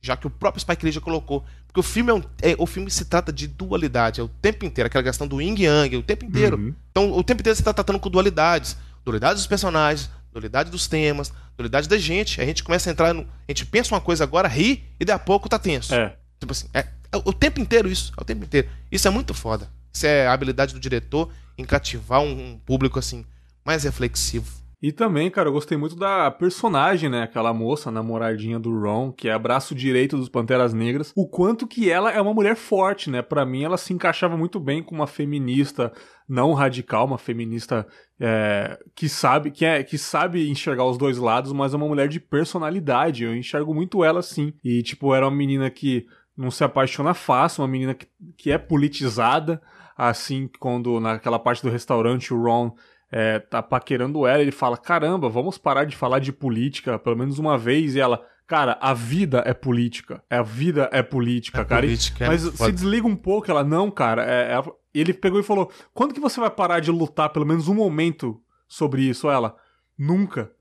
já 0.00 0.16
que 0.16 0.26
o 0.26 0.30
próprio 0.30 0.60
Spike 0.60 0.84
Lee 0.84 0.92
já 0.92 1.00
colocou, 1.00 1.44
porque 1.76 1.80
o 1.80 1.82
filme, 1.82 2.10
é, 2.10 2.14
um, 2.14 2.22
é 2.40 2.56
o 2.58 2.66
filme 2.66 2.90
se 2.90 3.04
trata 3.04 3.30
de 3.30 3.46
dualidade, 3.46 4.20
é 4.20 4.24
o 4.24 4.28
tempo 4.28 4.64
inteiro, 4.64 4.86
aquela 4.86 5.04
questão 5.04 5.28
do 5.28 5.40
yin 5.42 5.54
yang, 5.58 5.96
o 5.96 6.02
tempo 6.02 6.24
inteiro. 6.24 6.56
Uhum. 6.56 6.74
Então, 6.90 7.12
o 7.12 7.22
tempo 7.22 7.42
inteiro 7.42 7.54
você 7.54 7.60
está 7.60 7.72
tratando 7.72 8.00
com 8.00 8.08
dualidades. 8.08 8.76
Dualidade 9.04 9.34
dos 9.34 9.46
personagens, 9.46 10.10
dualidade 10.32 10.70
dos 10.70 10.88
temas, 10.88 11.32
dualidade 11.56 11.88
da 11.88 11.98
gente. 11.98 12.40
A 12.40 12.44
gente 12.44 12.64
começa 12.64 12.88
a 12.88 12.92
entrar 12.92 13.12
no. 13.12 13.22
A 13.22 13.52
gente 13.52 13.66
pensa 13.66 13.94
uma 13.94 14.00
coisa 14.00 14.24
agora, 14.24 14.48
ri, 14.48 14.84
e 14.98 15.04
daqui 15.04 15.22
a 15.22 15.24
pouco 15.24 15.48
tá 15.48 15.58
tenso. 15.58 15.94
É. 15.94 16.16
Tipo 16.40 16.52
assim, 16.52 16.66
é, 16.72 16.86
é 17.12 17.16
o 17.16 17.32
tempo 17.32 17.60
inteiro 17.60 17.88
isso. 17.88 18.12
É 18.16 18.22
o 18.22 18.24
tempo 18.24 18.44
inteiro. 18.44 18.68
Isso 18.90 19.06
é 19.06 19.10
muito 19.10 19.34
foda. 19.34 19.70
Isso 19.92 20.06
é 20.06 20.26
a 20.26 20.32
habilidade 20.32 20.72
do 20.72 20.80
diretor 20.80 21.30
em 21.58 21.64
cativar 21.64 22.20
um, 22.20 22.52
um 22.52 22.58
público 22.58 22.98
assim, 22.98 23.24
mais 23.64 23.84
reflexivo. 23.84 24.50
E 24.82 24.92
também, 24.92 25.30
cara, 25.30 25.48
eu 25.48 25.52
gostei 25.52 25.78
muito 25.78 25.96
da 25.96 26.30
personagem, 26.30 27.08
né? 27.08 27.22
Aquela 27.22 27.52
moça, 27.54 27.90
namoradinha 27.90 28.58
do 28.58 28.78
Ron, 28.78 29.10
que 29.10 29.28
é 29.28 29.38
braço 29.38 29.74
direito 29.74 30.18
dos 30.18 30.28
Panteras 30.28 30.74
Negras. 30.74 31.12
O 31.16 31.26
quanto 31.26 31.66
que 31.66 31.90
ela 31.90 32.12
é 32.12 32.20
uma 32.20 32.34
mulher 32.34 32.56
forte, 32.56 33.08
né? 33.08 33.22
Para 33.22 33.46
mim, 33.46 33.64
ela 33.64 33.78
se 33.78 33.94
encaixava 33.94 34.36
muito 34.36 34.60
bem 34.60 34.82
com 34.82 34.94
uma 34.94 35.06
feminista 35.06 35.92
não 36.28 36.52
radical, 36.52 37.06
uma 37.06 37.16
feminista 37.16 37.86
é, 38.20 38.78
que 38.94 39.08
sabe 39.08 39.50
que 39.50 39.64
é 39.64 39.82
que 39.82 39.96
sabe 39.96 40.50
enxergar 40.50 40.84
os 40.84 40.98
dois 40.98 41.16
lados, 41.16 41.52
mas 41.52 41.72
é 41.72 41.76
uma 41.76 41.88
mulher 41.88 42.08
de 42.08 42.20
personalidade. 42.20 43.24
Eu 43.24 43.34
enxergo 43.34 43.72
muito 43.72 44.04
ela 44.04 44.20
assim. 44.20 44.52
E 44.62 44.82
tipo, 44.82 45.14
era 45.14 45.26
uma 45.26 45.34
menina 45.34 45.70
que 45.70 46.04
não 46.36 46.50
se 46.50 46.62
apaixona 46.62 47.14
fácil, 47.14 47.62
uma 47.62 47.68
menina 47.68 47.94
que, 47.94 48.06
que 48.36 48.50
é 48.50 48.58
politizada, 48.58 49.60
assim 49.96 50.50
quando 50.60 51.00
naquela 51.00 51.38
parte 51.38 51.62
do 51.62 51.70
restaurante 51.70 52.34
o 52.34 52.42
Ron 52.42 52.74
é, 53.10 53.38
tá 53.38 53.62
paquerando 53.62 54.26
ela, 54.26 54.42
ele 54.42 54.52
fala: 54.52 54.76
caramba, 54.76 55.28
vamos 55.28 55.58
parar 55.58 55.84
de 55.84 55.96
falar 55.96 56.18
de 56.18 56.32
política 56.32 56.98
pelo 56.98 57.16
menos 57.16 57.38
uma 57.38 57.56
vez, 57.56 57.94
e 57.94 58.00
ela. 58.00 58.22
Cara, 58.46 58.78
a 58.80 58.94
vida 58.94 59.42
é 59.44 59.52
política. 59.52 60.22
A 60.30 60.40
vida 60.40 60.88
é 60.92 61.02
política, 61.02 61.62
é 61.62 61.64
cara. 61.64 61.82
Política, 61.82 62.24
e, 62.24 62.26
é 62.26 62.28
mas 62.28 62.42
se 62.42 62.72
desliga 62.72 63.04
um 63.04 63.16
pouco, 63.16 63.50
ela, 63.50 63.64
não, 63.64 63.90
cara. 63.90 64.24
É, 64.24 64.56
é, 64.56 64.62
ele 64.94 65.12
pegou 65.12 65.40
e 65.40 65.42
falou: 65.42 65.70
quando 65.92 66.14
que 66.14 66.20
você 66.20 66.40
vai 66.40 66.50
parar 66.50 66.78
de 66.78 66.90
lutar 66.92 67.30
pelo 67.30 67.44
menos 67.44 67.66
um 67.66 67.74
momento 67.74 68.40
sobre 68.68 69.02
isso? 69.02 69.28
Ela, 69.28 69.56
nunca. 69.98 70.52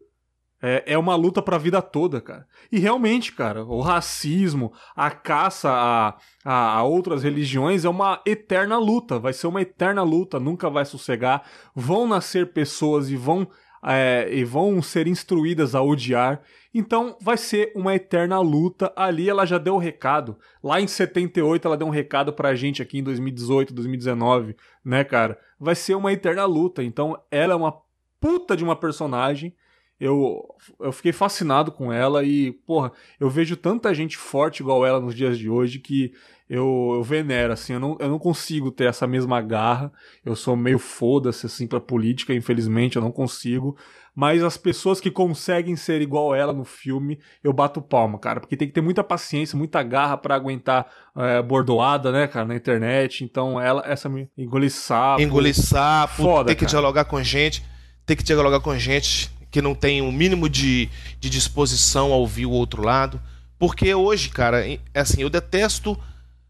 É, 0.67 0.93
é 0.93 0.97
uma 0.97 1.15
luta 1.15 1.43
pra 1.43 1.59
vida 1.59 1.79
toda, 1.79 2.19
cara. 2.19 2.47
E 2.71 2.79
realmente, 2.79 3.31
cara, 3.33 3.63
o 3.63 3.81
racismo, 3.81 4.73
a 4.95 5.11
caça 5.11 5.69
a, 5.69 6.17
a, 6.43 6.77
a, 6.77 6.83
outras 6.83 7.21
religiões 7.21 7.85
é 7.85 7.89
uma 7.89 8.19
eterna 8.25 8.79
luta. 8.79 9.19
Vai 9.19 9.31
ser 9.31 9.45
uma 9.45 9.61
eterna 9.61 10.01
luta, 10.01 10.39
nunca 10.39 10.67
vai 10.67 10.83
sossegar. 10.83 11.43
Vão 11.75 12.07
nascer 12.07 12.51
pessoas 12.51 13.11
e 13.11 13.15
vão, 13.15 13.47
é, 13.85 14.27
e 14.31 14.43
vão 14.43 14.81
ser 14.81 15.05
instruídas 15.05 15.75
a 15.75 15.83
odiar. 15.83 16.41
Então 16.73 17.15
vai 17.21 17.37
ser 17.37 17.71
uma 17.75 17.93
eterna 17.93 18.39
luta. 18.39 18.91
Ali 18.95 19.29
ela 19.29 19.45
já 19.45 19.59
deu 19.59 19.75
o 19.75 19.79
recado. 19.79 20.35
Lá 20.63 20.81
em 20.81 20.87
78 20.87 21.67
ela 21.67 21.77
deu 21.77 21.85
um 21.85 21.91
recado 21.91 22.33
pra 22.33 22.55
gente 22.55 22.81
aqui 22.81 22.97
em 22.97 23.03
2018, 23.03 23.71
2019, 23.71 24.55
né, 24.83 25.03
cara? 25.03 25.37
Vai 25.59 25.75
ser 25.75 25.93
uma 25.93 26.11
eterna 26.11 26.43
luta. 26.45 26.81
Então 26.81 27.15
ela 27.29 27.53
é 27.53 27.55
uma 27.55 27.77
puta 28.19 28.57
de 28.57 28.63
uma 28.63 28.75
personagem 28.75 29.53
eu, 29.99 30.43
eu 30.79 30.91
fiquei 30.91 31.13
fascinado 31.13 31.71
com 31.71 31.91
ela 31.91 32.23
e, 32.23 32.51
porra, 32.51 32.91
eu 33.19 33.29
vejo 33.29 33.55
tanta 33.55 33.93
gente 33.93 34.17
forte 34.17 34.59
igual 34.61 34.85
ela 34.85 34.99
nos 34.99 35.15
dias 35.15 35.37
de 35.37 35.49
hoje 35.49 35.79
que 35.79 36.11
eu, 36.49 36.91
eu 36.95 37.03
venero, 37.03 37.53
assim, 37.53 37.73
eu 37.73 37.79
não, 37.79 37.97
eu 37.99 38.07
não 38.07 38.19
consigo 38.19 38.71
ter 38.71 38.85
essa 38.85 39.07
mesma 39.07 39.41
garra, 39.41 39.91
eu 40.23 40.35
sou 40.35 40.55
meio 40.55 40.77
foda-se, 40.77 41.45
assim, 41.45 41.65
pra 41.65 41.79
política, 41.79 42.33
infelizmente, 42.33 42.97
eu 42.97 43.01
não 43.01 43.11
consigo, 43.11 43.75
mas 44.13 44.43
as 44.43 44.55
pessoas 44.55 45.01
que 45.01 45.09
conseguem 45.09 45.75
ser 45.75 46.01
igual 46.01 46.35
ela 46.35 46.53
no 46.53 46.63
filme, 46.63 47.19
eu 47.43 47.51
bato 47.51 47.81
palma, 47.81 48.19
cara, 48.19 48.39
porque 48.39 48.55
tem 48.55 48.67
que 48.67 48.73
ter 48.75 48.81
muita 48.81 49.03
paciência, 49.03 49.57
muita 49.57 49.81
garra 49.81 50.17
para 50.17 50.35
aguentar 50.35 50.85
é, 51.17 51.41
bordoada, 51.41 52.11
né, 52.11 52.27
cara, 52.27 52.45
na 52.45 52.55
internet, 52.55 53.23
então 53.23 53.59
ela, 53.59 53.81
essa 53.83 54.07
me 54.07 54.29
engolir 54.37 54.71
sapo... 54.71 55.21
Engolir 55.21 55.55
sapo, 55.55 56.21
foda, 56.21 56.49
ter 56.49 56.55
que 56.55 56.65
dialogar 56.67 57.05
com 57.05 57.23
gente, 57.23 57.65
ter 58.05 58.15
que 58.15 58.23
dialogar 58.23 58.59
com 58.59 58.77
gente 58.77 59.31
que 59.55 59.61
não 59.61 59.73
tem 59.73 60.01
o 60.01 60.07
um 60.07 60.11
mínimo 60.11 60.49
de, 60.49 60.89
de 61.17 61.29
disposição 61.29 62.11
a 62.11 62.17
ouvir 62.17 62.45
o 62.45 62.51
outro 62.51 62.83
lado. 62.83 63.21
Porque 63.57 63.95
hoje, 63.95 64.27
cara, 64.27 64.69
é 64.69 64.79
assim, 64.93 65.21
eu 65.21 65.29
detesto, 65.29 65.97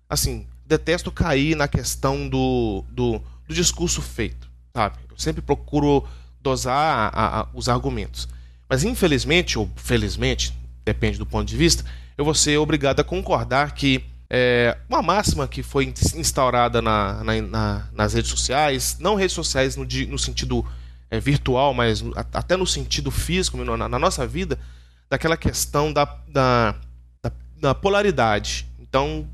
assim, 0.09 0.47
detesto 0.65 1.11
cair 1.11 1.55
na 1.55 1.67
questão 1.67 2.27
do, 2.27 2.83
do, 2.89 3.21
do 3.47 3.53
discurso 3.53 4.01
feito, 4.01 4.49
sabe? 4.73 4.97
Eu 5.07 5.19
sempre 5.19 5.39
procuro 5.39 6.03
dosar 6.41 7.11
a, 7.13 7.41
a, 7.41 7.47
os 7.53 7.69
argumentos. 7.69 8.27
Mas 8.67 8.83
infelizmente, 8.83 9.59
ou 9.59 9.69
felizmente, 9.75 10.51
depende 10.83 11.19
do 11.19 11.27
ponto 11.27 11.47
de 11.47 11.55
vista, 11.55 11.85
eu 12.17 12.25
vou 12.25 12.33
ser 12.33 12.57
obrigado 12.57 13.01
a 13.01 13.03
concordar 13.03 13.75
que 13.75 14.03
é, 14.27 14.75
uma 14.89 15.03
máxima 15.03 15.47
que 15.47 15.61
foi 15.61 15.93
instaurada 16.15 16.81
na, 16.81 17.23
na, 17.23 17.39
na, 17.39 17.87
nas 17.93 18.15
redes 18.15 18.31
sociais, 18.31 18.97
não 18.99 19.13
redes 19.13 19.35
sociais 19.35 19.75
no, 19.75 19.85
no 19.85 20.17
sentido 20.17 20.65
é, 21.15 21.19
virtual, 21.19 21.73
mas 21.73 22.03
até 22.33 22.55
no 22.57 22.67
sentido 22.67 23.09
físico, 23.11 23.57
na, 23.57 23.89
na 23.89 23.99
nossa 23.99 24.25
vida, 24.27 24.59
daquela 25.09 25.37
questão 25.37 25.91
da, 25.91 26.05
da, 26.27 26.75
da, 27.23 27.31
da 27.59 27.75
polaridade. 27.75 28.67
Então, 28.79 29.27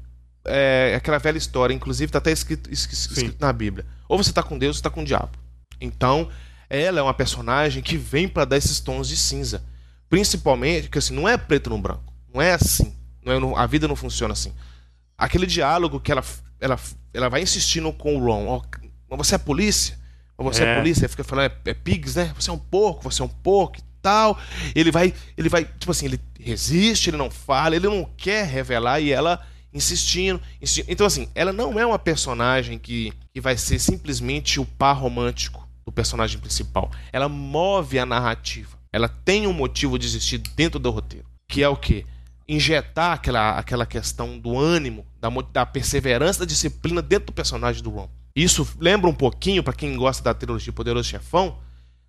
é 0.45 0.95
aquela 0.95 1.17
velha 1.17 1.37
história, 1.37 1.73
inclusive 1.73 2.09
está 2.09 2.17
até 2.17 2.31
escrito, 2.31 2.71
escrito 2.71 3.37
na 3.39 3.53
Bíblia. 3.53 3.85
Ou 4.07 4.17
você 4.17 4.31
está 4.31 4.43
com 4.43 4.57
Deus 4.57 4.77
ou 4.77 4.79
está 4.79 4.89
com 4.89 5.01
o 5.01 5.05
diabo. 5.05 5.31
Então, 5.79 6.29
ela 6.69 6.99
é 6.99 7.03
uma 7.03 7.13
personagem 7.13 7.81
que 7.81 7.97
vem 7.97 8.27
para 8.27 8.45
dar 8.45 8.57
esses 8.57 8.79
tons 8.79 9.07
de 9.07 9.17
cinza. 9.17 9.63
Principalmente, 10.09 10.83
porque 10.83 10.99
assim, 10.99 11.13
não 11.13 11.27
é 11.27 11.37
preto 11.37 11.69
no 11.69 11.77
branco. 11.77 12.13
Não 12.33 12.41
é 12.41 12.53
assim. 12.53 12.93
Não 13.23 13.57
é, 13.57 13.61
a 13.61 13.65
vida 13.65 13.87
não 13.87 13.95
funciona 13.95 14.33
assim. 14.33 14.53
Aquele 15.17 15.45
diálogo 15.45 15.99
que 15.99 16.11
ela, 16.11 16.23
ela, 16.59 16.79
ela 17.13 17.29
vai 17.29 17.41
insistindo 17.41 17.91
com 17.93 18.15
o 18.15 18.19
Ron. 18.19 18.61
Oh, 19.09 19.17
você 19.17 19.35
é 19.35 19.37
polícia? 19.37 20.00
Você 20.43 20.63
é, 20.63 20.67
é 20.73 20.75
polícia, 20.77 21.09
fica 21.09 21.23
falando, 21.23 21.51
é, 21.65 21.71
é 21.71 21.73
pigs, 21.73 22.15
né? 22.15 22.33
Você 22.35 22.49
é 22.49 22.53
um 22.53 22.57
porco, 22.57 23.03
você 23.03 23.21
é 23.21 23.25
um 23.25 23.29
porco 23.29 23.77
e 23.79 23.83
tal. 24.01 24.39
Ele 24.75 24.91
vai, 24.91 25.13
ele 25.37 25.49
vai, 25.49 25.65
tipo 25.65 25.91
assim, 25.91 26.05
ele 26.05 26.19
resiste, 26.39 27.09
ele 27.09 27.17
não 27.17 27.29
fala, 27.29 27.75
ele 27.75 27.87
não 27.87 28.09
quer 28.17 28.45
revelar 28.45 28.99
e 28.99 29.11
ela 29.11 29.39
insistindo, 29.73 30.41
insistindo. 30.61 30.91
Então, 30.91 31.07
assim, 31.07 31.27
ela 31.33 31.53
não 31.53 31.79
é 31.79 31.85
uma 31.85 31.99
personagem 31.99 32.77
que, 32.77 33.13
que 33.33 33.39
vai 33.39 33.57
ser 33.57 33.79
simplesmente 33.79 34.59
o 34.59 34.65
par 34.65 34.93
romântico 34.93 35.67
do 35.85 35.91
personagem 35.91 36.39
principal. 36.39 36.91
Ela 37.11 37.29
move 37.29 37.97
a 37.97 38.05
narrativa. 38.05 38.77
Ela 38.91 39.07
tem 39.07 39.47
um 39.47 39.53
motivo 39.53 39.97
de 39.97 40.05
existir 40.05 40.37
dentro 40.37 40.79
do 40.79 40.91
roteiro. 40.91 41.25
Que 41.47 41.63
é 41.63 41.69
o 41.69 41.77
quê? 41.77 42.05
Injetar 42.47 43.13
aquela, 43.13 43.57
aquela 43.57 43.85
questão 43.85 44.37
do 44.37 44.57
ânimo, 44.57 45.05
da, 45.19 45.29
da 45.51 45.65
perseverança, 45.65 46.39
da 46.39 46.45
disciplina 46.45 47.01
dentro 47.01 47.27
do 47.27 47.33
personagem 47.33 47.81
do 47.81 47.89
Ron. 47.89 48.09
Isso 48.35 48.67
lembra 48.79 49.09
um 49.09 49.13
pouquinho, 49.13 49.63
para 49.63 49.73
quem 49.73 49.95
gosta 49.95 50.23
da 50.23 50.33
trilogia 50.33 50.71
Poderoso 50.71 51.07
Chefão, 51.07 51.57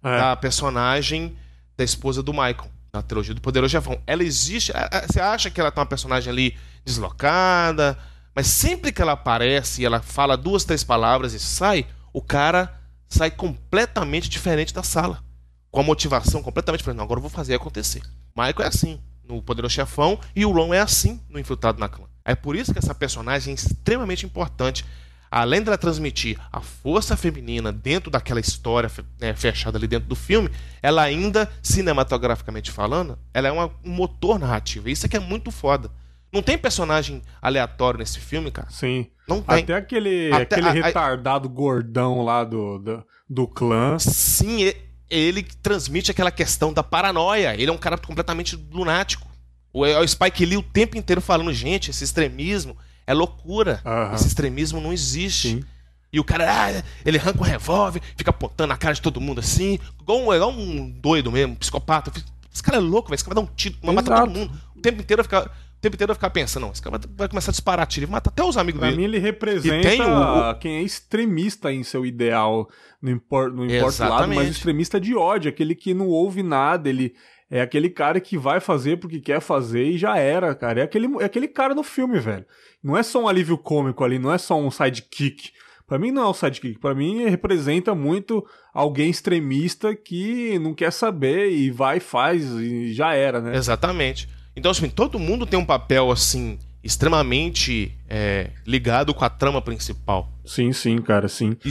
é. 0.02 0.16
da 0.18 0.36
personagem 0.36 1.36
da 1.76 1.84
esposa 1.84 2.22
do 2.22 2.32
Michael, 2.32 2.70
na 2.92 3.02
trilogia 3.02 3.34
do 3.34 3.40
Poderoso 3.40 3.72
Chefão. 3.72 4.00
Ela 4.06 4.22
existe. 4.22 4.72
Você 5.06 5.20
acha 5.20 5.50
que 5.50 5.60
ela 5.60 5.70
tá 5.70 5.80
uma 5.80 5.86
personagem 5.86 6.30
ali 6.30 6.56
deslocada, 6.84 7.98
mas 8.34 8.46
sempre 8.46 8.92
que 8.92 9.02
ela 9.02 9.12
aparece 9.12 9.82
e 9.82 9.84
ela 9.84 10.00
fala 10.00 10.36
duas, 10.36 10.64
três 10.64 10.82
palavras 10.82 11.32
e 11.32 11.40
sai, 11.40 11.86
o 12.12 12.22
cara 12.22 12.80
sai 13.08 13.30
completamente 13.30 14.28
diferente 14.28 14.72
da 14.72 14.82
sala. 14.82 15.22
Com 15.70 15.80
a 15.80 15.82
motivação 15.84 16.42
completamente 16.42 16.80
diferente. 16.80 16.98
Não, 16.98 17.04
agora 17.04 17.18
eu 17.18 17.22
vou 17.22 17.30
fazer 17.30 17.54
acontecer. 17.54 18.02
Michael 18.36 18.62
é 18.62 18.66
assim 18.66 19.00
no 19.24 19.42
Poderoso 19.42 19.74
Chefão 19.74 20.18
e 20.36 20.44
o 20.44 20.52
Ron 20.52 20.74
é 20.74 20.80
assim 20.80 21.20
no 21.28 21.38
Infiltrado 21.38 21.80
na 21.80 21.88
Clã. 21.88 22.06
É 22.24 22.34
por 22.34 22.54
isso 22.56 22.72
que 22.72 22.78
essa 22.78 22.94
personagem 22.94 23.52
é 23.52 23.54
extremamente 23.54 24.26
importante. 24.26 24.84
Além 25.32 25.62
dela 25.62 25.78
transmitir 25.78 26.38
a 26.52 26.60
força 26.60 27.16
feminina 27.16 27.72
dentro 27.72 28.10
daquela 28.10 28.38
história 28.38 28.90
né, 29.18 29.34
fechada 29.34 29.78
ali 29.78 29.88
dentro 29.88 30.06
do 30.06 30.14
filme, 30.14 30.50
ela 30.82 31.00
ainda, 31.00 31.50
cinematograficamente 31.62 32.70
falando, 32.70 33.18
ela 33.32 33.48
é 33.48 33.50
uma, 33.50 33.72
um 33.82 33.90
motor 33.90 34.38
narrativo. 34.38 34.90
Isso 34.90 35.06
é 35.06 35.08
que 35.08 35.16
é 35.16 35.20
muito 35.20 35.50
foda. 35.50 35.90
Não 36.30 36.42
tem 36.42 36.58
personagem 36.58 37.22
aleatório 37.40 37.98
nesse 37.98 38.20
filme, 38.20 38.50
cara. 38.50 38.68
Sim. 38.68 39.06
Não 39.26 39.40
tem. 39.40 39.62
Até 39.62 39.74
aquele, 39.74 40.30
Até 40.30 40.56
aquele 40.56 40.68
a, 40.68 40.84
retardado 40.84 41.48
a... 41.48 41.50
gordão 41.50 42.22
lá 42.22 42.44
do, 42.44 42.78
do, 42.78 43.06
do 43.26 43.48
clã. 43.48 43.98
Sim, 43.98 44.70
ele 45.08 45.42
transmite 45.62 46.10
aquela 46.10 46.30
questão 46.30 46.74
da 46.74 46.82
paranoia. 46.82 47.54
Ele 47.54 47.70
é 47.70 47.72
um 47.72 47.78
cara 47.78 47.96
completamente 47.96 48.54
lunático. 48.70 49.26
O, 49.72 49.82
o 49.82 50.06
Spike 50.06 50.44
Lee 50.44 50.58
o 50.58 50.62
tempo 50.62 50.98
inteiro 50.98 51.22
falando, 51.22 51.54
gente, 51.54 51.90
esse 51.90 52.04
extremismo 52.04 52.76
é 53.06 53.14
loucura. 53.14 53.82
Uhum. 53.84 54.14
Esse 54.14 54.28
extremismo 54.28 54.80
não 54.80 54.92
existe. 54.92 55.56
Sim. 55.56 55.64
E 56.12 56.20
o 56.20 56.24
cara, 56.24 56.44
ah, 56.46 56.82
ele 57.06 57.18
arranca 57.18 57.40
um 57.40 57.44
revólver, 57.44 58.02
fica 58.16 58.30
apontando 58.30 58.68
na 58.68 58.76
cara 58.76 58.94
de 58.94 59.00
todo 59.00 59.18
mundo 59.18 59.38
assim, 59.38 59.78
igual 59.98 60.18
um, 60.20 60.34
igual 60.34 60.50
um 60.50 60.90
doido 60.90 61.32
mesmo, 61.32 61.54
um 61.54 61.56
psicopata. 61.56 62.12
Esse 62.52 62.62
cara 62.62 62.76
é 62.76 62.80
louco, 62.80 63.08
velho. 63.08 63.14
Esse 63.14 63.24
cara 63.24 63.34
vai 63.34 63.44
dar 63.44 63.50
um 63.50 63.54
tiro, 63.54 63.76
vai 63.82 63.94
matar 63.94 64.20
todo 64.20 64.30
mundo. 64.30 64.52
O 64.76 64.80
tempo 64.80 65.00
inteiro 65.00 65.22
fica. 65.22 65.50
O 65.78 65.82
tempo 65.82 65.96
inteiro 65.96 66.12
eu 66.12 66.14
ficar 66.14 66.30
pensando, 66.30 66.62
não, 66.62 66.70
esse 66.70 66.80
cara 66.80 67.00
vai 67.16 67.28
começar 67.28 67.50
a 67.50 67.54
disparar 67.54 67.84
tiro, 67.88 68.06
vai 68.06 68.12
matar 68.12 68.30
até 68.30 68.44
os 68.44 68.56
amigos 68.56 68.78
pra 68.78 68.88
dele. 68.88 69.02
Pra 69.02 69.08
mim, 69.08 69.16
ele 69.16 69.18
representa 69.18 70.06
o, 70.06 70.50
o... 70.50 70.54
quem 70.54 70.76
é 70.76 70.82
extremista 70.82 71.72
em 71.72 71.82
seu 71.82 72.06
ideal, 72.06 72.70
não 73.00 73.10
importa, 73.10 73.56
não 73.56 73.64
importa 73.64 74.06
o 74.06 74.08
lado, 74.08 74.32
mas 74.32 74.48
extremista 74.48 75.00
de 75.00 75.16
ódio, 75.16 75.48
aquele 75.48 75.74
que 75.74 75.92
não 75.92 76.06
ouve 76.06 76.40
nada, 76.40 76.88
ele 76.88 77.16
é 77.52 77.60
aquele 77.60 77.90
cara 77.90 78.18
que 78.18 78.38
vai 78.38 78.60
fazer 78.60 78.96
porque 78.96 79.20
quer 79.20 79.38
fazer 79.38 79.84
e 79.84 79.98
já 79.98 80.16
era, 80.16 80.54
cara. 80.54 80.80
É 80.80 80.84
aquele, 80.84 81.06
é 81.20 81.24
aquele 81.26 81.46
cara 81.46 81.74
no 81.74 81.82
filme, 81.82 82.18
velho. 82.18 82.46
Não 82.82 82.96
é 82.96 83.02
só 83.02 83.22
um 83.22 83.28
alívio 83.28 83.58
cômico 83.58 84.02
ali, 84.02 84.18
não 84.18 84.32
é 84.32 84.38
só 84.38 84.58
um 84.58 84.70
sidekick. 84.70 85.50
Para 85.86 85.98
mim 85.98 86.10
não 86.10 86.22
é 86.22 86.28
um 86.30 86.32
sidekick, 86.32 86.78
para 86.78 86.94
mim 86.94 87.28
representa 87.28 87.94
muito 87.94 88.42
alguém 88.72 89.10
extremista 89.10 89.94
que 89.94 90.58
não 90.60 90.72
quer 90.72 90.90
saber 90.90 91.50
e 91.50 91.70
vai 91.70 92.00
faz 92.00 92.42
e 92.52 92.94
já 92.94 93.12
era, 93.12 93.38
né? 93.38 93.54
Exatamente. 93.54 94.30
Então 94.56 94.70
assim, 94.70 94.88
todo 94.88 95.18
mundo 95.18 95.44
tem 95.44 95.58
um 95.58 95.66
papel 95.66 96.10
assim 96.10 96.58
extremamente 96.82 97.94
é, 98.08 98.48
ligado 98.66 99.12
com 99.12 99.26
a 99.26 99.28
trama 99.28 99.60
principal. 99.60 100.32
Sim, 100.42 100.72
sim, 100.72 101.02
cara, 101.02 101.28
sim. 101.28 101.54
E, 101.62 101.68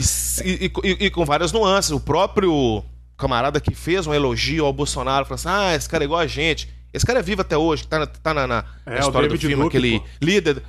e, 0.48 0.72
e, 0.84 1.06
e, 1.06 1.10
com 1.10 1.24
várias 1.24 1.50
nuances. 1.50 1.90
O 1.90 2.00
próprio 2.00 2.84
camarada 3.22 3.60
que 3.60 3.72
fez 3.72 4.04
um 4.04 4.12
elogio 4.12 4.66
ao 4.66 4.72
Bolsonaro, 4.72 5.24
falou 5.24 5.36
assim: 5.36 5.48
ah, 5.48 5.76
esse 5.76 5.88
cara 5.88 6.02
é 6.02 6.06
igual 6.06 6.20
a 6.20 6.26
gente. 6.26 6.68
Esse 6.92 7.06
cara 7.06 7.20
é 7.20 7.22
vivo 7.22 7.40
até 7.40 7.56
hoje, 7.56 7.86
tá 7.86 8.00
na, 8.00 8.06
tá 8.06 8.34
na, 8.34 8.46
na 8.46 8.64
é, 8.84 8.98
história 8.98 9.28
do 9.28 9.38
filme, 9.38 9.64
aquele 9.64 10.00
pô. 10.00 10.06
líder. 10.20 10.62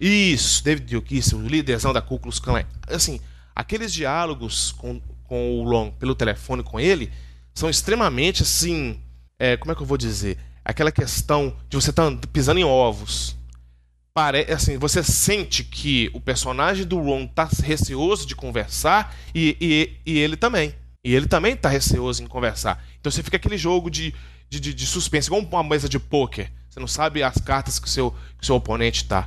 Isso, 0.00 0.64
David 0.64 0.94
Duke, 0.94 1.18
isso, 1.18 1.36
o 1.36 1.46
líderzão 1.46 1.92
da 1.92 2.00
Ku 2.00 2.18
Klux 2.18 2.38
Klan. 2.38 2.64
Assim, 2.88 3.20
aqueles 3.54 3.92
diálogos 3.92 4.72
com, 4.72 5.00
com 5.24 5.60
o 5.60 5.64
Long 5.64 5.90
pelo 5.90 6.14
telefone 6.14 6.62
com 6.62 6.80
ele 6.80 7.12
são 7.54 7.68
extremamente 7.68 8.42
assim. 8.42 9.00
É, 9.38 9.56
como 9.56 9.70
é 9.70 9.74
que 9.74 9.82
eu 9.82 9.86
vou 9.86 9.98
dizer? 9.98 10.38
Aquela 10.64 10.90
questão 10.90 11.54
de 11.68 11.76
você 11.76 11.90
estar 11.90 12.10
tá 12.10 12.28
pisando 12.32 12.58
em 12.58 12.64
ovos. 12.64 13.36
Pare... 14.14 14.50
Assim, 14.50 14.78
você 14.78 15.02
sente 15.02 15.62
que 15.62 16.10
o 16.12 16.20
personagem 16.20 16.86
do 16.86 16.98
Ron 16.98 17.26
tá 17.26 17.48
receoso 17.62 18.26
de 18.26 18.34
conversar 18.34 19.14
e, 19.34 19.56
e, 19.60 20.12
e 20.12 20.18
ele 20.18 20.36
também. 20.36 20.74
E 21.04 21.14
ele 21.14 21.26
também 21.26 21.56
tá 21.56 21.68
receoso 21.68 22.22
em 22.22 22.26
conversar. 22.26 22.84
Então 22.98 23.10
você 23.10 23.22
fica 23.22 23.36
aquele 23.36 23.56
jogo 23.56 23.90
de, 23.90 24.14
de, 24.48 24.60
de, 24.60 24.74
de 24.74 24.86
suspense, 24.86 25.28
igual 25.28 25.42
uma 25.42 25.62
mesa 25.62 25.88
de 25.88 25.98
pôquer. 25.98 26.52
Você 26.68 26.80
não 26.80 26.88
sabe 26.88 27.22
as 27.22 27.38
cartas 27.38 27.78
que 27.78 27.86
o 27.86 27.90
seu, 27.90 28.14
que 28.38 28.46
seu 28.46 28.56
oponente 28.56 29.04
tá. 29.04 29.24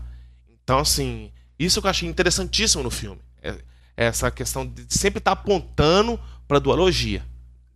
Então, 0.49 0.79
assim, 0.79 1.31
isso 1.57 1.81
que 1.81 1.87
eu 1.87 1.91
achei 1.91 2.07
interessantíssimo 2.07 2.83
no 2.83 2.91
filme. 2.91 3.21
É, 3.41 3.49
é 3.97 4.05
essa 4.05 4.29
questão 4.31 4.65
de 4.65 4.85
sempre 4.89 5.19
estar 5.19 5.35
tá 5.35 5.41
apontando 5.41 6.19
para 6.47 6.59
dualogia. 6.59 7.25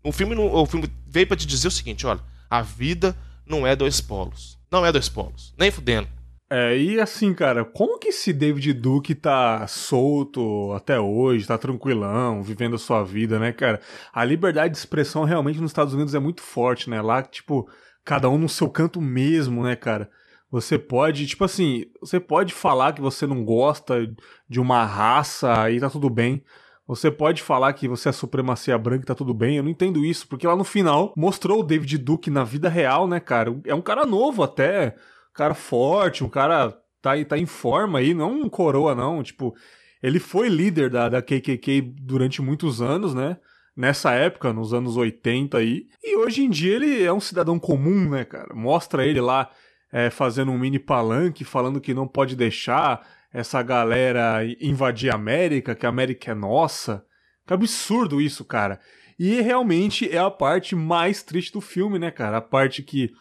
O 0.03 0.11
filme, 0.11 0.35
o 0.35 0.65
filme 0.65 0.91
veio 1.07 1.27
para 1.27 1.37
te 1.37 1.47
dizer 1.47 1.67
o 1.67 1.71
seguinte: 1.71 2.05
olha, 2.05 2.21
a 2.49 2.61
vida 2.61 3.17
não 3.45 3.65
é 3.65 3.75
dois 3.75 3.99
polos. 4.01 4.57
Não 4.71 4.85
é 4.85 4.91
dois 4.91 5.09
polos. 5.09 5.53
Nem 5.57 5.71
fudendo. 5.71 6.07
É, 6.47 6.77
e 6.77 6.99
assim, 6.99 7.33
cara, 7.33 7.65
como 7.65 7.97
que 7.97 8.09
esse 8.09 8.31
David 8.31 8.71
Duke 8.73 9.15
tá 9.15 9.65
solto 9.65 10.71
até 10.73 10.99
hoje, 10.99 11.47
tá 11.47 11.57
tranquilão, 11.57 12.43
vivendo 12.43 12.75
a 12.75 12.79
sua 12.79 13.03
vida, 13.03 13.39
né, 13.39 13.51
cara? 13.51 13.81
A 14.13 14.23
liberdade 14.23 14.73
de 14.73 14.77
expressão 14.77 15.23
realmente 15.23 15.59
nos 15.59 15.71
Estados 15.71 15.95
Unidos 15.95 16.13
é 16.13 16.19
muito 16.19 16.41
forte, 16.41 16.87
né? 16.87 17.01
Lá, 17.01 17.23
tipo, 17.23 17.67
cada 18.03 18.29
um 18.29 18.37
no 18.37 18.47
seu 18.47 18.69
canto 18.69 19.01
mesmo, 19.01 19.63
né, 19.63 19.75
cara? 19.75 20.09
Você 20.51 20.77
pode, 20.77 21.25
tipo 21.25 21.43
assim, 21.43 21.85
você 21.99 22.19
pode 22.19 22.53
falar 22.53 22.93
que 22.93 23.01
você 23.01 23.25
não 23.25 23.43
gosta 23.43 24.07
de 24.47 24.59
uma 24.59 24.85
raça 24.85 25.71
e 25.71 25.79
tá 25.79 25.89
tudo 25.89 26.09
bem. 26.09 26.43
Você 26.87 27.09
pode 27.09 27.41
falar 27.41 27.73
que 27.73 27.87
você 27.87 28.09
é 28.09 28.11
supremacia 28.11 28.77
branca 28.77 29.03
e 29.03 29.07
tá 29.07 29.15
tudo 29.15 29.33
bem. 29.33 29.57
Eu 29.57 29.63
não 29.63 29.71
entendo 29.71 30.05
isso, 30.05 30.27
porque 30.27 30.45
lá 30.45 30.55
no 30.55 30.63
final 30.63 31.11
mostrou 31.17 31.61
o 31.61 31.63
David 31.63 31.97
Duke 31.97 32.29
na 32.29 32.43
vida 32.43 32.69
real, 32.69 33.07
né, 33.07 33.19
cara? 33.19 33.59
É 33.65 33.73
um 33.73 33.81
cara 33.81 34.05
novo 34.05 34.43
até 34.43 34.95
cara 35.35 35.53
forte, 35.53 36.23
um 36.23 36.29
cara 36.29 36.71
tá, 37.01 37.11
tá 37.25 37.37
em 37.37 37.45
forma 37.45 37.99
aí, 37.99 38.13
não 38.13 38.41
um 38.41 38.49
coroa, 38.49 38.95
não. 38.95 39.21
Tipo, 39.21 39.53
ele 40.01 40.19
foi 40.19 40.49
líder 40.49 40.89
da, 40.89 41.09
da 41.09 41.21
KKK 41.21 41.81
durante 41.81 42.41
muitos 42.41 42.81
anos, 42.81 43.13
né? 43.13 43.37
Nessa 43.75 44.13
época, 44.13 44.53
nos 44.53 44.73
anos 44.73 44.95
80 44.95 45.57
aí. 45.57 45.87
E 46.03 46.15
hoje 46.17 46.43
em 46.43 46.49
dia 46.49 46.75
ele 46.75 47.03
é 47.03 47.11
um 47.11 47.19
cidadão 47.19 47.59
comum, 47.59 48.09
né, 48.09 48.23
cara? 48.23 48.55
Mostra 48.55 49.05
ele 49.05 49.19
lá 49.19 49.51
é, 49.91 50.09
fazendo 50.09 50.51
um 50.51 50.57
mini 50.57 50.79
palanque, 50.79 51.43
falando 51.43 51.81
que 51.81 51.93
não 51.93 52.07
pode 52.07 52.35
deixar 52.35 53.05
essa 53.33 53.61
galera 53.61 54.39
invadir 54.61 55.11
a 55.11 55.15
América, 55.15 55.75
que 55.75 55.85
a 55.85 55.89
América 55.89 56.31
é 56.31 56.33
nossa. 56.33 57.05
Que 57.45 57.53
absurdo 57.53 58.21
isso, 58.21 58.45
cara. 58.45 58.79
E 59.19 59.41
realmente 59.41 60.09
é 60.09 60.17
a 60.17 60.31
parte 60.31 60.75
mais 60.75 61.21
triste 61.21 61.51
do 61.51 61.61
filme, 61.61 61.99
né, 61.99 62.11
cara? 62.11 62.37
A 62.37 62.41
parte 62.41 62.81
que 62.81 63.11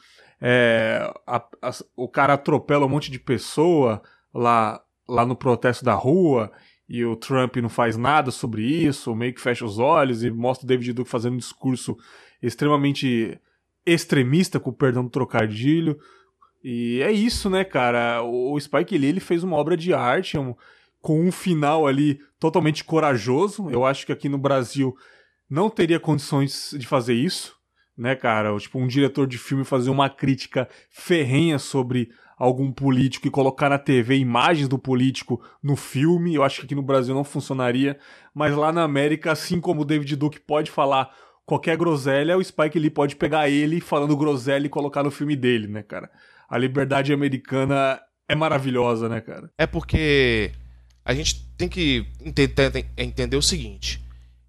é, 0.41 1.12
a, 1.26 1.37
a, 1.62 1.70
o 1.97 2.09
cara 2.09 2.35
atropela 2.35 2.87
um 2.87 2.89
monte 2.89 3.11
de 3.11 3.18
pessoa 3.18 4.03
lá, 4.32 4.82
lá 5.09 5.24
no 5.24 5.37
protesto 5.37 5.85
da 5.85 5.95
rua 5.95 6.51
e 6.89 7.05
o 7.05 7.16
Trump 7.16 7.57
não 7.57 7.68
faz 7.68 7.97
nada 7.97 8.30
sobre 8.30 8.62
isso, 8.62 9.14
meio 9.14 9.32
que 9.32 9.41
fecha 9.41 9.64
os 9.64 9.78
olhos 9.78 10.22
e 10.22 10.30
mostra 10.30 10.64
o 10.64 10.68
David 10.68 10.93
Duke 10.93 11.11
fazendo 11.11 11.35
um 11.35 11.39
discurso 11.39 11.97
extremamente 12.43 13.41
extremista, 13.87 14.61
com 14.61 14.70
o 14.70 14.74
perdão 14.74 15.05
do 15.05 15.11
trocadilho. 15.11 15.99
E 16.62 17.01
é 17.03 17.11
isso, 17.11 17.49
né, 17.49 17.64
cara? 17.64 18.22
O 18.22 18.59
Spike 18.59 18.97
Lee 18.97 19.09
ele 19.09 19.20
fez 19.20 19.43
uma 19.43 19.57
obra 19.57 19.76
de 19.76 19.93
arte 19.95 20.39
um, 20.39 20.55
com 21.01 21.22
um 21.22 21.32
final 21.32 21.87
ali 21.87 22.20
totalmente 22.39 22.85
corajoso. 22.85 23.70
Eu 23.70 23.85
acho 23.85 24.05
que 24.07 24.12
aqui 24.12 24.28
no 24.28 24.39
Brasil 24.39 24.95
não 25.49 25.70
teria 25.70 26.01
condições 26.01 26.74
de 26.78 26.87
fazer 26.87 27.14
isso 27.14 27.53
né, 27.97 28.14
cara? 28.14 28.57
Tipo, 28.59 28.78
um 28.78 28.86
diretor 28.86 29.26
de 29.26 29.38
filme 29.38 29.64
fazer 29.64 29.90
uma 29.90 30.09
crítica 30.09 30.68
ferrenha 30.90 31.59
sobre 31.59 32.11
algum 32.36 32.72
político 32.72 33.26
e 33.26 33.30
colocar 33.30 33.68
na 33.68 33.78
TV 33.78 34.16
imagens 34.16 34.68
do 34.68 34.78
político 34.78 35.40
no 35.62 35.76
filme. 35.76 36.34
Eu 36.34 36.42
acho 36.42 36.61
que 36.61 36.66
aqui 36.66 36.74
no 36.74 36.82
Brasil 36.82 37.14
não 37.14 37.24
funcionaria, 37.24 37.99
mas 38.34 38.55
lá 38.55 38.72
na 38.72 38.82
América, 38.82 39.32
assim 39.32 39.61
como 39.61 39.82
o 39.82 39.84
David 39.84 40.16
Duke 40.16 40.40
pode 40.40 40.70
falar 40.70 41.14
qualquer 41.47 41.76
groselha, 41.76 42.36
o 42.36 42.45
Spike 42.45 42.78
Lee 42.78 42.90
pode 42.90 43.16
pegar 43.16 43.49
ele 43.49 43.80
falando 43.80 44.16
groselha 44.16 44.66
e 44.66 44.70
colocar 44.70 45.03
no 45.03 45.11
filme 45.11 45.36
dele, 45.36 45.68
né, 45.68 45.82
cara? 45.82 46.11
A 46.49 46.59
liberdade 46.59 47.12
americana 47.12 48.01
é 48.28 48.34
maravilhosa, 48.34 49.09
né, 49.09 49.20
cara? 49.20 49.51
É 49.59 49.66
porque 49.66 50.53
a 51.05 51.14
gente 51.14 51.47
tem 51.57 51.68
que 51.68 52.07
entender, 52.20 52.86
entender 52.97 53.36
o 53.36 53.42
seguinte, 53.42 54.03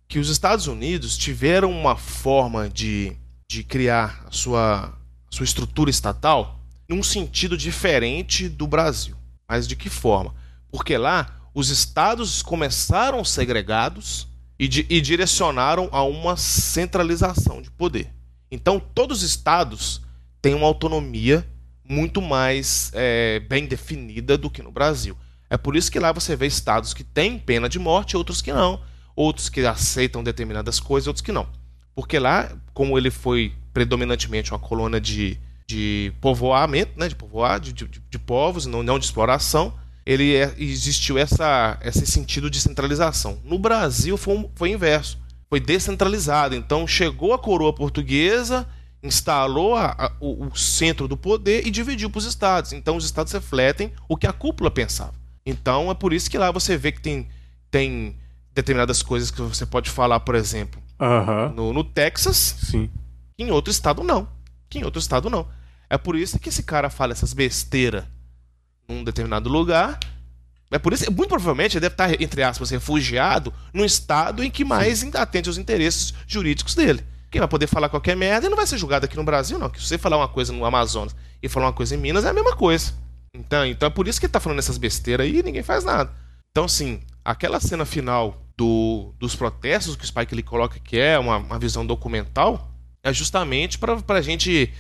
que 0.08 0.20
os 0.20 0.30
Estados 0.30 0.68
Unidos 0.68 1.18
tiveram 1.18 1.70
uma 1.72 1.98
forma 1.98 2.70
de 2.70 3.16
de 3.56 3.64
criar 3.64 4.26
a 4.28 4.32
sua, 4.32 4.94
sua 5.30 5.46
estrutura 5.46 5.90
estatal 5.90 6.60
num 6.90 7.02
sentido 7.02 7.58
diferente 7.58 8.50
do 8.50 8.68
Brasil. 8.68 9.16
Mas 9.48 9.66
de 9.66 9.78
que 9.78 9.90
forma? 9.90 10.36
Porque 10.70 10.98
lá 10.98 11.50
os 11.54 11.70
estados 11.70 12.42
começaram 12.42 13.24
segregados 13.24 14.28
e, 14.60 14.66
e 14.90 15.00
direcionaram 15.00 15.88
a 15.94 16.04
uma 16.04 16.36
centralização 16.36 17.62
de 17.62 17.72
poder. 17.72 18.14
Então 18.52 18.78
todos 18.78 19.20
os 19.20 19.30
estados 19.30 20.02
têm 20.42 20.54
uma 20.54 20.68
autonomia 20.68 21.48
muito 21.88 22.22
mais 22.22 22.92
é, 22.94 23.40
bem 23.40 23.68
definida 23.68 24.38
do 24.38 24.50
que 24.50 24.62
no 24.62 24.72
Brasil. 24.72 25.16
É 25.50 25.56
por 25.58 25.78
isso 25.78 25.90
que 25.90 26.00
lá 26.00 26.12
você 26.12 26.36
vê 26.36 26.46
estados 26.46 26.94
que 26.94 27.06
têm 27.06 27.40
pena 27.40 27.70
de 27.70 27.80
morte, 27.80 28.18
outros 28.18 28.42
que 28.42 28.52
não, 28.52 28.82
outros 29.16 29.48
que 29.48 29.62
aceitam 29.62 30.22
determinadas 30.22 30.78
coisas, 30.78 31.08
outros 31.08 31.22
que 31.24 31.32
não. 31.32 31.48
Porque 31.96 32.20
lá, 32.20 32.52
como 32.74 32.98
ele 32.98 33.10
foi 33.10 33.54
predominantemente 33.74 34.52
uma 34.52 34.60
colônia 34.60 35.00
de, 35.00 35.40
de 35.66 36.14
povoamento, 36.20 36.92
né, 37.00 37.08
de 37.08 37.16
povoar, 37.16 37.60
de, 37.60 37.72
de, 37.72 37.88
de 37.88 38.20
povos, 38.20 38.66
não, 38.66 38.84
não 38.84 39.00
de 39.00 39.06
exploração, 39.06 39.74
ele 40.06 40.36
é, 40.36 40.54
existiu 40.58 41.18
essa, 41.18 41.80
esse 41.82 42.06
sentido 42.06 42.50
de 42.50 42.62
centralização. 42.62 43.40
No 43.44 43.58
Brasil 43.58 44.18
foi, 44.18 44.50
foi 44.54 44.70
inverso, 44.72 45.18
foi 45.50 45.60
descentralizado. 45.60 46.56
Então 46.56 46.86
chegou 46.86 47.34
a 47.34 47.40
coroa 47.40 47.74
portuguesa, 47.74 48.68
instalou 49.02 49.76
a, 49.76 49.96
a, 49.98 50.12
o, 50.20 50.48
o, 50.48 50.56
centro 50.56 51.08
do 51.08 51.18
poder 51.18 51.66
e 51.66 51.72
dividiu 51.72 52.10
para 52.10 52.20
os 52.20 52.26
estados. 52.26 52.72
Então 52.74 52.98
os 52.98 53.06
estados 53.06 53.34
refletem 53.34 53.92
o 54.08 54.16
que 54.16 54.28
a 54.28 54.34
cúpula 54.34 54.70
pensava. 54.70 55.14
Então 55.46 55.90
é 55.90 55.94
por 55.94 56.14
isso 56.14 56.30
que 56.30 56.38
lá 56.38 56.52
você 56.52 56.78
vê 56.78 56.92
que 56.92 57.02
tem, 57.02 57.28
tem 57.72 58.16
determinadas 58.54 59.02
coisas 59.02 59.32
que 59.32 59.42
você 59.42 59.66
pode 59.66 59.90
falar, 59.90 60.20
por 60.20 60.36
exemplo, 60.36 60.82
no, 61.56 61.74
no 61.74 61.84
Texas, 61.84 62.56
Sim. 62.62 62.90
que 63.38 63.44
em 63.44 63.52
outro 63.52 63.72
estado 63.72 64.04
não. 64.04 64.28
Que 64.70 64.80
em 64.80 64.84
outro 64.84 65.00
estado 65.00 65.30
não. 65.30 65.48
É 65.90 65.98
por 65.98 66.16
isso 66.16 66.40
que 66.40 66.50
esse 66.50 66.64
cara 66.64 66.90
fala 66.90 67.12
essas 67.12 67.34
besteiras 67.34 68.06
num 68.88 69.04
determinado 69.04 69.50
lugar. 69.50 70.00
É 70.72 70.80
por 70.80 70.94
isso, 70.94 71.10
muito 71.12 71.30
provavelmente, 71.30 71.78
ele 71.78 71.82
deve 71.82 71.94
estar, 71.94 72.22
entre 72.22 72.44
aspas, 72.44 72.70
refugiado 72.70 73.54
num 73.74 73.86
estado 73.86 74.44
em 74.44 74.50
que 74.50 74.66
mais 74.66 75.00
Sim. 75.00 75.12
atende 75.14 75.50
aos 75.50 75.58
interesses 75.58 76.14
jurídicos 76.28 76.76
dele. 76.76 77.06
Quem 77.30 77.40
vai 77.40 77.48
poder 77.48 77.68
falar 77.68 77.90
qualquer 77.90 78.16
merda 78.16 78.48
e 78.48 78.50
não 78.50 78.56
vai 78.56 78.66
ser 78.66 78.78
julgado 78.78 79.06
aqui 79.06 79.16
no 79.16 79.24
Brasil, 79.24 79.60
não. 79.60 79.70
Que 79.70 79.80
se 79.80 79.88
você 79.88 79.98
falar 79.98 80.18
uma 80.18 80.28
coisa 80.28 80.54
no 80.54 80.66
Amazonas 80.66 81.16
e 81.42 81.50
falar 81.50 81.68
uma 81.68 81.74
coisa 81.74 81.96
em 81.96 81.98
Minas, 81.98 82.26
é 82.26 82.30
a 82.30 82.34
mesma 82.34 82.56
coisa. 82.56 82.94
Então, 83.34 83.66
então 83.66 83.88
é 83.88 83.90
por 83.90 84.08
isso 84.08 84.20
que 84.20 84.26
ele 84.26 84.32
tá 84.32 84.40
falando 84.40 84.60
essas 84.60 84.78
besteiras 84.78 85.26
aí 85.26 85.40
e 85.40 85.44
ninguém 85.44 85.62
faz 85.62 85.84
nada. 85.84 86.12
Então, 86.50 86.66
assim, 86.66 87.02
aquela 87.24 87.60
cena 87.60 87.84
final 87.84 88.45
do, 88.58 89.14
dos 89.20 89.36
protestos 89.36 89.96
que 89.96 90.04
o 90.04 90.08
Spike 90.08 90.34
Lee 90.34 90.44
coloca, 90.44 90.80
que 90.80 90.98
é 90.98 91.20
uma, 91.20 91.38
uma 91.38 91.60
visão 91.60 91.86
documental, 91.86 92.72
é 93.04 93.14
justamente 93.14 93.78
para 93.78 94.02
a 94.08 94.22
gente 94.22 94.74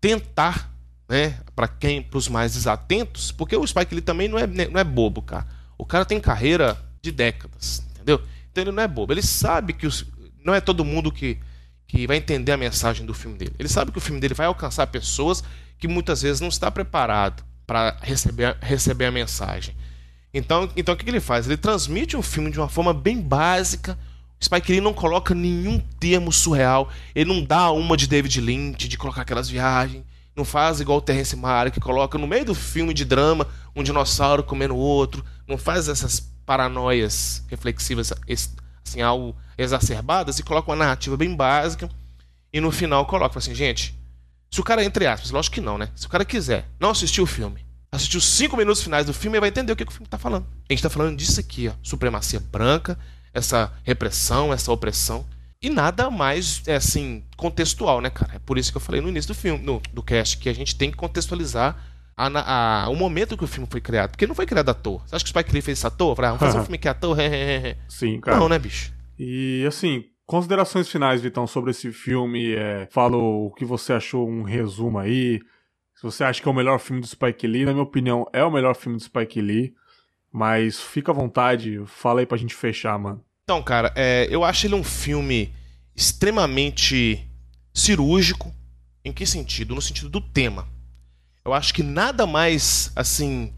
tentar, 0.00 0.72
né, 1.08 1.38
para 1.54 1.68
quem, 1.68 2.02
para 2.02 2.18
os 2.18 2.28
mais 2.28 2.54
desatentos, 2.54 3.32
porque 3.32 3.56
o 3.56 3.66
Spike 3.66 3.94
Lee 3.94 4.02
também 4.02 4.28
não 4.28 4.38
é, 4.38 4.46
não 4.46 4.80
é 4.80 4.84
bobo, 4.84 5.22
cara. 5.22 5.46
O 5.78 5.86
cara 5.86 6.04
tem 6.04 6.20
carreira 6.20 6.78
de 7.00 7.10
décadas, 7.10 7.82
entendeu? 7.90 8.20
Então 8.50 8.62
ele 8.62 8.72
não 8.72 8.82
é 8.82 8.88
bobo. 8.88 9.12
Ele 9.12 9.22
sabe 9.22 9.72
que 9.72 9.86
os, 9.86 10.04
não 10.44 10.54
é 10.54 10.60
todo 10.60 10.84
mundo 10.84 11.10
que, 11.10 11.38
que 11.86 12.06
vai 12.06 12.16
entender 12.16 12.52
a 12.52 12.56
mensagem 12.56 13.06
do 13.06 13.14
filme 13.14 13.38
dele. 13.38 13.54
Ele 13.58 13.68
sabe 13.68 13.92
que 13.92 13.98
o 13.98 14.00
filme 14.00 14.20
dele 14.20 14.34
vai 14.34 14.46
alcançar 14.46 14.86
pessoas 14.88 15.42
que 15.78 15.88
muitas 15.88 16.22
vezes 16.22 16.40
não 16.40 16.48
está 16.48 16.70
preparado 16.70 17.42
para 17.66 17.96
receber, 18.02 18.56
receber 18.60 19.06
a 19.06 19.12
mensagem. 19.12 19.74
Então, 20.32 20.70
então 20.76 20.94
o 20.94 20.96
que, 20.96 21.04
que 21.04 21.10
ele 21.10 21.20
faz? 21.20 21.46
Ele 21.46 21.56
transmite 21.56 22.16
um 22.16 22.22
filme 22.22 22.50
de 22.50 22.58
uma 22.58 22.68
forma 22.68 22.94
bem 22.94 23.20
básica. 23.20 23.98
O 24.40 24.44
Spike 24.44 24.72
Lee 24.72 24.80
não 24.80 24.94
coloca 24.94 25.34
nenhum 25.34 25.78
termo 25.98 26.32
surreal. 26.32 26.88
Ele 27.14 27.32
não 27.32 27.44
dá 27.44 27.70
uma 27.72 27.96
de 27.96 28.06
David 28.06 28.40
Lynch, 28.40 28.88
de 28.88 28.96
colocar 28.96 29.22
aquelas 29.22 29.48
viagens. 29.48 30.04
Não 30.34 30.44
faz 30.44 30.80
igual 30.80 30.98
o 30.98 31.02
Terence 31.02 31.34
Malick, 31.34 31.74
que 31.74 31.84
coloca 31.84 32.16
no 32.16 32.26
meio 32.26 32.44
do 32.44 32.54
filme 32.54 32.94
de 32.94 33.04
drama 33.04 33.46
um 33.74 33.82
dinossauro 33.82 34.44
comendo 34.44 34.76
outro. 34.76 35.24
Não 35.46 35.58
faz 35.58 35.88
essas 35.88 36.20
paranoias 36.46 37.44
reflexivas 37.48 38.12
assim, 38.84 39.02
algo 39.02 39.36
exacerbadas 39.58 40.38
e 40.38 40.42
coloca 40.42 40.70
uma 40.70 40.76
narrativa 40.76 41.16
bem 41.16 41.34
básica. 41.34 41.90
E 42.52 42.60
no 42.60 42.70
final 42.70 43.04
coloca 43.06 43.38
assim, 43.38 43.54
gente, 43.54 43.94
se 44.50 44.60
o 44.60 44.64
cara, 44.64 44.84
entre 44.84 45.06
aspas, 45.06 45.30
lógico 45.30 45.54
que 45.54 45.60
não, 45.60 45.76
né? 45.76 45.90
Se 45.94 46.06
o 46.06 46.08
cara 46.08 46.24
quiser 46.24 46.66
não 46.78 46.90
assistir 46.90 47.20
o 47.20 47.26
filme 47.26 47.64
assistir 47.92 48.16
os 48.16 48.24
cinco 48.24 48.56
minutos 48.56 48.82
finais 48.82 49.06
do 49.06 49.12
filme 49.12 49.36
e 49.36 49.40
vai 49.40 49.48
entender 49.48 49.72
o 49.72 49.76
que, 49.76 49.84
que 49.84 49.90
o 49.90 49.94
filme 49.94 50.06
está 50.06 50.18
falando. 50.18 50.46
A 50.68 50.72
gente 50.72 50.78
está 50.78 50.90
falando 50.90 51.16
disso 51.16 51.40
aqui, 51.40 51.68
ó. 51.68 51.72
Supremacia 51.82 52.40
branca, 52.40 52.98
essa 53.34 53.72
repressão, 53.82 54.52
essa 54.52 54.70
opressão. 54.72 55.26
E 55.62 55.68
nada 55.68 56.10
mais, 56.10 56.62
é 56.66 56.76
assim, 56.76 57.22
contextual, 57.36 58.00
né, 58.00 58.08
cara? 58.08 58.36
É 58.36 58.38
por 58.38 58.56
isso 58.56 58.70
que 58.70 58.76
eu 58.78 58.80
falei 58.80 59.00
no 59.00 59.08
início 59.08 59.28
do 59.28 59.34
filme, 59.34 59.62
no, 59.62 59.82
do 59.92 60.02
cast, 60.02 60.38
que 60.38 60.48
a 60.48 60.54
gente 60.54 60.74
tem 60.74 60.90
que 60.90 60.96
contextualizar 60.96 61.76
a, 62.16 62.84
a, 62.84 62.88
o 62.88 62.96
momento 62.96 63.36
que 63.36 63.44
o 63.44 63.46
filme 63.46 63.68
foi 63.70 63.80
criado. 63.80 64.10
Porque 64.10 64.26
não 64.26 64.34
foi 64.34 64.46
criado 64.46 64.68
à 64.68 64.74
toa. 64.74 65.02
Você 65.06 65.16
acha 65.16 65.24
que 65.24 65.30
o 65.30 65.34
Spike 65.34 65.52
Lee 65.52 65.62
fez 65.62 65.78
isso 65.78 65.86
à 65.86 65.90
toa? 65.90 66.16
Falei, 66.16 66.30
ah, 66.30 66.34
vamos 66.34 66.46
fazer 66.46 66.58
um 66.58 66.64
filme 66.64 66.78
que 66.78 66.88
é 66.88 66.90
à 66.90 66.94
toa? 66.94 67.16
Sim, 67.88 68.20
cara. 68.20 68.38
Não, 68.38 68.48
né, 68.48 68.58
bicho? 68.58 68.92
E, 69.18 69.64
assim, 69.66 70.04
considerações 70.26 70.88
finais, 70.88 71.20
Vitão, 71.20 71.46
sobre 71.46 71.72
esse 71.72 71.92
filme. 71.92 72.54
É, 72.54 72.88
fala 72.90 73.16
o 73.16 73.52
que 73.56 73.64
você 73.64 73.92
achou, 73.92 74.28
um 74.28 74.42
resumo 74.42 74.98
aí. 74.98 75.40
Se 76.00 76.04
você 76.04 76.24
acha 76.24 76.40
que 76.40 76.48
é 76.48 76.50
o 76.50 76.54
melhor 76.54 76.80
filme 76.80 77.02
do 77.02 77.06
Spike 77.06 77.46
Lee, 77.46 77.66
na 77.66 77.72
minha 77.74 77.82
opinião, 77.82 78.26
é 78.32 78.42
o 78.42 78.50
melhor 78.50 78.74
filme 78.74 78.96
do 78.96 79.04
Spike 79.04 79.38
Lee. 79.38 79.74
Mas 80.32 80.80
fica 80.80 81.12
à 81.12 81.14
vontade, 81.14 81.78
fala 81.84 82.20
aí 82.20 82.26
pra 82.26 82.38
gente 82.38 82.54
fechar, 82.54 82.98
mano. 82.98 83.22
Então, 83.44 83.62
cara, 83.62 83.92
é, 83.94 84.26
eu 84.30 84.42
acho 84.42 84.66
ele 84.66 84.74
um 84.74 84.82
filme 84.82 85.52
extremamente 85.94 87.30
cirúrgico. 87.74 88.50
Em 89.04 89.12
que 89.12 89.26
sentido? 89.26 89.74
No 89.74 89.82
sentido 89.82 90.08
do 90.08 90.22
tema. 90.22 90.66
Eu 91.44 91.52
acho 91.52 91.74
que 91.74 91.82
nada 91.82 92.26
mais, 92.26 92.90
assim, 92.96 93.52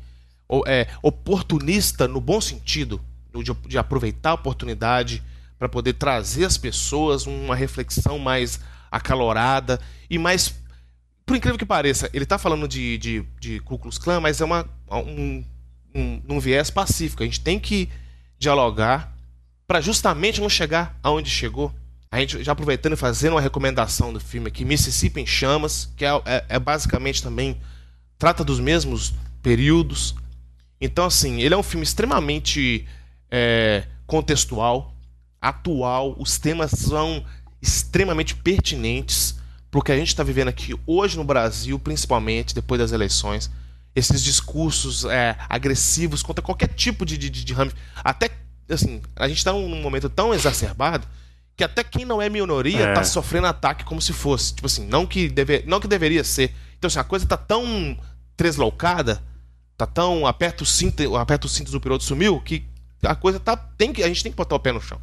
é, 0.66 0.88
oportunista 1.00 2.08
no 2.08 2.20
bom 2.20 2.40
sentido, 2.40 3.00
de, 3.32 3.54
de 3.68 3.78
aproveitar 3.78 4.30
a 4.30 4.34
oportunidade 4.34 5.22
para 5.60 5.68
poder 5.68 5.92
trazer 5.92 6.44
às 6.44 6.58
pessoas 6.58 7.24
uma 7.24 7.54
reflexão 7.54 8.18
mais 8.18 8.58
acalorada 8.90 9.80
e 10.10 10.18
mais 10.18 10.61
por 11.32 11.36
incrível 11.38 11.58
que 11.58 11.64
pareça, 11.64 12.10
ele 12.12 12.24
está 12.24 12.36
falando 12.36 12.68
de, 12.68 12.98
de, 12.98 13.24
de 13.40 13.58
Ku 13.60 13.78
Klux 13.78 13.96
Klan, 13.96 14.20
mas 14.20 14.42
é 14.42 14.44
uma, 14.44 14.68
um, 14.90 15.42
um, 15.94 16.22
um 16.28 16.38
viés 16.38 16.68
pacífico. 16.68 17.22
A 17.22 17.24
gente 17.24 17.40
tem 17.40 17.58
que 17.58 17.88
dialogar 18.38 19.16
para 19.66 19.80
justamente 19.80 20.42
não 20.42 20.48
chegar 20.50 20.94
aonde 21.02 21.30
chegou. 21.30 21.72
A 22.10 22.20
gente 22.20 22.44
já 22.44 22.52
aproveitando 22.52 22.92
e 22.92 22.96
fazendo 22.96 23.32
uma 23.32 23.40
recomendação 23.40 24.12
do 24.12 24.20
filme 24.20 24.48
aqui, 24.48 24.62
Mississippi 24.62 25.22
em 25.22 25.26
Chamas, 25.26 25.90
que 25.96 26.04
é, 26.04 26.10
é, 26.26 26.44
é 26.50 26.58
basicamente 26.58 27.22
também 27.22 27.58
trata 28.18 28.44
dos 28.44 28.60
mesmos 28.60 29.14
períodos. 29.42 30.14
Então, 30.78 31.06
assim, 31.06 31.40
ele 31.40 31.54
é 31.54 31.56
um 31.56 31.62
filme 31.62 31.82
extremamente 31.82 32.86
é, 33.30 33.86
contextual, 34.06 34.94
atual, 35.40 36.14
os 36.18 36.38
temas 36.38 36.72
são 36.72 37.24
extremamente 37.62 38.34
pertinentes 38.34 39.40
para 39.72 39.82
que 39.82 39.90
a 39.90 39.96
gente 39.96 40.08
está 40.08 40.22
vivendo 40.22 40.48
aqui 40.48 40.78
hoje 40.86 41.16
no 41.16 41.24
Brasil, 41.24 41.78
principalmente 41.78 42.54
depois 42.54 42.78
das 42.78 42.92
eleições, 42.92 43.50
esses 43.96 44.22
discursos 44.22 45.06
é, 45.06 45.34
agressivos 45.48 46.22
contra 46.22 46.44
qualquer 46.44 46.68
tipo 46.68 47.06
de, 47.06 47.16
de, 47.16 47.30
de 47.30 47.52
ramo. 47.54 47.72
Até, 48.04 48.30
assim, 48.68 49.00
a 49.16 49.26
gente 49.26 49.38
está 49.38 49.50
num 49.50 49.80
momento 49.80 50.10
tão 50.10 50.34
exacerbado 50.34 51.08
que 51.56 51.64
até 51.64 51.82
quem 51.82 52.04
não 52.04 52.20
é 52.20 52.28
minoria 52.28 52.90
está 52.90 53.00
é. 53.00 53.04
sofrendo 53.04 53.46
ataque 53.46 53.82
como 53.82 54.02
se 54.02 54.12
fosse. 54.12 54.54
Tipo 54.54 54.66
assim, 54.66 54.86
não 54.86 55.06
que, 55.06 55.30
deve, 55.30 55.64
não 55.66 55.80
que 55.80 55.88
deveria 55.88 56.22
ser. 56.22 56.54
Então, 56.76 56.88
assim, 56.88 56.98
a 56.98 57.04
coisa 57.04 57.24
está 57.24 57.38
tão 57.38 57.98
tresloucada, 58.36 59.22
tá 59.74 59.86
tão 59.86 60.26
aperta 60.26 60.64
o 60.64 60.66
cinto, 60.66 61.16
aperta 61.16 61.46
o 61.46 61.50
cinto 61.50 61.72
do 61.72 61.80
piloto 61.80 62.04
sumiu, 62.04 62.38
que 62.40 62.62
a 63.02 63.14
coisa 63.14 63.40
tá. 63.40 63.56
Tem 63.56 63.90
que, 63.90 64.02
a 64.02 64.08
gente 64.08 64.22
tem 64.22 64.32
que 64.32 64.36
botar 64.36 64.54
o 64.54 64.60
pé 64.60 64.70
no 64.70 64.82
chão. 64.82 65.00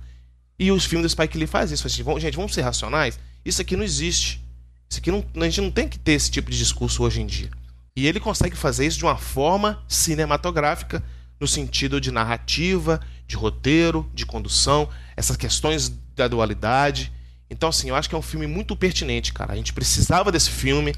E 0.60 0.72
os 0.72 0.86
filmes 0.86 1.08
do 1.08 1.10
Spike 1.10 1.40
Lee 1.40 1.48
faz 1.48 1.72
isso. 1.72 1.88
Assim, 1.88 2.04
gente, 2.20 2.36
vamos 2.36 2.54
ser 2.54 2.62
racionais. 2.62 3.20
Isso 3.44 3.64
aqui 3.64 3.76
não 3.76 3.84
existe. 3.84 4.48
Isso 4.90 5.00
aqui 5.00 5.12
não, 5.12 5.24
a 5.36 5.46
gente 5.46 5.62
não 5.62 5.72
tem 5.72 5.88
que 5.88 6.00
ter 6.00 6.14
esse 6.14 6.32
tipo 6.32 6.50
de 6.50 6.58
discurso 6.58 7.04
hoje 7.04 7.22
em 7.22 7.26
dia. 7.26 7.50
E 7.96 8.08
ele 8.08 8.20
consegue 8.20 8.56
fazer 8.56 8.88
isso 8.88 8.98
de 8.98 9.06
uma 9.06 9.18
forma 9.18 9.84
cinematográfica, 9.88 11.04
no 11.40 11.48
sentido 11.48 12.02
de 12.02 12.12
narrativa, 12.12 13.00
de 13.28 13.36
roteiro, 13.36 14.10
de 14.14 14.26
condução, 14.26 14.90
essas 15.16 15.38
questões 15.38 15.92
da 16.16 16.28
dualidade. 16.28 17.12
Então, 17.50 17.70
assim, 17.70 17.90
eu 17.90 17.96
acho 17.96 18.10
que 18.10 18.16
é 18.16 18.18
um 18.18 18.22
filme 18.22 18.48
muito 18.48 18.76
pertinente, 18.76 19.32
cara. 19.32 19.54
A 19.54 19.56
gente 19.56 19.74
precisava 19.74 20.32
desse 20.32 20.50
filme 20.50 20.94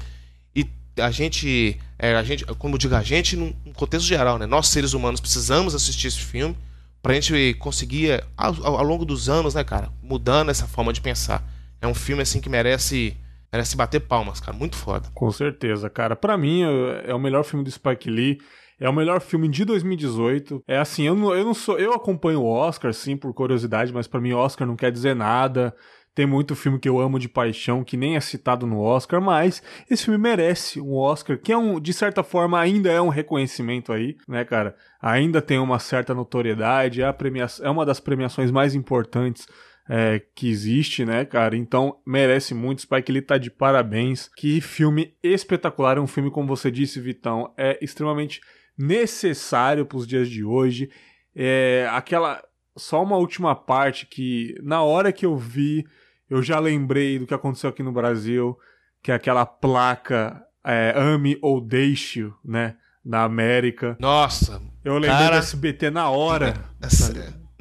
e 0.54 0.66
a 0.96 1.10
gente, 1.10 1.78
é, 1.98 2.14
a 2.14 2.22
gente 2.22 2.44
como 2.44 2.74
eu 2.74 2.78
digo 2.78 2.94
a 2.94 3.02
gente, 3.02 3.36
num 3.36 3.52
contexto 3.74 4.06
geral, 4.06 4.38
né? 4.38 4.46
Nós, 4.46 4.68
seres 4.68 4.94
humanos, 4.94 5.20
precisamos 5.20 5.74
assistir 5.74 6.08
esse 6.08 6.18
filme 6.18 6.56
pra 7.02 7.14
gente 7.14 7.54
conseguir, 7.54 8.24
ao, 8.36 8.64
ao 8.64 8.84
longo 8.84 9.04
dos 9.04 9.28
anos, 9.28 9.54
né, 9.54 9.64
cara, 9.64 9.90
mudando 10.02 10.50
essa 10.50 10.66
forma 10.66 10.92
de 10.92 11.00
pensar. 11.00 11.42
É 11.80 11.86
um 11.86 11.94
filme, 11.94 12.22
assim, 12.22 12.40
que 12.40 12.48
merece 12.48 13.16
Merece 13.52 13.76
bater 13.76 14.00
palmas, 14.00 14.40
cara. 14.40 14.56
Muito 14.56 14.76
foda. 14.76 15.08
Com 15.14 15.30
certeza, 15.30 15.90
cara. 15.90 16.16
Para 16.16 16.38
mim, 16.38 16.62
é 17.04 17.14
o 17.14 17.18
melhor 17.18 17.44
filme 17.44 17.64
do 17.64 17.70
Spike 17.70 18.08
Lee. 18.08 18.38
É 18.80 18.88
o 18.88 18.92
melhor 18.92 19.20
filme 19.20 19.46
de 19.48 19.64
2018. 19.64 20.64
É 20.66 20.78
assim, 20.78 21.06
eu 21.06 21.14
não, 21.14 21.34
eu 21.34 21.44
não 21.44 21.54
sou. 21.54 21.78
Eu 21.78 21.92
acompanho 21.92 22.40
o 22.40 22.46
Oscar, 22.46 22.92
sim, 22.94 23.16
por 23.16 23.32
curiosidade, 23.34 23.92
mas 23.92 24.08
para 24.08 24.20
mim, 24.20 24.32
Oscar 24.32 24.66
não 24.66 24.74
quer 24.74 24.90
dizer 24.90 25.14
nada. 25.14 25.74
Tem 26.14 26.26
muito 26.26 26.54
filme 26.54 26.78
que 26.78 26.88
eu 26.88 26.98
amo 26.98 27.18
de 27.18 27.28
paixão 27.28 27.82
que 27.82 27.96
nem 27.96 28.16
é 28.16 28.20
citado 28.20 28.66
no 28.66 28.80
Oscar, 28.80 29.20
mas 29.20 29.62
esse 29.90 30.04
filme 30.04 30.18
merece 30.18 30.78
um 30.78 30.94
Oscar, 30.94 31.38
que 31.38 31.50
é 31.50 31.56
um, 31.56 31.80
de 31.80 31.92
certa 31.92 32.22
forma, 32.22 32.60
ainda 32.60 32.90
é 32.90 33.00
um 33.00 33.08
reconhecimento 33.08 33.92
aí, 33.92 34.16
né, 34.28 34.44
cara? 34.44 34.76
Ainda 35.00 35.40
tem 35.40 35.58
uma 35.58 35.78
certa 35.78 36.12
notoriedade, 36.12 37.00
é, 37.00 37.06
a 37.06 37.16
é 37.62 37.70
uma 37.70 37.86
das 37.86 37.98
premiações 37.98 38.50
mais 38.50 38.74
importantes 38.74 39.46
é, 39.88 40.22
que 40.34 40.48
existe, 40.48 41.04
né, 41.04 41.24
cara? 41.24 41.56
Então 41.56 41.96
merece 42.06 42.54
muito. 42.54 42.82
Spike 42.82 43.12
Lee 43.12 43.22
tá 43.22 43.38
de 43.38 43.50
parabéns. 43.50 44.28
Que 44.36 44.60
filme 44.60 45.14
espetacular. 45.22 45.98
É 45.98 46.00
um 46.00 46.06
filme, 46.06 46.30
como 46.30 46.48
você 46.48 46.70
disse, 46.70 47.00
Vitão, 47.00 47.52
é 47.56 47.78
extremamente 47.82 48.40
necessário 48.78 49.84
para 49.84 49.98
os 49.98 50.06
dias 50.06 50.28
de 50.28 50.44
hoje. 50.44 50.90
É 51.34 51.88
aquela. 51.90 52.42
Só 52.76 53.02
uma 53.02 53.16
última 53.16 53.54
parte 53.54 54.06
que, 54.06 54.54
na 54.62 54.82
hora 54.82 55.12
que 55.12 55.26
eu 55.26 55.36
vi, 55.36 55.84
eu 56.30 56.42
já 56.42 56.58
lembrei 56.58 57.18
do 57.18 57.26
que 57.26 57.34
aconteceu 57.34 57.68
aqui 57.68 57.82
no 57.82 57.92
Brasil, 57.92 58.56
que 59.02 59.12
é 59.12 59.14
aquela 59.14 59.44
placa 59.44 60.42
é, 60.64 60.94
ame 60.96 61.36
ou 61.42 61.60
deixe, 61.60 62.30
né? 62.42 62.76
Na 63.04 63.24
América. 63.24 63.96
Nossa. 64.00 64.62
Eu 64.84 64.94
lembrei 64.94 65.10
cara... 65.10 65.36
do 65.36 65.42
SBT 65.42 65.90
na 65.90 66.08
hora. 66.08 66.54
Essa, 66.80 67.12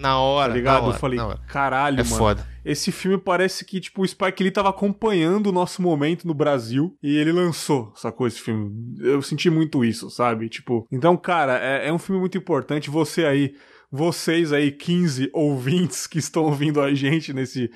na 0.02 0.20
hora. 0.20 0.50
Tá 0.50 0.58
ligado? 0.58 0.84
Hora, 0.84 0.96
eu 0.96 1.00
falei, 1.00 1.20
caralho, 1.48 2.00
é 2.00 2.04
mano. 2.04 2.16
Foda. 2.16 2.48
Esse 2.64 2.92
filme 2.92 3.18
parece 3.18 3.66
que, 3.66 3.80
tipo, 3.80 4.02
o 4.02 4.08
Spike 4.08 4.44
Lee 4.44 4.52
tava 4.52 4.70
acompanhando 4.70 5.48
o 5.48 5.52
nosso 5.52 5.82
momento 5.82 6.28
no 6.28 6.34
Brasil 6.34 6.96
e 7.02 7.16
ele 7.16 7.32
lançou, 7.32 7.92
sacou 7.96 8.28
esse 8.28 8.40
filme? 8.40 8.96
Eu 9.00 9.22
senti 9.22 9.50
muito 9.50 9.84
isso, 9.84 10.10
sabe? 10.10 10.48
Tipo, 10.50 10.88
então, 10.92 11.18
cara, 11.18 11.58
é, 11.60 11.88
é 11.88 11.94
um 11.94 11.98
filme 11.98 12.20
muito 12.20 12.38
importante. 12.38 12.90
Você 12.90 13.26
aí, 13.26 13.56
vocês 13.92 14.54
aí, 14.54 14.72
15 14.72 15.30
ouvintes 15.34 16.06
que 16.06 16.20
estão 16.20 16.44
ouvindo 16.44 16.82
a 16.82 16.94
gente 16.94 17.34
nesse 17.34 17.72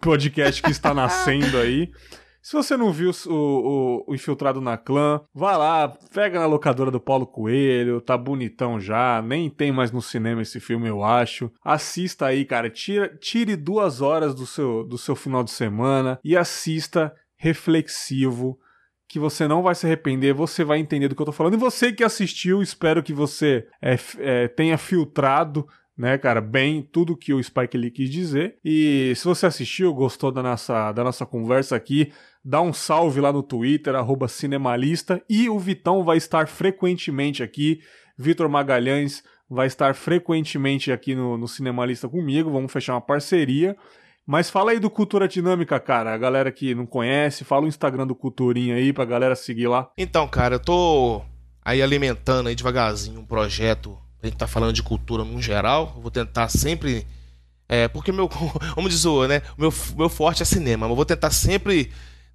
podcast 0.00 0.62
que 0.62 0.70
está 0.70 0.92
nascendo 0.94 1.56
aí. 1.58 1.90
Se 2.42 2.54
você 2.54 2.76
não 2.76 2.92
viu 2.92 3.12
o, 3.26 3.30
o, 3.30 4.04
o, 4.08 4.14
Infiltrado 4.16 4.60
na 4.60 4.76
Clã, 4.76 5.20
vá 5.32 5.56
lá, 5.56 5.88
pega 6.12 6.40
na 6.40 6.46
locadora 6.46 6.90
do 6.90 6.98
Paulo 6.98 7.24
Coelho, 7.24 8.00
tá 8.00 8.18
bonitão 8.18 8.80
já, 8.80 9.22
nem 9.22 9.48
tem 9.48 9.70
mais 9.70 9.92
no 9.92 10.02
cinema 10.02 10.42
esse 10.42 10.58
filme, 10.58 10.88
eu 10.88 11.04
acho. 11.04 11.52
Assista 11.64 12.26
aí, 12.26 12.44
cara, 12.44 12.68
tira, 12.68 13.16
tire 13.20 13.54
duas 13.54 14.00
horas 14.00 14.34
do 14.34 14.44
seu, 14.44 14.82
do 14.82 14.98
seu 14.98 15.14
final 15.14 15.44
de 15.44 15.52
semana 15.52 16.18
e 16.24 16.36
assista 16.36 17.14
reflexivo, 17.36 18.58
que 19.08 19.20
você 19.20 19.46
não 19.46 19.62
vai 19.62 19.76
se 19.76 19.86
arrepender, 19.86 20.34
você 20.34 20.64
vai 20.64 20.80
entender 20.80 21.06
do 21.06 21.14
que 21.14 21.22
eu 21.22 21.26
tô 21.26 21.32
falando. 21.32 21.54
E 21.54 21.58
você 21.58 21.92
que 21.92 22.02
assistiu, 22.02 22.60
espero 22.60 23.04
que 23.04 23.12
você 23.12 23.68
é, 23.80 23.96
é, 24.18 24.48
tenha 24.48 24.76
filtrado 24.76 25.64
né, 25.96 26.16
cara, 26.16 26.40
bem 26.40 26.82
tudo 26.82 27.16
que 27.16 27.34
o 27.34 27.42
Spike 27.42 27.76
Lee 27.76 27.90
quis 27.90 28.10
dizer. 28.10 28.56
E 28.64 29.12
se 29.14 29.24
você 29.24 29.46
assistiu, 29.46 29.92
gostou 29.94 30.32
da 30.32 30.42
nossa, 30.42 30.90
da 30.92 31.04
nossa 31.04 31.26
conversa 31.26 31.76
aqui, 31.76 32.12
dá 32.44 32.60
um 32.60 32.72
salve 32.72 33.20
lá 33.20 33.32
no 33.32 33.42
Twitter, 33.42 33.94
Cinemalista, 34.28 35.22
e 35.28 35.48
o 35.48 35.58
Vitão 35.58 36.04
vai 36.04 36.16
estar 36.16 36.48
frequentemente 36.48 37.42
aqui, 37.42 37.80
Vitor 38.18 38.48
Magalhães 38.48 39.22
vai 39.52 39.66
estar 39.66 39.94
frequentemente 39.94 40.90
aqui 40.90 41.14
no, 41.14 41.36
no 41.36 41.46
Cinemalista 41.46 42.08
comigo, 42.08 42.50
vamos 42.50 42.72
fechar 42.72 42.94
uma 42.94 43.00
parceria. 43.00 43.76
Mas 44.26 44.48
fala 44.48 44.70
aí 44.70 44.78
do 44.78 44.88
Cultura 44.88 45.26
Dinâmica, 45.26 45.78
cara. 45.80 46.14
A 46.14 46.18
galera 46.18 46.50
que 46.50 46.74
não 46.74 46.86
conhece, 46.86 47.44
fala 47.44 47.64
o 47.64 47.68
Instagram 47.68 48.06
do 48.06 48.14
Culturinha 48.14 48.76
aí 48.76 48.92
pra 48.92 49.04
galera 49.04 49.34
seguir 49.34 49.66
lá. 49.66 49.90
Então, 49.98 50.26
cara, 50.28 50.54
eu 50.54 50.60
tô 50.60 51.22
aí 51.64 51.82
alimentando 51.82 52.48
aí 52.48 52.54
devagarzinho 52.54 53.20
um 53.20 53.26
projeto. 53.26 53.98
A 54.22 54.26
gente 54.26 54.38
tá 54.38 54.46
falando 54.46 54.72
de 54.72 54.82
cultura 54.82 55.24
no 55.24 55.42
geral. 55.42 55.92
Eu 55.96 56.02
vou 56.02 56.10
tentar 56.10 56.48
sempre. 56.48 57.04
É, 57.68 57.88
porque 57.88 58.12
meu. 58.12 58.28
Como 58.74 58.88
diz 58.88 59.04
o, 59.04 59.26
né? 59.26 59.42
Meu, 59.58 59.74
meu 59.96 60.08
forte 60.08 60.42
é 60.42 60.46
cinema. 60.46 60.86
Mas 60.86 60.96
vou 60.96 61.04
tentar 61.04 61.30
sempre 61.30 61.90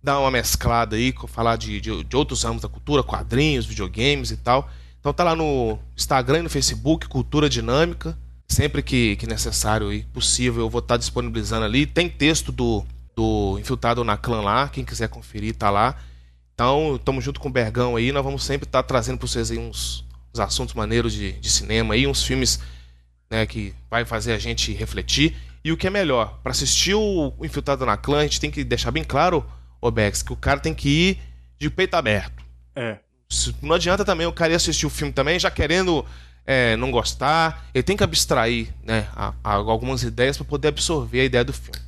dar 0.08 0.20
uma 0.20 0.32
mesclada 0.32 0.96
aí, 0.96 1.14
falar 1.28 1.58
de, 1.58 1.82
de, 1.82 2.02
de, 2.06 2.16
outros 2.16 2.42
ramos 2.42 2.62
da 2.62 2.70
cultura, 2.70 3.04
quadrinhos, 3.04 3.66
videogames 3.66 4.32
e 4.32 4.38
tal. 4.38 4.70
Então 5.02 5.12
tá 5.12 5.22
lá 5.22 5.36
no 5.36 5.78
Instagram 5.98 6.40
e 6.40 6.42
no 6.44 6.50
Facebook, 6.50 7.10
Cultura 7.10 7.50
Dinâmica. 7.50 8.18
Sempre 8.48 8.82
que, 8.82 9.18
que 9.18 9.28
necessário 9.28 9.92
e 9.92 10.04
possível, 10.04 10.62
eu 10.62 10.70
vou 10.70 10.80
estar 10.80 10.94
tá 10.94 10.98
disponibilizando 10.98 11.66
ali. 11.66 11.86
Tem 11.86 12.08
texto 12.08 12.54
do, 12.54 12.86
do 13.14 13.58
Infiltrado 13.60 14.02
na 14.06 14.16
Clã 14.16 14.40
lá, 14.40 14.70
quem 14.70 14.86
quiser 14.86 15.10
conferir, 15.10 15.54
tá 15.54 15.70
lá. 15.70 15.98
Então, 16.54 16.96
estamos 16.96 17.22
junto 17.22 17.42
com 17.42 17.50
o 17.50 17.52
Bergão 17.52 17.98
aí, 17.98 18.14
nós 18.14 18.24
vamos 18.24 18.46
sempre 18.46 18.66
estar 18.66 18.84
tá 18.84 18.88
trazendo 18.88 19.18
para 19.18 19.28
vocês 19.28 19.52
aí 19.52 19.58
uns, 19.58 20.06
uns 20.34 20.40
assuntos 20.40 20.74
maneiros 20.74 21.12
de, 21.12 21.34
de 21.34 21.50
cinema 21.50 21.96
aí, 21.96 22.08
uns 22.08 22.24
filmes 22.24 22.62
né, 23.30 23.46
que 23.46 23.76
vai 23.92 24.06
fazer 24.06 24.32
a 24.32 24.40
gente 24.40 24.72
refletir. 24.72 25.36
E 25.66 25.72
o 25.74 25.76
que 25.76 25.86
é 25.86 25.90
melhor, 25.90 26.40
para 26.42 26.54
assistir 26.54 26.96
o 26.96 27.34
Infiltrado 27.44 27.86
na 27.86 27.98
Clã, 27.98 28.20
a 28.20 28.24
gente 28.24 28.40
tem 28.40 28.50
que 28.50 28.64
deixar 28.64 28.90
bem 28.90 29.04
claro 29.04 29.46
ô 29.88 29.92
Bex, 29.92 30.22
que 30.22 30.34
o 30.34 30.38
cara 30.38 30.60
tem 30.60 30.74
que 30.74 30.90
ir 30.90 31.20
de 31.58 31.70
peito 31.70 31.96
aberto. 31.96 32.44
É. 32.76 33.00
Não 33.62 33.76
adianta 33.76 34.06
também 34.06 34.28
o 34.28 34.32
cara 34.32 34.54
ir 34.54 34.56
assistir 34.56 34.86
o 34.86 34.90
filme 34.90 35.12
também 35.12 35.40
já 35.40 35.52
querendo 35.52 36.06
é, 36.46 36.78
não 36.78 36.92
gostar. 36.92 37.66
Ele 37.74 37.84
tem 37.84 37.98
que 37.98 38.04
abstrair 38.04 38.74
né, 38.84 39.08
a, 39.16 39.34
a 39.44 39.54
algumas 39.54 40.04
ideias 40.04 40.38
para 40.38 40.46
poder 40.46 40.70
absorver 40.70 41.22
a 41.22 41.26
ideia 41.26 41.44
do 41.44 41.54
filme. 41.54 41.80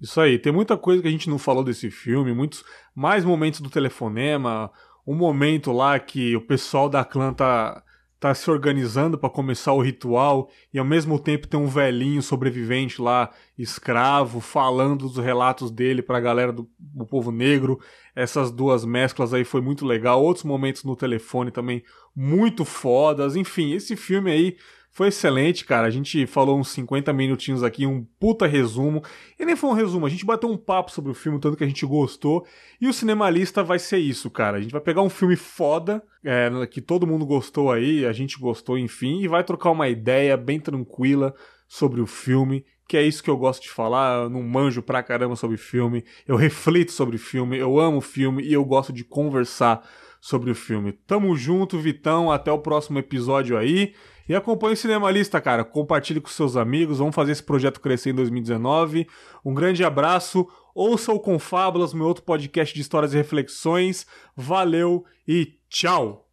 Isso 0.00 0.20
aí, 0.20 0.38
tem 0.38 0.52
muita 0.52 0.76
coisa 0.76 1.02
que 1.02 1.08
a 1.08 1.10
gente 1.10 1.28
não 1.28 1.38
falou 1.38 1.64
desse 1.64 1.90
filme, 1.90 2.32
muitos 2.32 2.62
mais 2.94 3.24
momentos 3.24 3.60
do 3.60 3.70
telefonema, 3.70 4.70
um 5.06 5.14
momento 5.14 5.72
lá 5.72 5.98
que 5.98 6.36
o 6.36 6.40
pessoal 6.40 6.88
da 6.88 7.04
clã 7.04 7.32
tá 7.32 7.82
tá 8.28 8.34
se 8.34 8.50
organizando 8.50 9.16
para 9.16 9.30
começar 9.30 9.72
o 9.72 9.80
ritual 9.80 10.50
e 10.72 10.78
ao 10.78 10.84
mesmo 10.84 11.18
tempo 11.18 11.46
tem 11.46 11.58
um 11.58 11.68
velhinho 11.68 12.20
sobrevivente 12.22 13.00
lá, 13.00 13.30
escravo, 13.56 14.40
falando 14.40 15.08
dos 15.08 15.18
relatos 15.18 15.70
dele 15.70 16.02
para 16.02 16.18
a 16.18 16.20
galera 16.20 16.52
do, 16.52 16.68
do, 16.78 17.06
povo 17.06 17.30
negro. 17.30 17.78
Essas 18.14 18.50
duas 18.50 18.84
mesclas 18.84 19.32
aí 19.32 19.44
foi 19.44 19.60
muito 19.60 19.86
legal. 19.86 20.22
Outros 20.22 20.44
momentos 20.44 20.82
no 20.82 20.96
telefone 20.96 21.50
também 21.50 21.82
muito 22.14 22.64
fodas. 22.64 23.36
Enfim, 23.36 23.72
esse 23.72 23.94
filme 23.94 24.30
aí 24.30 24.56
foi 24.96 25.08
excelente, 25.08 25.66
cara. 25.66 25.86
A 25.86 25.90
gente 25.90 26.26
falou 26.26 26.58
uns 26.58 26.70
50 26.70 27.12
minutinhos 27.12 27.62
aqui, 27.62 27.86
um 27.86 28.02
puta 28.18 28.46
resumo. 28.46 29.02
E 29.38 29.44
nem 29.44 29.54
foi 29.54 29.68
um 29.68 29.74
resumo, 29.74 30.06
a 30.06 30.08
gente 30.08 30.24
bateu 30.24 30.50
um 30.50 30.56
papo 30.56 30.90
sobre 30.90 31.10
o 31.10 31.14
filme, 31.14 31.38
tanto 31.38 31.54
que 31.54 31.62
a 31.62 31.66
gente 31.66 31.84
gostou. 31.84 32.46
E 32.80 32.88
o 32.88 32.94
Cinemalista 32.94 33.62
vai 33.62 33.78
ser 33.78 33.98
isso, 33.98 34.30
cara. 34.30 34.56
A 34.56 34.60
gente 34.62 34.72
vai 34.72 34.80
pegar 34.80 35.02
um 35.02 35.10
filme 35.10 35.36
foda, 35.36 36.02
é, 36.24 36.48
que 36.66 36.80
todo 36.80 37.06
mundo 37.06 37.26
gostou 37.26 37.70
aí, 37.70 38.06
a 38.06 38.12
gente 38.14 38.38
gostou, 38.38 38.78
enfim, 38.78 39.20
e 39.20 39.28
vai 39.28 39.44
trocar 39.44 39.70
uma 39.70 39.86
ideia 39.86 40.34
bem 40.34 40.58
tranquila 40.58 41.34
sobre 41.68 42.00
o 42.00 42.06
filme. 42.06 42.64
Que 42.88 42.96
é 42.96 43.02
isso 43.02 43.22
que 43.22 43.28
eu 43.28 43.36
gosto 43.36 43.64
de 43.64 43.68
falar, 43.68 44.22
eu 44.22 44.30
não 44.30 44.42
manjo 44.42 44.80
pra 44.80 45.02
caramba 45.02 45.36
sobre 45.36 45.58
filme, 45.58 46.06
eu 46.26 46.36
reflito 46.36 46.92
sobre 46.92 47.18
filme, 47.18 47.58
eu 47.58 47.78
amo 47.78 48.00
filme 48.00 48.42
e 48.42 48.54
eu 48.54 48.64
gosto 48.64 48.94
de 48.94 49.04
conversar 49.04 49.86
sobre 50.22 50.50
o 50.50 50.54
filme. 50.54 50.92
Tamo 51.06 51.36
junto, 51.36 51.78
Vitão, 51.78 52.32
até 52.32 52.50
o 52.50 52.60
próximo 52.60 52.98
episódio 52.98 53.58
aí. 53.58 53.92
E 54.28 54.34
acompanhe 54.34 54.74
o 54.74 54.76
Cinemalista, 54.76 55.40
cara. 55.40 55.64
Compartilhe 55.64 56.20
com 56.20 56.28
seus 56.28 56.56
amigos. 56.56 56.98
Vamos 56.98 57.14
fazer 57.14 57.32
esse 57.32 57.42
projeto 57.42 57.80
crescer 57.80 58.10
em 58.10 58.14
2019. 58.14 59.06
Um 59.44 59.54
grande 59.54 59.84
abraço. 59.84 60.46
Ouça 60.74 61.12
o 61.12 61.20
Confábulas, 61.20 61.94
meu 61.94 62.06
outro 62.06 62.24
podcast 62.24 62.74
de 62.74 62.80
histórias 62.80 63.14
e 63.14 63.16
reflexões. 63.16 64.06
Valeu 64.36 65.04
e 65.26 65.54
tchau! 65.68 66.25